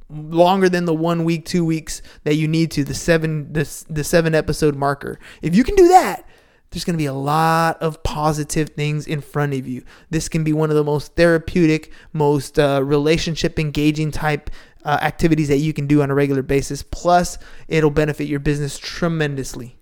longer 0.09 0.69
than 0.69 0.85
the 0.85 0.93
one 0.93 1.23
week, 1.23 1.45
two 1.45 1.65
weeks 1.65 2.01
that 2.23 2.35
you 2.35 2.47
need 2.47 2.71
to, 2.71 2.83
the 2.83 2.93
seven 2.93 3.51
the, 3.53 3.83
the 3.89 4.03
seven 4.03 4.35
episode 4.35 4.75
marker. 4.75 5.19
If 5.41 5.55
you 5.55 5.63
can 5.63 5.75
do 5.75 5.87
that, 5.89 6.27
there's 6.75 6.83
going 6.83 6.95
to 6.95 6.97
be 6.97 7.05
a 7.05 7.13
lot 7.13 7.81
of 7.81 8.03
positive 8.03 8.69
things 8.71 9.07
in 9.07 9.21
front 9.21 9.53
of 9.53 9.65
you. 9.65 9.81
This 10.09 10.27
can 10.27 10.43
be 10.43 10.51
one 10.51 10.69
of 10.69 10.75
the 10.75 10.83
most 10.83 11.15
therapeutic, 11.15 11.89
most 12.11 12.59
uh, 12.59 12.81
relationship 12.83 13.57
engaging 13.57 14.11
type 14.11 14.49
uh, 14.83 14.99
activities 15.01 15.47
that 15.47 15.59
you 15.59 15.71
can 15.71 15.87
do 15.87 16.01
on 16.01 16.11
a 16.11 16.13
regular 16.13 16.41
basis. 16.41 16.83
Plus, 16.83 17.37
it'll 17.69 17.91
benefit 17.91 18.25
your 18.27 18.41
business 18.41 18.77
tremendously. 18.77 19.77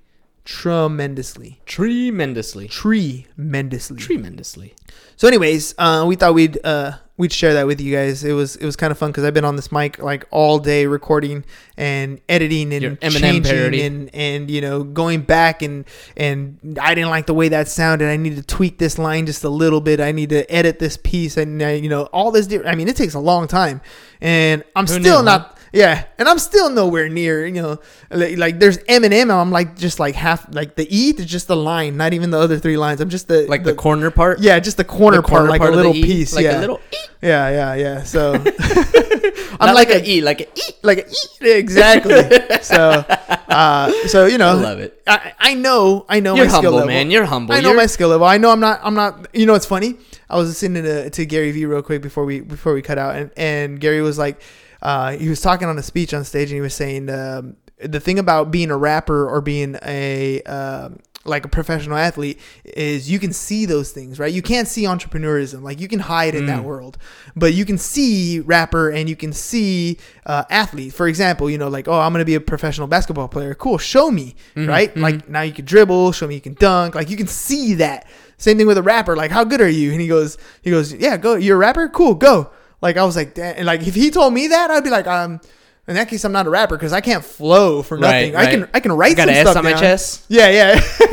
Tremendously. 0.45 1.61
Tremendously. 1.65 2.67
Tremendously. 2.67 3.97
Tremendously. 3.97 4.75
So, 5.15 5.27
anyways, 5.27 5.73
uh, 5.79 6.05
we 6.07 6.15
thought 6.15 6.35
we'd 6.35 6.63
uh, 6.63 6.97
we'd 7.17 7.31
share 7.31 7.53
that 7.53 7.67
with 7.67 7.79
you 7.79 7.93
guys. 7.95 8.23
It 8.23 8.33
was 8.33 8.55
it 8.55 8.65
was 8.65 8.75
kind 8.75 8.91
of 8.91 8.97
fun 8.97 9.11
because 9.11 9.23
I've 9.23 9.33
been 9.33 9.45
on 9.45 9.55
this 9.55 9.71
mic 9.71 9.99
like 9.99 10.25
all 10.31 10.57
day 10.59 10.85
recording 10.87 11.45
and 11.77 12.19
editing 12.27 12.73
and 12.73 12.99
changing 12.99 13.43
parody. 13.43 13.81
and 13.83 14.09
and 14.15 14.49
you 14.49 14.61
know 14.61 14.83
going 14.83 15.21
back 15.21 15.61
and 15.61 15.85
and 16.17 16.77
I 16.81 16.95
didn't 16.95 17.09
like 17.11 17.25
the 17.27 17.33
way 17.33 17.49
that 17.49 17.67
sounded. 17.67 18.09
I 18.09 18.17
need 18.17 18.35
to 18.37 18.43
tweak 18.43 18.77
this 18.79 18.97
line 18.97 19.25
just 19.25 19.43
a 19.43 19.49
little 19.49 19.81
bit. 19.81 19.99
I 19.99 20.11
need 20.11 20.29
to 20.29 20.51
edit 20.51 20.79
this 20.79 20.97
piece 20.97 21.37
and 21.37 21.61
I, 21.61 21.73
you 21.73 21.89
know 21.89 22.03
all 22.05 22.31
this. 22.31 22.47
Di- 22.47 22.63
I 22.65 22.75
mean, 22.75 22.87
it 22.87 22.95
takes 22.95 23.13
a 23.13 23.19
long 23.19 23.47
time, 23.47 23.81
and 24.19 24.63
I'm 24.75 24.87
Who 24.87 24.99
still 24.99 25.19
knew, 25.19 25.25
not. 25.25 25.41
huh? 25.41 25.49
Yeah, 25.73 26.05
and 26.19 26.29
I'm 26.29 26.37
still 26.37 26.69
nowhere 26.69 27.09
near, 27.09 27.47
you 27.47 27.59
know, 27.59 27.79
like, 28.11 28.37
like 28.37 28.59
there's 28.59 28.77
Eminem, 28.77 29.23
and 29.23 29.31
I'm 29.31 29.49
like 29.49 29.75
just 29.75 29.99
like 29.99 30.13
half, 30.13 30.45
like 30.53 30.75
the 30.75 30.85
E 30.95 31.09
is 31.17 31.25
just 31.25 31.47
the 31.47 31.55
line, 31.55 31.97
not 31.97 32.13
even 32.13 32.29
the 32.29 32.37
other 32.37 32.59
three 32.59 32.77
lines. 32.77 33.01
I'm 33.01 33.09
just 33.09 33.27
the 33.27 33.47
Like 33.47 33.63
the, 33.63 33.73
corner 33.73 34.11
part? 34.11 34.39
yeah, 34.39 34.59
just 34.59 34.77
the 34.77 34.83
corner, 34.83 35.17
The 35.17 35.23
part, 35.23 35.31
corner 35.47 35.49
like 35.49 35.61
a 35.61 35.71
little 35.71 35.95
E? 35.95 36.03
piece. 36.03 36.35
Like 36.35 36.45
yeah. 36.45 36.59
a 36.59 36.61
little 36.61 36.79
E? 36.93 36.97
Yeah, 37.23 37.49
yeah, 37.49 37.73
yeah. 37.73 38.03
So 38.03 38.33
I'm 39.59 39.73
like, 39.73 39.89
like, 39.89 39.89
a 39.89 40.01
a 40.01 40.05
E, 40.05 40.21
like 40.21 40.41
a 40.41 40.47
E. 40.47 40.61
like 40.83 40.97
a 40.99 41.09
E. 41.09 41.51
Exactly. 41.51 42.21
so, 42.61 43.03
uh, 43.49 43.91
so 44.07 44.25
you 44.27 44.37
know, 44.37 44.49
I 44.49 44.53
love 44.53 44.79
it. 44.79 45.01
I, 45.07 45.33
I 45.39 45.53
know, 45.55 46.05
I 46.07 46.19
know 46.19 46.35
You're 46.35 46.45
my 46.45 46.49
skill 46.49 46.61
humble, 46.61 46.77
level. 46.79 46.87
man. 46.89 47.09
You're 47.11 47.25
humble. 47.25 47.55
I 47.55 47.61
know 47.61 47.69
You're- 47.69 47.77
my 47.81 47.85
skill 47.87 48.09
level. 48.09 48.27
I 48.27 48.37
know 48.37 48.51
I'm 48.51 48.59
not. 48.59 48.79
I'm 48.83 48.93
not. 48.93 49.27
You 49.33 49.45
know, 49.47 49.55
it's 49.55 49.65
funny. 49.65 49.95
I 50.33 50.37
was 50.37 50.49
listening 50.49 50.83
to 50.83 51.09
to 51.09 51.25
Gary 51.25 51.51
Vee 51.51 51.65
real 51.65 51.81
quick 51.81 52.01
before 52.01 52.25
we 52.25 52.41
before 52.41 52.73
we 52.73 52.81
cut 52.81 52.97
out, 52.97 53.15
and 53.15 53.31
and 53.37 53.79
Gary 53.79 54.01
was 54.01 54.17
like, 54.17 54.41
uh, 54.81 55.11
he 55.11 55.29
was 55.29 55.41
talking 55.41 55.67
on 55.67 55.77
a 55.77 55.83
speech 55.83 56.13
on 56.13 56.23
stage, 56.25 56.49
and 56.49 56.55
he 56.55 56.61
was 56.61 56.73
saying 56.73 57.09
um, 57.09 57.55
the 57.79 57.99
thing 57.99 58.19
about 58.19 58.51
being 58.51 58.71
a 58.71 58.77
rapper 58.77 59.27
or 59.29 59.41
being 59.41 59.77
a 59.83 60.41
um, 60.43 60.99
like 61.25 61.45
a 61.45 61.47
professional 61.47 61.97
athlete 61.97 62.37
is 62.65 63.09
you 63.09 63.17
can 63.17 63.31
see 63.31 63.65
those 63.65 63.91
things, 63.93 64.19
right? 64.19 64.33
You 64.33 64.41
can't 64.41 64.67
see 64.67 64.83
entrepreneurism, 64.83 65.61
like 65.61 65.79
you 65.79 65.87
can 65.87 65.99
hide 65.99 66.35
in 66.35 66.43
Mm. 66.43 66.47
that 66.47 66.63
world, 66.65 66.97
but 67.33 67.53
you 67.53 67.63
can 67.63 67.77
see 67.77 68.41
rapper 68.41 68.89
and 68.89 69.07
you 69.07 69.15
can 69.15 69.31
see 69.31 69.97
uh, 70.25 70.43
athlete. 70.49 70.93
For 70.93 71.07
example, 71.07 71.49
you 71.49 71.57
know, 71.57 71.69
like 71.69 71.87
oh, 71.87 71.97
I'm 71.99 72.11
gonna 72.11 72.25
be 72.25 72.35
a 72.35 72.41
professional 72.41 72.87
basketball 72.87 73.29
player. 73.29 73.53
Cool, 73.55 73.77
show 73.77 74.11
me, 74.11 74.35
Mm-hmm, 74.55 74.67
right? 74.69 74.97
Like 74.97 75.29
now 75.29 75.41
you 75.41 75.53
can 75.53 75.63
dribble, 75.63 76.11
show 76.11 76.27
me 76.27 76.35
you 76.35 76.41
can 76.41 76.55
dunk. 76.55 76.95
Like 76.95 77.09
you 77.09 77.15
can 77.17 77.27
see 77.27 77.75
that. 77.75 78.05
Same 78.37 78.57
thing 78.57 78.67
with 78.67 78.77
a 78.77 78.83
rapper. 78.83 79.15
Like 79.15 79.31
how 79.31 79.43
good 79.43 79.61
are 79.61 79.69
you? 79.69 79.91
And 79.91 80.01
he 80.01 80.07
goes, 80.07 80.37
he 80.61 80.69
goes, 80.71 80.93
yeah, 80.93 81.17
go. 81.17 81.35
You're 81.35 81.55
a 81.55 81.59
rapper. 81.59 81.89
Cool, 81.89 82.15
go. 82.15 82.51
Like 82.81 82.97
I 82.97 83.05
was 83.05 83.15
like, 83.15 83.37
and 83.37 83.65
like 83.65 83.87
if 83.87 83.95
he 83.95 84.11
told 84.11 84.33
me 84.33 84.47
that, 84.47 84.71
I'd 84.71 84.83
be 84.83 84.89
like, 84.89 85.07
um. 85.07 85.39
In 85.85 85.95
that 85.95 86.07
case, 86.07 86.23
I'm 86.23 86.31
not 86.31 86.47
a 86.47 86.49
rapper 86.49 86.77
because 86.77 86.93
I 86.93 87.01
can't 87.01 87.25
flow 87.25 87.83
for 87.83 87.97
Right, 87.97 88.31
nothing. 88.31 88.35
I 88.35 88.51
can. 88.51 88.69
I 88.73 88.79
can 88.79 88.93
write 88.93 89.11
I 89.11 89.15
got 89.15 89.23
some 89.23 89.29
an 89.29 89.35
S 89.35 89.41
stuff 89.41 89.57
on 89.57 89.63
my 89.65 89.71
down. 89.71 89.79
chest. 89.81 90.25
Yeah, 90.29 90.49
yeah. 90.49 90.81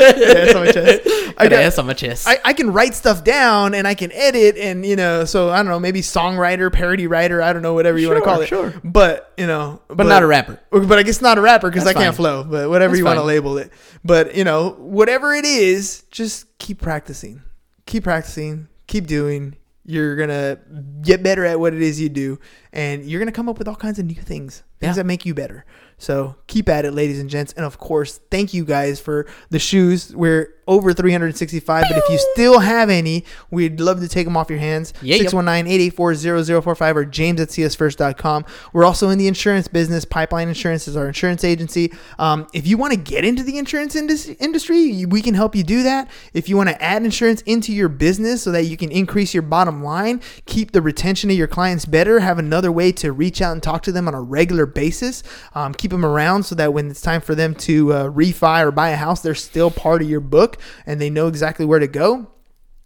yeah 0.00 0.52
on 0.54 0.64
my 0.64 0.72
chest. 0.72 1.00
I, 1.36 1.44
got 1.44 1.50
got- 1.50 1.52
an 1.52 1.60
S 1.60 1.78
on 1.78 1.86
my 1.86 1.92
chest. 1.92 2.26
I, 2.28 2.38
I 2.44 2.52
can 2.54 2.72
write 2.72 2.94
stuff 2.94 3.22
down 3.22 3.74
and 3.74 3.86
I 3.86 3.94
can 3.94 4.12
edit 4.12 4.56
and 4.56 4.84
you 4.84 4.96
know 4.96 5.24
so 5.24 5.50
I 5.50 5.56
don't 5.58 5.66
know 5.66 5.78
maybe 5.80 6.00
songwriter 6.00 6.72
parody 6.72 7.06
writer 7.06 7.42
I 7.42 7.52
don't 7.52 7.62
know 7.62 7.74
whatever 7.74 7.98
you 7.98 8.08
want 8.08 8.18
to 8.18 8.24
call 8.24 8.40
it 8.40 8.48
sure. 8.48 8.72
but 8.82 9.32
you 9.36 9.46
know 9.46 9.80
but, 9.88 10.06
not 10.06 10.22
a 10.22 10.26
rapper. 10.26 10.60
but 10.70 10.98
I 10.98 11.02
guess 11.02 11.20
not 11.20 11.38
a 11.38 11.40
rapper 11.40 11.70
because 11.70 11.86
I 11.86 11.92
can't 11.92 12.14
flow 12.16 12.44
but 12.44 12.68
whatever 12.68 12.92
That's 12.92 12.98
you 12.98 13.04
want 13.04 13.18
to 13.18 13.24
label 13.24 13.58
it 13.58 13.72
but 14.04 14.34
you 14.34 14.44
know 14.44 14.70
whatever 14.78 15.34
it 15.34 15.44
is 15.44 16.02
just 16.10 16.58
keep 16.58 16.80
practicing 16.80 17.42
keep 17.86 18.04
practicing 18.04 18.68
keep 18.86 19.06
doing 19.06 19.56
you're 19.84 20.16
gonna 20.16 20.58
get 21.02 21.22
better 21.22 21.44
at 21.44 21.58
what 21.58 21.72
it 21.74 21.80
is 21.82 22.00
you 22.00 22.08
do 22.08 22.38
and 22.72 23.04
you're 23.04 23.18
gonna 23.20 23.32
come 23.32 23.48
up 23.48 23.58
with 23.58 23.66
all 23.66 23.74
kinds 23.76 23.98
of 23.98 24.04
new 24.04 24.14
things 24.14 24.62
things 24.78 24.90
Yeah. 24.90 24.92
that 24.94 25.06
make 25.06 25.24
you 25.26 25.34
better 25.34 25.64
so 26.00 26.34
keep 26.46 26.68
at 26.68 26.84
it 26.84 26.92
ladies 26.92 27.20
and 27.20 27.30
gents. 27.30 27.52
And 27.52 27.64
of 27.64 27.78
course 27.78 28.20
thank 28.30 28.52
you 28.54 28.64
guys 28.64 28.98
for 28.98 29.26
the 29.50 29.58
shoes. 29.58 30.14
We're 30.16 30.54
over 30.66 30.92
365 30.92 31.84
but 31.88 31.98
if 31.98 32.08
you 32.08 32.18
still 32.32 32.60
have 32.60 32.90
any 32.90 33.24
we'd 33.50 33.80
love 33.80 34.00
to 34.00 34.08
take 34.08 34.24
them 34.24 34.36
off 34.36 34.48
your 34.48 34.58
hands. 34.58 34.94
Yeah, 35.02 35.16
yeah. 35.16 35.28
619-884-0045 35.28 36.94
or 36.94 37.04
james 37.04 37.40
at 37.40 37.48
siasfirst.com 37.48 38.44
we're 38.72 38.84
also 38.84 39.10
in 39.10 39.18
the 39.18 39.28
insurance 39.28 39.68
business. 39.68 40.04
Pipeline 40.04 40.48
insurance 40.48 40.88
is 40.88 40.96
our 40.96 41.06
insurance 41.06 41.44
agency. 41.44 41.92
Um, 42.18 42.46
if 42.54 42.66
you 42.66 42.78
want 42.78 42.92
to 42.94 42.98
get 42.98 43.24
into 43.24 43.42
the 43.42 43.58
insurance 43.58 43.94
indus- 43.94 44.28
industry 44.28 45.04
we 45.06 45.20
can 45.22 45.34
help 45.34 45.54
you 45.54 45.62
do 45.62 45.82
that. 45.82 46.08
If 46.32 46.48
you 46.48 46.56
want 46.56 46.70
to 46.70 46.82
add 46.82 47.04
insurance 47.04 47.42
into 47.42 47.72
your 47.72 47.88
business 47.88 48.42
so 48.42 48.52
that 48.52 48.64
you 48.64 48.76
can 48.76 48.90
increase 48.90 49.34
your 49.34 49.42
bottom 49.42 49.82
line 49.82 50.20
keep 50.46 50.72
the 50.72 50.80
retention 50.80 51.30
of 51.30 51.36
your 51.36 51.46
clients 51.46 51.84
better 51.84 52.20
have 52.20 52.38
another 52.38 52.72
way 52.72 52.92
to 52.92 53.12
reach 53.12 53.42
out 53.42 53.52
and 53.52 53.62
talk 53.62 53.82
to 53.82 53.92
them 53.92 54.08
on 54.08 54.14
a 54.14 54.20
regular 54.20 54.66
basis 54.66 55.22
um, 55.54 55.74
keep 55.74 55.89
them 55.90 56.04
around 56.04 56.44
so 56.44 56.54
that 56.54 56.72
when 56.72 56.90
it's 56.90 57.00
time 57.00 57.20
for 57.20 57.34
them 57.34 57.54
to 57.54 57.92
uh, 57.92 58.10
refi 58.10 58.64
or 58.64 58.70
buy 58.70 58.90
a 58.90 58.96
house 58.96 59.22
they're 59.22 59.34
still 59.34 59.70
part 59.70 60.02
of 60.02 60.08
your 60.08 60.20
book 60.20 60.56
and 60.86 61.00
they 61.00 61.10
know 61.10 61.28
exactly 61.28 61.66
where 61.66 61.78
to 61.78 61.88
go 61.88 62.28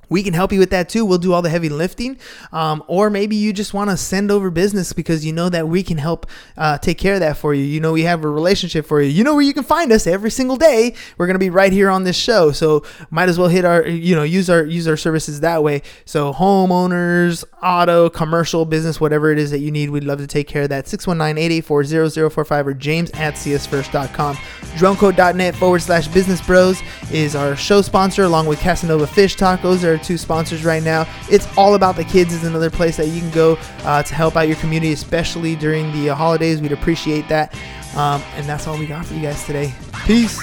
we 0.09 0.23
can 0.23 0.35
help 0.35 0.53
you 0.53 0.59
with 0.59 0.71
that 0.71 0.88
too. 0.88 1.05
We'll 1.05 1.19
do 1.19 1.33
all 1.33 1.43
the 1.43 1.51
heavy 1.51 1.69
lifting. 1.69 2.19
Um, 2.53 2.83
or 2.87 3.11
maybe 3.11 3.37
you 3.37 3.53
just 3.53 3.75
want 3.75 3.90
to 3.90 3.97
send 3.97 4.31
over 4.31 4.51
business 4.51 4.93
because 4.93 5.25
you 5.25 5.33
know 5.33 5.49
that 5.49 5.69
we 5.69 5.83
can 5.83 5.99
help 5.99 6.27
uh, 6.57 6.79
take 6.79 6.99
care 6.99 7.14
of 7.14 7.21
that 7.21 7.37
for 7.37 7.55
you. 7.55 7.64
You 7.64 7.81
know, 7.81 7.93
we 7.93 8.03
have 8.03 8.25
a 8.25 8.29
relationship 8.29 8.87
for 8.87 9.01
you. 9.01 9.09
You 9.09 9.25
know 9.25 9.35
where 9.35 9.43
you 9.43 9.55
can 9.55 9.64
find 9.64 9.93
us 9.93 10.07
every 10.07 10.31
single 10.31 10.57
day. 10.57 10.95
We're 11.19 11.27
going 11.27 11.35
to 11.35 11.38
be 11.38 11.51
right 11.51 11.73
here 11.73 11.90
on 11.90 12.05
this 12.05 12.17
show. 12.17 12.53
So 12.53 12.85
might 13.11 13.29
as 13.29 13.38
well 13.38 13.49
hit 13.49 13.64
our, 13.64 13.87
you 13.87 14.14
know, 14.14 14.23
use 14.23 14.51
our, 14.51 14.64
use 14.64 14.88
our 14.88 14.97
services 14.97 15.40
that 15.40 15.62
way. 15.62 15.83
So 16.05 16.33
homeowners, 16.33 17.45
auto, 17.62 18.11
commercial, 18.11 18.64
business, 18.64 19.01
whatever 19.01 19.31
it 19.33 19.38
is 19.38 19.51
that 19.51 19.61
you 19.61 19.71
need, 19.71 19.90
we'd 19.90 20.05
love 20.05 20.19
to 20.19 20.27
take 20.27 20.49
care 20.49 20.62
of 20.62 20.69
that. 20.71 20.87
619-884-0045 20.87 22.67
or 22.67 22.75
james 22.75 23.11
at 23.12 23.35
siasfirst.com. 23.35 24.37
Dronequote.net 24.77 25.55
forward 25.57 25.81
slash 25.81 26.09
business 26.09 26.45
bros 26.45 26.83
is 27.12 27.35
our 27.35 27.57
show 27.57 27.83
sponsor 27.83 28.25
along 28.25 28.47
with 28.47 28.59
Casanova 28.59 29.07
Fish 29.07 29.37
Tacos. 29.37 29.85
Our 29.85 29.97
two 30.05 30.19
sponsors 30.19 30.64
right 30.64 30.83
now. 30.83 31.07
It's 31.31 31.47
all 31.57 31.75
about 31.75 31.97
the 31.97 32.05
kids 32.05 32.33
is 32.33 32.45
another 32.45 32.71
place 32.71 32.97
that 32.97 33.09
you 33.09 33.21
can 33.21 33.31
go 33.31 33.59
uh, 33.85 34.03
to 34.03 34.14
help 34.14 34.37
out 34.37 34.47
your 34.49 34.57
community, 34.57 34.93
especially 34.93 35.57
during 35.57 35.93
the 35.93 36.11
uh, 36.11 36.14
holidays. 36.14 36.61
We'd 36.61 36.73
appreciate 36.73 37.29
that. 37.29 37.55
Um, 37.97 38.23
and 38.35 38.47
that's 38.47 38.67
all 38.67 38.79
we 38.79 38.87
got 38.87 39.07
for 39.07 39.14
you 39.14 39.23
guys 39.23 39.45
today. 39.45 39.73
Peace. 40.07 40.38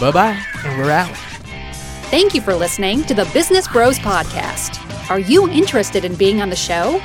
Bye 0.00 0.10
bye. 0.10 0.42
And 0.64 0.78
we're 0.78 0.90
out. 0.90 1.14
Thank 2.10 2.34
you 2.34 2.40
for 2.40 2.54
listening 2.54 3.02
to 3.04 3.14
the 3.14 3.24
Business 3.32 3.66
Bros 3.68 3.98
Podcast. 3.98 4.80
Are 5.10 5.18
you 5.18 5.48
interested 5.48 6.04
in 6.04 6.14
being 6.14 6.40
on 6.40 6.50
the 6.50 6.56
show? 6.56 7.00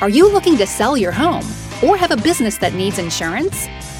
Are 0.00 0.08
you 0.08 0.30
looking 0.30 0.56
to 0.58 0.66
sell 0.66 0.96
your 0.96 1.12
home 1.12 1.44
or 1.82 1.96
have 1.96 2.10
a 2.10 2.16
business 2.16 2.58
that 2.58 2.74
needs 2.74 2.98
insurance? 2.98 3.66